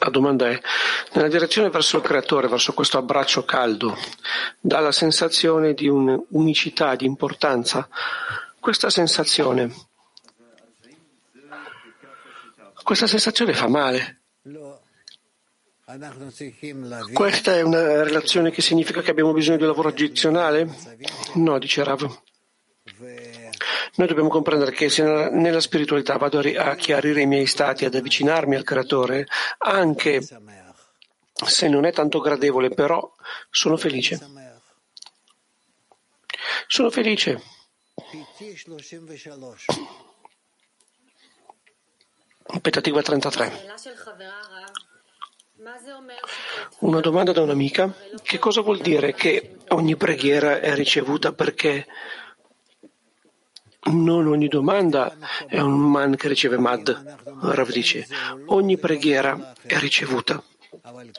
La 0.00 0.10
domanda 0.10 0.48
è, 0.50 0.60
nella 1.12 1.28
direzione 1.28 1.70
verso 1.70 1.98
il 1.98 2.02
creatore, 2.02 2.48
verso 2.48 2.72
questo 2.72 2.98
abbraccio 2.98 3.44
caldo, 3.44 3.96
dà 4.60 4.80
la 4.80 4.92
sensazione 4.92 5.74
di 5.74 5.88
un'unicità, 5.88 6.94
di 6.96 7.06
importanza. 7.06 7.88
Questa 8.58 8.90
sensazione, 8.90 9.72
questa 12.82 13.06
sensazione 13.06 13.52
fa 13.52 13.68
male. 13.68 14.20
Questa 17.12 17.54
è 17.54 17.62
una 17.62 18.02
relazione 18.02 18.50
che 18.50 18.60
significa 18.60 19.00
che 19.00 19.10
abbiamo 19.10 19.32
bisogno 19.32 19.56
di 19.56 19.62
un 19.62 19.70
lavoro 19.70 19.88
addizionale? 19.88 20.68
No, 21.34 21.58
dice 21.58 21.82
Rav. 21.82 22.26
Noi 23.98 24.06
dobbiamo 24.06 24.28
comprendere 24.28 24.70
che 24.70 24.88
se 24.88 25.02
nella 25.02 25.58
spiritualità 25.58 26.16
vado 26.18 26.38
a 26.38 26.76
chiarire 26.76 27.22
i 27.22 27.26
miei 27.26 27.46
stati, 27.46 27.84
ad 27.84 27.96
avvicinarmi 27.96 28.54
al 28.54 28.62
Creatore, 28.62 29.26
anche 29.58 30.22
se 31.32 31.68
non 31.68 31.84
è 31.84 31.92
tanto 31.92 32.20
gradevole, 32.20 32.68
però 32.68 33.12
sono 33.50 33.76
felice. 33.76 34.20
Sono 36.68 36.90
felice. 36.90 37.42
Petativa 42.62 43.02
33. 43.02 43.52
Una 46.78 47.00
domanda 47.00 47.32
da 47.32 47.42
un'amica. 47.42 47.92
Che 48.22 48.38
cosa 48.38 48.60
vuol 48.60 48.78
dire 48.78 49.12
che 49.12 49.56
ogni 49.70 49.96
preghiera 49.96 50.60
è 50.60 50.72
ricevuta 50.76 51.32
perché 51.32 51.84
non 53.84 54.26
ogni 54.26 54.48
domanda 54.48 55.16
è 55.46 55.60
un 55.60 55.78
man 55.78 56.16
che 56.16 56.28
riceve 56.28 56.58
mad. 56.58 57.16
Rav 57.40 57.70
dice, 57.70 58.06
ogni 58.46 58.76
preghiera 58.76 59.52
è 59.62 59.78
ricevuta. 59.78 60.42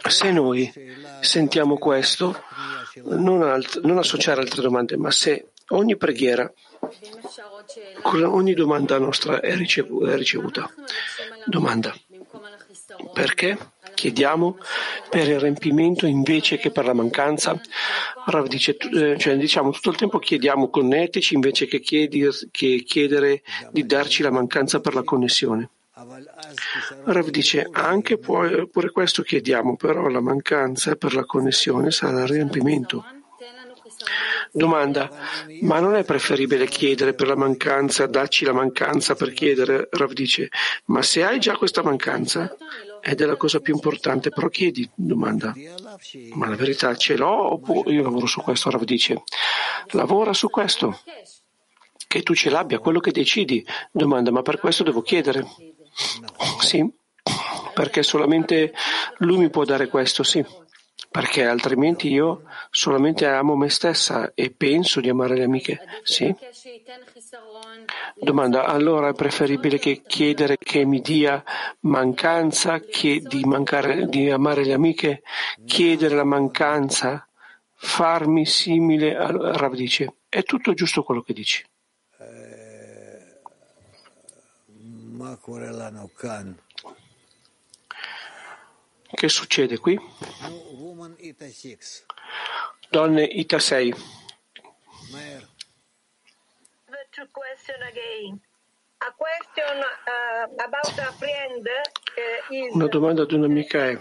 Se 0.07 0.31
noi 0.31 0.71
sentiamo 1.21 1.77
questo, 1.77 2.41
non, 3.03 3.43
alt- 3.43 3.81
non 3.81 3.97
associare 3.97 4.41
altre 4.41 4.61
domande, 4.61 4.97
ma 4.97 5.11
se 5.11 5.51
ogni 5.69 5.95
preghiera, 5.97 6.51
ogni 8.03 8.53
domanda 8.53 8.97
nostra 8.97 9.39
è, 9.39 9.55
ricevu- 9.55 10.07
è 10.07 10.15
ricevuta. 10.15 10.69
Domanda. 11.45 11.93
Perché? 13.13 13.57
Chiediamo 13.93 14.57
per 15.09 15.27
il 15.27 15.39
riempimento 15.39 16.05
invece 16.05 16.57
che 16.57 16.71
per 16.71 16.85
la 16.85 16.93
mancanza. 16.93 17.59
Rav 18.25 18.47
dice, 18.47 18.77
eh, 18.77 19.17
cioè, 19.17 19.35
diciamo 19.35 19.71
tutto 19.71 19.89
il 19.89 19.97
tempo 19.97 20.19
chiediamo 20.19 20.69
connettici 20.69 21.33
invece 21.33 21.65
che, 21.65 21.79
chiedi, 21.79 22.27
che 22.51 22.83
chiedere 22.85 23.41
di 23.71 23.85
darci 23.85 24.23
la 24.23 24.31
mancanza 24.31 24.79
per 24.79 24.93
la 24.93 25.03
connessione. 25.03 25.69
Rav 27.03 27.29
dice 27.29 27.67
anche 27.71 28.17
pure 28.17 28.91
questo 28.91 29.21
chiediamo, 29.21 29.75
però 29.75 30.07
la 30.07 30.21
mancanza 30.21 30.95
per 30.95 31.13
la 31.13 31.25
connessione 31.25 31.91
sarà 31.91 32.21
il 32.21 32.27
riempimento. 32.27 33.03
Domanda, 34.51 35.09
ma 35.61 35.79
non 35.79 35.95
è 35.95 36.03
preferibile 36.03 36.65
chiedere 36.67 37.13
per 37.13 37.27
la 37.27 37.35
mancanza, 37.35 38.07
darci 38.07 38.45
la 38.45 38.53
mancanza 38.53 39.13
per 39.15 39.33
chiedere? 39.33 39.89
Rav 39.91 40.13
dice, 40.13 40.49
ma 40.85 41.01
se 41.01 41.23
hai 41.23 41.39
già 41.39 41.55
questa 41.55 41.83
mancanza, 41.83 42.55
ed 43.01 43.21
è 43.21 43.25
la 43.25 43.35
cosa 43.35 43.59
più 43.59 43.73
importante, 43.73 44.29
però 44.29 44.47
chiedi, 44.47 44.89
domanda, 44.93 45.53
ma 46.33 46.47
la 46.47 46.55
verità 46.55 46.95
ce 46.95 47.15
l'ho 47.15 47.53
oppure 47.53 47.91
io 47.91 48.03
lavoro 48.03 48.25
su 48.25 48.41
questo? 48.41 48.69
Rav 48.69 48.83
dice, 48.83 49.23
lavora 49.91 50.33
su 50.33 50.49
questo, 50.49 50.99
che 52.07 52.23
tu 52.23 52.33
ce 52.33 52.49
l'abbia, 52.49 52.79
quello 52.79 52.99
che 52.99 53.11
decidi. 53.11 53.65
Domanda, 53.91 54.31
ma 54.31 54.41
per 54.41 54.59
questo 54.59 54.83
devo 54.83 55.01
chiedere? 55.01 55.45
Sì, 56.61 56.87
perché 57.73 58.03
solamente 58.03 58.73
lui 59.19 59.37
mi 59.37 59.49
può 59.49 59.63
dare 59.63 59.87
questo, 59.87 60.23
sì 60.23 60.43
perché 61.09 61.45
altrimenti 61.45 62.09
io 62.09 62.43
solamente 62.69 63.25
amo 63.25 63.55
me 63.55 63.69
stessa 63.69 64.31
e 64.35 64.51
penso 64.51 65.01
di 65.01 65.09
amare 65.09 65.35
le 65.35 65.43
amiche. 65.43 65.79
Sì? 66.03 66.33
Domanda, 68.15 68.65
allora 68.65 69.09
è 69.09 69.13
preferibile 69.13 69.79
che 69.79 70.03
chiedere 70.05 70.57
che 70.57 70.85
mi 70.85 71.01
dia 71.01 71.43
mancanza 71.81 72.79
che 72.79 73.21
di, 73.21 73.43
mancare, 73.43 74.05
di 74.07 74.29
amare 74.29 74.63
le 74.63 74.73
amiche? 74.73 75.23
Chiedere 75.65 76.13
la 76.13 76.23
mancanza, 76.23 77.27
farmi 77.73 78.45
simile 78.45 79.15
a 79.15 79.31
Rav 79.31 79.73
dice, 79.73 80.13
è 80.29 80.43
tutto 80.43 80.73
giusto 80.73 81.01
quello 81.01 81.21
che 81.21 81.33
dici. 81.33 81.65
Che 89.11 89.27
succede 89.27 89.79
qui? 89.79 89.99
Donne 92.89 93.23
Ita 93.23 93.59
6. 93.59 93.93
Una 102.73 102.87
domanda 102.87 103.21
ad 103.21 103.31
un'amica 103.31 103.87
è 103.87 103.97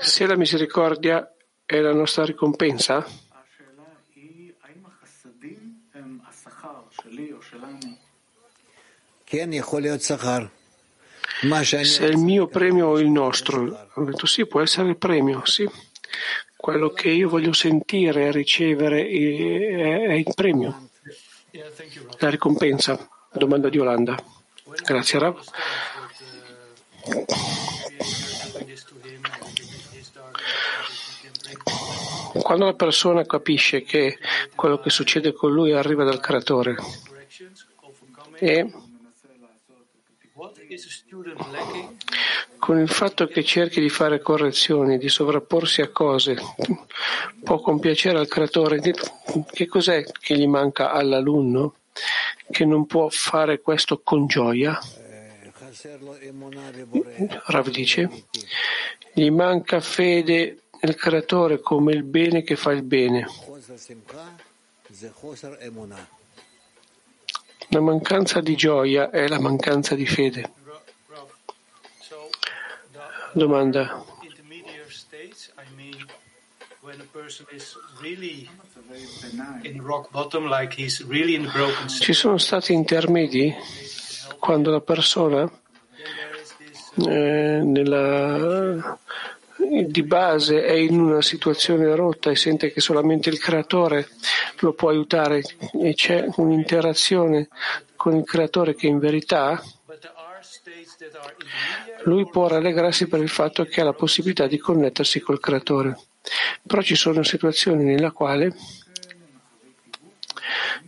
se 0.00 0.26
la 0.26 0.36
misericordia 0.36 1.30
è 1.64 1.78
la 1.80 1.92
nostra 1.92 2.24
ricompensa? 2.24 3.04
Se 11.62 12.06
è 12.06 12.08
il 12.08 12.16
mio 12.16 12.46
premio 12.46 12.86
o 12.86 12.98
il 12.98 13.08
nostro? 13.10 13.88
Ho 13.94 14.04
detto 14.04 14.26
sì, 14.26 14.46
può 14.46 14.62
essere 14.62 14.88
il 14.88 14.96
premio, 14.96 15.44
sì. 15.44 15.68
Quello 16.56 16.90
che 16.90 17.10
io 17.10 17.28
voglio 17.28 17.52
sentire 17.52 18.26
e 18.26 18.32
ricevere 18.32 19.06
è 19.06 20.12
il 20.12 20.32
premio, 20.34 20.88
la 22.18 22.30
ricompensa. 22.30 23.08
Domanda 23.32 23.68
di 23.68 23.78
Olanda. 23.78 24.16
Grazie, 24.82 25.18
Rav. 25.18 25.44
Quando 32.42 32.64
la 32.64 32.74
persona 32.74 33.26
capisce 33.26 33.82
che 33.82 34.18
quello 34.54 34.78
che 34.78 34.90
succede 34.90 35.32
con 35.32 35.52
lui 35.52 35.72
arriva 35.72 36.04
dal 36.04 36.20
creatore 36.20 36.76
e 38.38 38.70
con 42.58 42.80
il 42.80 42.88
fatto 42.88 43.26
che 43.26 43.44
cerchi 43.44 43.80
di 43.80 43.88
fare 43.88 44.20
correzioni, 44.20 44.98
di 44.98 45.08
sovrapporsi 45.08 45.82
a 45.82 45.90
cose, 45.90 46.36
può 47.42 47.60
compiacere 47.60 48.18
al 48.18 48.28
creatore. 48.28 48.80
Che 48.80 49.66
cos'è 49.66 50.04
che 50.04 50.36
gli 50.36 50.46
manca 50.46 50.92
all'alunno 50.92 51.76
che 52.50 52.64
non 52.64 52.86
può 52.86 53.08
fare 53.08 53.60
questo 53.60 54.00
con 54.02 54.26
gioia? 54.26 54.78
Rav 57.46 57.68
dice, 57.68 58.24
gli 59.12 59.30
manca 59.30 59.80
fede 59.80 60.62
nel 60.80 60.94
creatore 60.94 61.60
come 61.60 61.92
il 61.92 62.02
bene 62.02 62.42
che 62.42 62.56
fa 62.56 62.72
il 62.72 62.82
bene. 62.82 63.26
La 67.68 67.80
mancanza 67.80 68.40
di 68.40 68.54
gioia 68.54 69.10
è 69.10 69.26
la 69.28 69.40
mancanza 69.40 69.94
di 69.94 70.06
fede. 70.06 70.52
Domanda. 73.32 74.04
Ci 82.00 82.12
sono 82.12 82.38
stati 82.38 82.72
intermedi 82.72 83.54
quando 84.38 84.70
la 84.70 84.80
persona 84.80 85.50
eh, 86.98 87.60
nella, 87.62 88.98
di 89.58 90.02
base 90.02 90.64
è 90.64 90.72
in 90.72 91.00
una 91.00 91.22
situazione 91.22 91.94
rotta 91.94 92.30
e 92.30 92.36
sente 92.36 92.72
che 92.72 92.80
solamente 92.80 93.30
il 93.30 93.38
creatore 93.38 94.08
lo 94.60 94.72
può 94.74 94.90
aiutare 94.90 95.42
e 95.80 95.94
c'è 95.94 96.26
un'interazione 96.36 97.48
con 97.96 98.14
il 98.14 98.24
creatore 98.24 98.74
che 98.74 98.86
in 98.86 98.98
verità 98.98 99.62
lui 102.04 102.28
può 102.28 102.46
rallegrarsi 102.46 103.08
per 103.08 103.20
il 103.20 103.28
fatto 103.28 103.64
che 103.64 103.80
ha 103.80 103.84
la 103.84 103.92
possibilità 103.92 104.46
di 104.46 104.58
connettersi 104.58 105.20
col 105.20 105.40
creatore. 105.40 105.98
Però 106.64 106.82
ci 106.82 106.94
sono 106.94 107.22
situazioni 107.22 107.84
nella 107.84 108.12
quale 108.12 108.54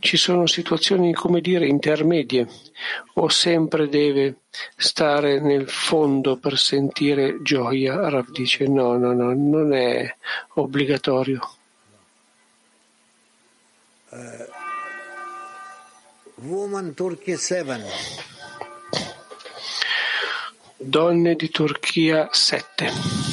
ci 0.00 0.16
sono 0.16 0.46
situazioni, 0.46 1.12
come 1.12 1.40
dire, 1.40 1.66
intermedie 1.66 2.46
o 3.14 3.28
sempre 3.28 3.88
deve 3.88 4.40
stare 4.76 5.40
nel 5.40 5.68
fondo 5.68 6.36
per 6.36 6.58
sentire 6.58 7.38
gioia? 7.42 8.08
Rav 8.08 8.30
dice 8.30 8.66
no, 8.66 8.96
no, 8.96 9.12
no, 9.12 9.32
non 9.34 9.72
è 9.72 10.14
obbligatorio. 10.54 11.40
Uh, 14.10 14.46
woman 16.46 16.94
Turkey 16.94 17.36
7. 17.36 17.84
Donne 20.76 21.34
di 21.34 21.50
Turchia 21.50 22.28
7. 22.30 23.26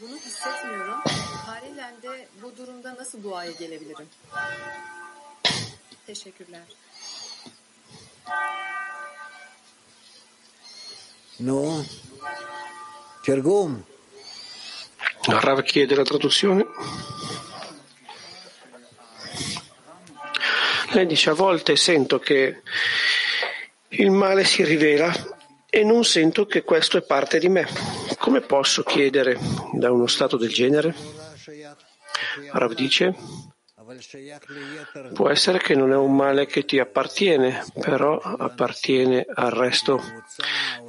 bunu 0.00 0.18
durumda 2.92 3.00
nasıl 3.00 3.22
duaya 3.22 3.50
gelebilirim? 3.50 4.06
Teşekkürler. 6.06 6.62
No. 11.40 11.82
Tergum. 13.26 13.84
Rav 15.28 15.62
chiede 15.62 15.96
la 15.96 16.04
traduzione. 16.04 16.64
Lei 20.94 21.10
dice 21.10 21.30
a 21.30 21.34
volte 21.34 21.76
sento 21.76 22.18
che 22.18 22.62
il 23.88 24.10
male 24.10 24.44
si 24.44 24.64
rivela 24.64 25.14
e 25.70 25.84
non 25.84 26.04
sento 26.04 26.46
che 26.46 26.62
questo 26.62 26.98
è 26.98 27.02
parte 27.02 27.40
di 27.40 27.48
me. 27.48 27.66
Come 28.18 28.40
posso 28.40 28.82
chiedere 28.82 29.38
da 29.72 29.90
uno 29.90 30.06
stato 30.06 30.36
del 30.36 30.52
genere? 30.52 31.21
Rav 32.52 32.74
dice, 32.74 33.14
può 35.12 35.28
essere 35.28 35.58
che 35.58 35.74
non 35.74 35.92
è 35.92 35.96
un 35.96 36.14
male 36.14 36.46
che 36.46 36.64
ti 36.64 36.78
appartiene, 36.78 37.64
però 37.80 38.18
appartiene 38.18 39.26
al 39.28 39.50
resto 39.50 40.00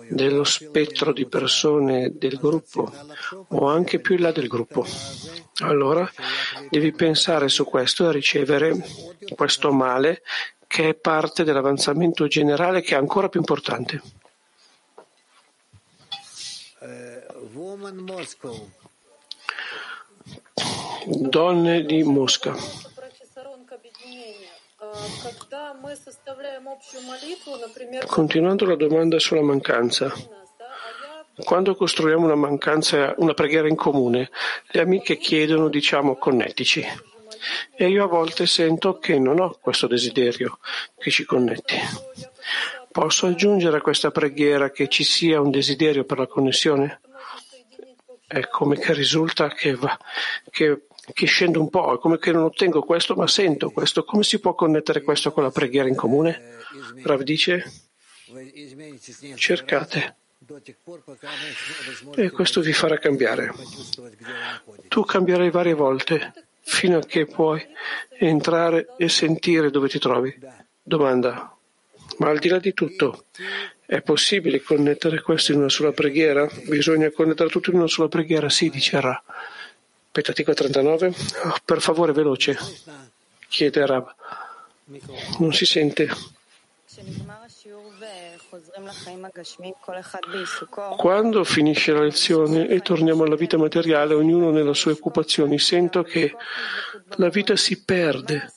dello 0.10 0.44
spettro 0.44 1.12
di 1.12 1.28
persone 1.28 2.12
del 2.16 2.38
gruppo 2.38 2.92
o 3.50 3.68
anche 3.68 4.00
più 4.00 4.16
in 4.16 4.22
là 4.22 4.32
del 4.32 4.48
gruppo. 4.48 4.86
Allora 5.60 6.10
devi 6.70 6.92
pensare 6.92 7.50
su 7.50 7.66
questo 7.66 8.10
e 8.10 8.12
ricevere 8.12 8.76
questo 9.36 9.72
male 9.72 10.22
che 10.68 10.90
è 10.90 10.94
parte 10.96 11.44
dell'avanzamento 11.44 12.28
generale 12.28 12.82
che 12.82 12.96
è 12.96 12.98
ancora 12.98 13.30
più 13.30 13.40
importante. 13.40 14.02
Donne 21.06 21.84
di 21.84 22.04
Mosca. 22.04 22.56
Continuando 28.08 28.66
la 28.66 28.76
domanda 28.76 29.20
sulla 29.20 29.42
mancanza. 29.42 30.14
Quando 31.44 31.76
costruiamo 31.76 32.26
una 32.26 32.36
mancanza, 32.36 33.14
una 33.18 33.34
preghiera 33.34 33.68
in 33.68 33.76
comune, 33.76 34.30
le 34.68 34.82
amiche 34.82 35.18
chiedono, 35.18 35.68
diciamo, 35.68 36.16
connettici. 36.16 36.86
E 37.76 37.88
io 37.90 38.04
a 38.04 38.08
volte 38.08 38.46
sento 38.46 39.00
che 39.00 39.18
non 39.20 39.40
ho 39.40 39.58
questo 39.60 39.88
desiderio 39.88 40.60
che 40.98 41.12
ci 41.12 41.26
connetti. 41.26 41.76
Posso 42.92 43.26
aggiungere 43.26 43.78
a 43.78 43.82
questa 43.82 44.12
preghiera 44.12 44.70
che 44.70 44.88
ci 44.88 45.04
sia 45.04 45.42
un 45.42 45.50
desiderio 45.50 46.06
per 46.06 46.20
la 46.20 46.28
connessione? 46.28 47.02
È 48.28 48.48
come 48.48 48.78
che 48.78 48.94
risulta 48.94 49.50
che, 49.50 49.76
va, 49.76 49.98
che, 50.50 50.86
che 51.12 51.26
scende 51.26 51.58
un 51.58 51.70
po', 51.70 51.96
è 51.96 51.98
come 52.00 52.18
che 52.18 52.32
non 52.32 52.44
ottengo 52.44 52.82
questo 52.82 53.16
ma 53.16 53.28
sento 53.28 53.72
questo. 53.72 54.04
Come 54.04 54.24
si 54.24 54.40
può 54.40 54.56
connettere 54.56 55.02
questo 55.02 55.32
con 55.32 55.44
la 55.44 55.52
preghiera 55.52 55.88
in 55.88 55.96
comune? 55.96 56.60
Rav 57.04 57.22
dice, 57.22 57.72
cercate. 59.36 60.16
E 62.16 62.30
questo 62.32 62.62
vi 62.62 62.74
farà 62.74 62.98
cambiare. 62.98 63.54
Tu 64.88 65.04
cambierai 65.04 65.50
varie 65.50 65.74
volte 65.74 66.34
fino 66.60 66.98
a 66.98 67.02
che 67.02 67.26
puoi 67.26 67.66
entrare 68.18 68.88
e 68.98 69.10
sentire 69.10 69.70
dove 69.70 69.90
ti 69.90 70.00
trovi. 70.00 70.38
Domanda, 70.82 71.56
ma 72.18 72.30
al 72.30 72.40
di 72.40 72.50
là 72.50 72.60
di 72.60 72.74
tutto, 72.74 73.26
è 73.86 74.02
possibile 74.02 74.62
connettere 74.62 75.22
questo 75.22 75.52
in 75.52 75.60
una 75.60 75.70
sola 75.70 75.92
preghiera? 75.92 76.50
Bisogna 76.68 77.10
connettere 77.12 77.50
tutto 77.50 77.72
in 77.72 77.78
una 77.78 77.88
sola 77.88 78.08
preghiera? 78.08 78.50
Sì, 78.50 78.70
dice 78.70 79.00
Ra. 79.00 79.24
Petatica 80.14 80.54
39. 80.54 81.08
Oh, 81.46 81.56
per 81.66 81.82
favore, 81.82 82.14
veloce. 82.14 82.56
Chiede 83.50 83.84
Rab. 83.84 84.14
Non 85.40 85.52
si 85.54 85.66
sente. 85.66 86.08
Quando 90.98 91.44
finisce 91.44 91.94
la 91.94 92.02
lezione 92.02 92.68
e 92.68 92.82
torniamo 92.82 93.24
alla 93.24 93.36
vita 93.36 93.58
materiale, 93.58 94.14
ognuno 94.14 94.52
nelle 94.52 94.76
sue 94.76 94.92
occupazioni, 94.92 95.58
sento 95.58 96.04
che 96.04 96.36
la 97.16 97.30
vita 97.30 97.56
si 97.56 97.84
perde 97.84 98.54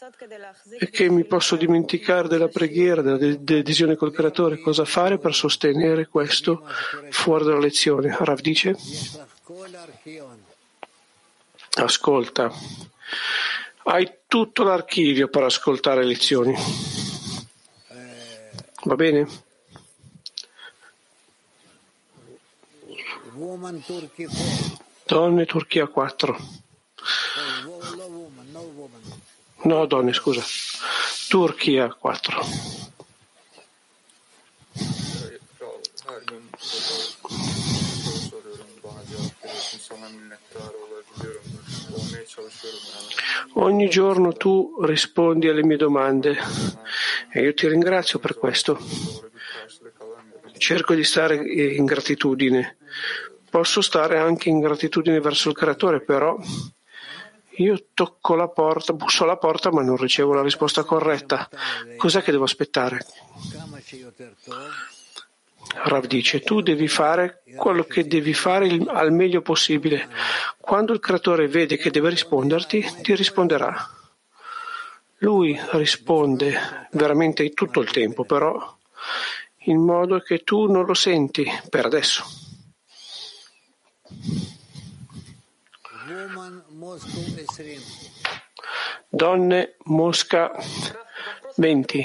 e 0.78 0.90
che 0.90 1.08
mi 1.08 1.24
posso 1.24 1.56
dimenticare 1.56 2.28
della 2.28 2.48
preghiera, 2.48 3.00
della 3.00 3.34
decisione 3.38 3.96
col 3.96 4.12
creatore. 4.12 4.60
Cosa 4.60 4.84
fare 4.84 5.16
per 5.16 5.34
sostenere 5.34 6.06
questo 6.08 6.68
fuori 7.08 7.44
dalla 7.44 7.60
lezione? 7.60 8.14
Rav 8.20 8.40
dice, 8.40 8.76
ascolta, 11.74 12.52
hai 13.84 14.18
tutto 14.26 14.62
l'archivio 14.64 15.28
per 15.28 15.44
ascoltare 15.44 16.00
le 16.00 16.06
lezioni. 16.06 16.54
Va 18.84 18.94
bene? 18.94 19.44
Donne 25.04 25.44
Turchia 25.46 25.86
4. 25.86 26.38
No, 29.62 29.86
donne, 29.86 30.12
scusa. 30.12 30.44
Turchia 31.28 31.92
4. 31.92 32.76
Ogni 43.54 43.88
giorno 43.88 44.32
tu 44.32 44.76
rispondi 44.82 45.48
alle 45.48 45.64
mie 45.64 45.76
domande 45.76 46.36
e 47.32 47.42
io 47.42 47.54
ti 47.54 47.68
ringrazio 47.68 48.18
per 48.18 48.36
questo. 48.36 48.78
Cerco 50.58 50.94
di 50.94 51.04
stare 51.04 51.36
in 51.36 51.84
gratitudine. 51.84 52.76
Posso 53.48 53.80
stare 53.80 54.18
anche 54.18 54.48
in 54.48 54.60
gratitudine 54.60 55.20
verso 55.20 55.48
il 55.48 55.54
creatore, 55.54 56.00
però 56.02 56.38
io 57.58 57.86
tocco 57.94 58.34
la 58.34 58.48
porta, 58.48 58.92
busso 58.92 59.24
alla 59.24 59.38
porta, 59.38 59.70
ma 59.70 59.82
non 59.82 59.96
ricevo 59.96 60.34
la 60.34 60.42
risposta 60.42 60.84
corretta. 60.84 61.48
Cos'è 61.96 62.22
che 62.22 62.32
devo 62.32 62.44
aspettare? 62.44 63.04
Rav 65.74 66.06
dice, 66.06 66.40
tu 66.40 66.60
devi 66.60 66.88
fare 66.88 67.42
quello 67.56 67.84
che 67.84 68.06
devi 68.06 68.34
fare 68.34 68.66
il, 68.66 68.88
al 68.88 69.12
meglio 69.12 69.42
possibile. 69.42 70.08
Quando 70.58 70.92
il 70.92 71.00
creatore 71.00 71.48
vede 71.48 71.76
che 71.76 71.90
deve 71.90 72.10
risponderti, 72.10 72.84
ti 73.02 73.14
risponderà. 73.14 73.74
Lui 75.18 75.58
risponde 75.72 76.88
veramente 76.92 77.48
tutto 77.50 77.80
il 77.80 77.90
tempo, 77.90 78.24
però 78.24 78.76
in 79.64 79.82
modo 79.82 80.20
che 80.20 80.44
tu 80.44 80.70
non 80.70 80.84
lo 80.84 80.94
senti 80.94 81.44
per 81.68 81.86
adesso. 81.86 82.24
Donne 89.08 89.76
Mosca 89.84 90.52
20. 91.56 92.04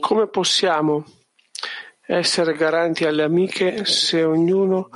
Come 0.00 0.26
possiamo 0.26 1.04
essere 2.06 2.54
garanti 2.54 3.04
alle 3.04 3.22
amiche 3.22 3.84
se 3.84 4.22
ognuno 4.22 4.88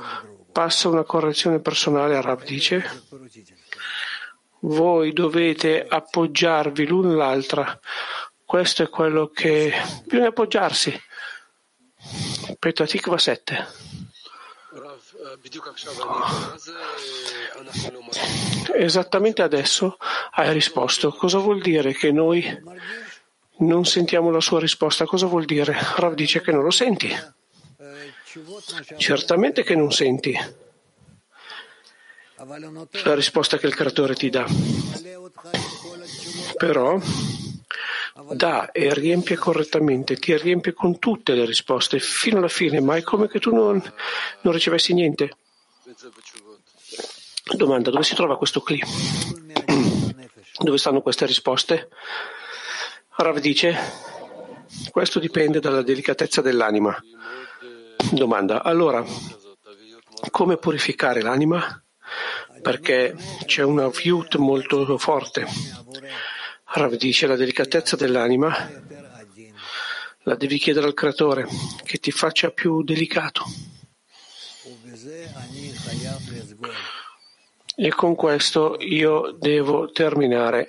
passa 0.51 0.89
una 0.89 1.03
correzione 1.03 1.59
personale 1.59 2.17
a 2.17 2.21
Rav 2.21 2.43
dice? 2.43 2.83
voi 4.61 5.13
dovete 5.13 5.85
appoggiarvi 5.87 6.85
l'un 6.87 7.15
l'altra. 7.15 7.79
Questo 8.43 8.83
è 8.83 8.89
quello 8.89 9.27
che 9.27 9.73
bisogna 10.05 10.29
appoggiarsi. 10.29 10.99
Petatikva 12.57 13.17
7. 13.17 13.67
Esattamente 18.75 19.41
adesso 19.41 19.97
hai 20.31 20.53
risposto. 20.53 21.11
Cosa 21.11 21.39
vuol 21.39 21.61
dire 21.61 21.93
che 21.93 22.11
noi 22.11 22.45
non 23.59 23.85
sentiamo 23.85 24.29
la 24.29 24.41
sua 24.41 24.59
risposta? 24.59 25.05
Cosa 25.05 25.25
vuol 25.25 25.45
dire? 25.45 25.75
Rav 25.95 26.13
dice 26.13 26.41
che 26.41 26.51
non 26.51 26.63
lo 26.63 26.71
senti. 26.71 27.09
Certamente 28.97 29.63
che 29.63 29.75
non 29.75 29.91
senti 29.91 30.37
la 33.03 33.15
risposta 33.15 33.57
che 33.57 33.67
il 33.67 33.75
creatore 33.75 34.13
ti 34.13 34.29
dà. 34.29 34.45
Però 36.55 36.99
dà 38.33 38.71
e 38.71 38.93
riempie 38.93 39.35
correttamente, 39.35 40.15
ti 40.15 40.35
riempie 40.37 40.73
con 40.73 40.99
tutte 40.99 41.33
le 41.33 41.45
risposte 41.45 41.99
fino 41.99 42.37
alla 42.37 42.47
fine, 42.47 42.79
ma 42.79 42.95
è 42.95 43.01
come 43.03 43.27
che 43.27 43.39
tu 43.39 43.53
non, 43.53 43.81
non 44.41 44.53
ricevessi 44.53 44.93
niente. 44.93 45.37
Domanda, 47.55 47.91
dove 47.91 48.03
si 48.03 48.15
trova 48.15 48.37
questo 48.37 48.61
clip? 48.61 48.85
Dove 50.59 50.79
stanno 50.79 51.01
queste 51.01 51.27
risposte? 51.27 51.89
Rav 53.15 53.37
dice, 53.39 53.77
questo 54.89 55.19
dipende 55.19 55.59
dalla 55.59 55.83
delicatezza 55.83 56.41
dell'anima. 56.41 56.95
Domanda, 58.11 58.63
allora, 58.63 59.05
come 60.31 60.57
purificare 60.57 61.21
l'anima? 61.21 61.81
Perché 62.61 63.15
c'è 63.45 63.63
una 63.63 63.87
viut 63.89 64.35
molto 64.37 64.97
forte. 64.97 65.45
Rav 66.77 66.93
dice, 66.95 67.25
la 67.25 67.35
delicatezza 67.35 67.95
dell'anima 67.95 68.55
la 70.23 70.35
devi 70.35 70.59
chiedere 70.59 70.85
al 70.85 70.93
creatore 70.93 71.47
che 71.83 71.97
ti 71.97 72.11
faccia 72.11 72.51
più 72.51 72.83
delicato. 72.83 73.43
E 77.75 77.89
con 77.89 78.15
questo 78.15 78.77
io 78.79 79.35
devo 79.39 79.91
terminare 79.91 80.67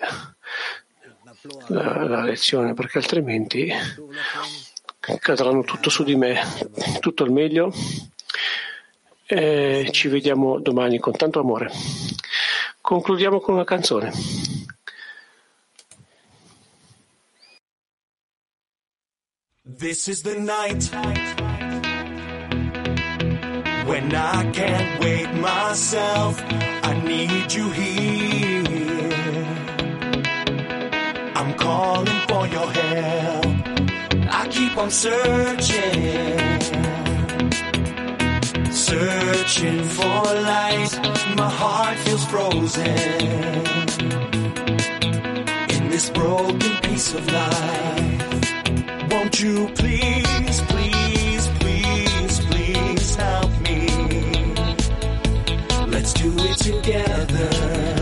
la, 1.66 2.04
la 2.04 2.22
lezione 2.22 2.72
perché 2.72 2.98
altrimenti 2.98 3.70
cadranno 4.98 5.62
tutto 5.62 5.90
su 5.90 6.04
di 6.04 6.14
me, 6.14 6.40
tutto 7.00 7.24
al 7.24 7.30
meglio. 7.30 7.70
E 9.26 9.88
ci 9.90 10.08
vediamo 10.08 10.58
domani 10.58 10.98
con 10.98 11.12
tanto 11.12 11.40
amore. 11.40 11.70
Concludiamo 12.80 13.40
con 13.40 13.54
una 13.54 13.64
canzone. 13.64 14.57
This 19.76 20.08
is 20.08 20.22
the 20.22 20.40
night 20.40 20.88
when 23.86 24.14
I 24.14 24.50
can't 24.50 24.98
wait 24.98 25.30
myself. 25.34 26.42
I 26.42 26.98
need 27.04 27.52
you 27.52 27.70
here. 27.72 28.64
I'm 31.36 31.52
calling 31.58 32.20
for 32.28 32.46
your 32.48 32.72
help. 32.72 33.46
I 34.32 34.48
keep 34.50 34.74
on 34.78 34.90
searching, 34.90 36.38
searching 38.72 39.84
for 39.84 40.24
light. 40.48 40.98
My 41.36 41.50
heart 41.50 41.98
feels 41.98 42.24
frozen 42.24 42.96
in 45.76 45.90
this 45.90 46.08
broken 46.08 46.76
piece 46.82 47.12
of 47.12 47.30
life. 47.30 48.47
Won't 49.10 49.40
you 49.40 49.68
please, 49.74 50.60
please, 50.62 51.48
please, 51.60 52.40
please 52.40 53.14
help 53.16 53.50
me? 53.62 53.88
Let's 55.86 56.12
do 56.12 56.32
it 56.36 56.58
together. 56.58 57.97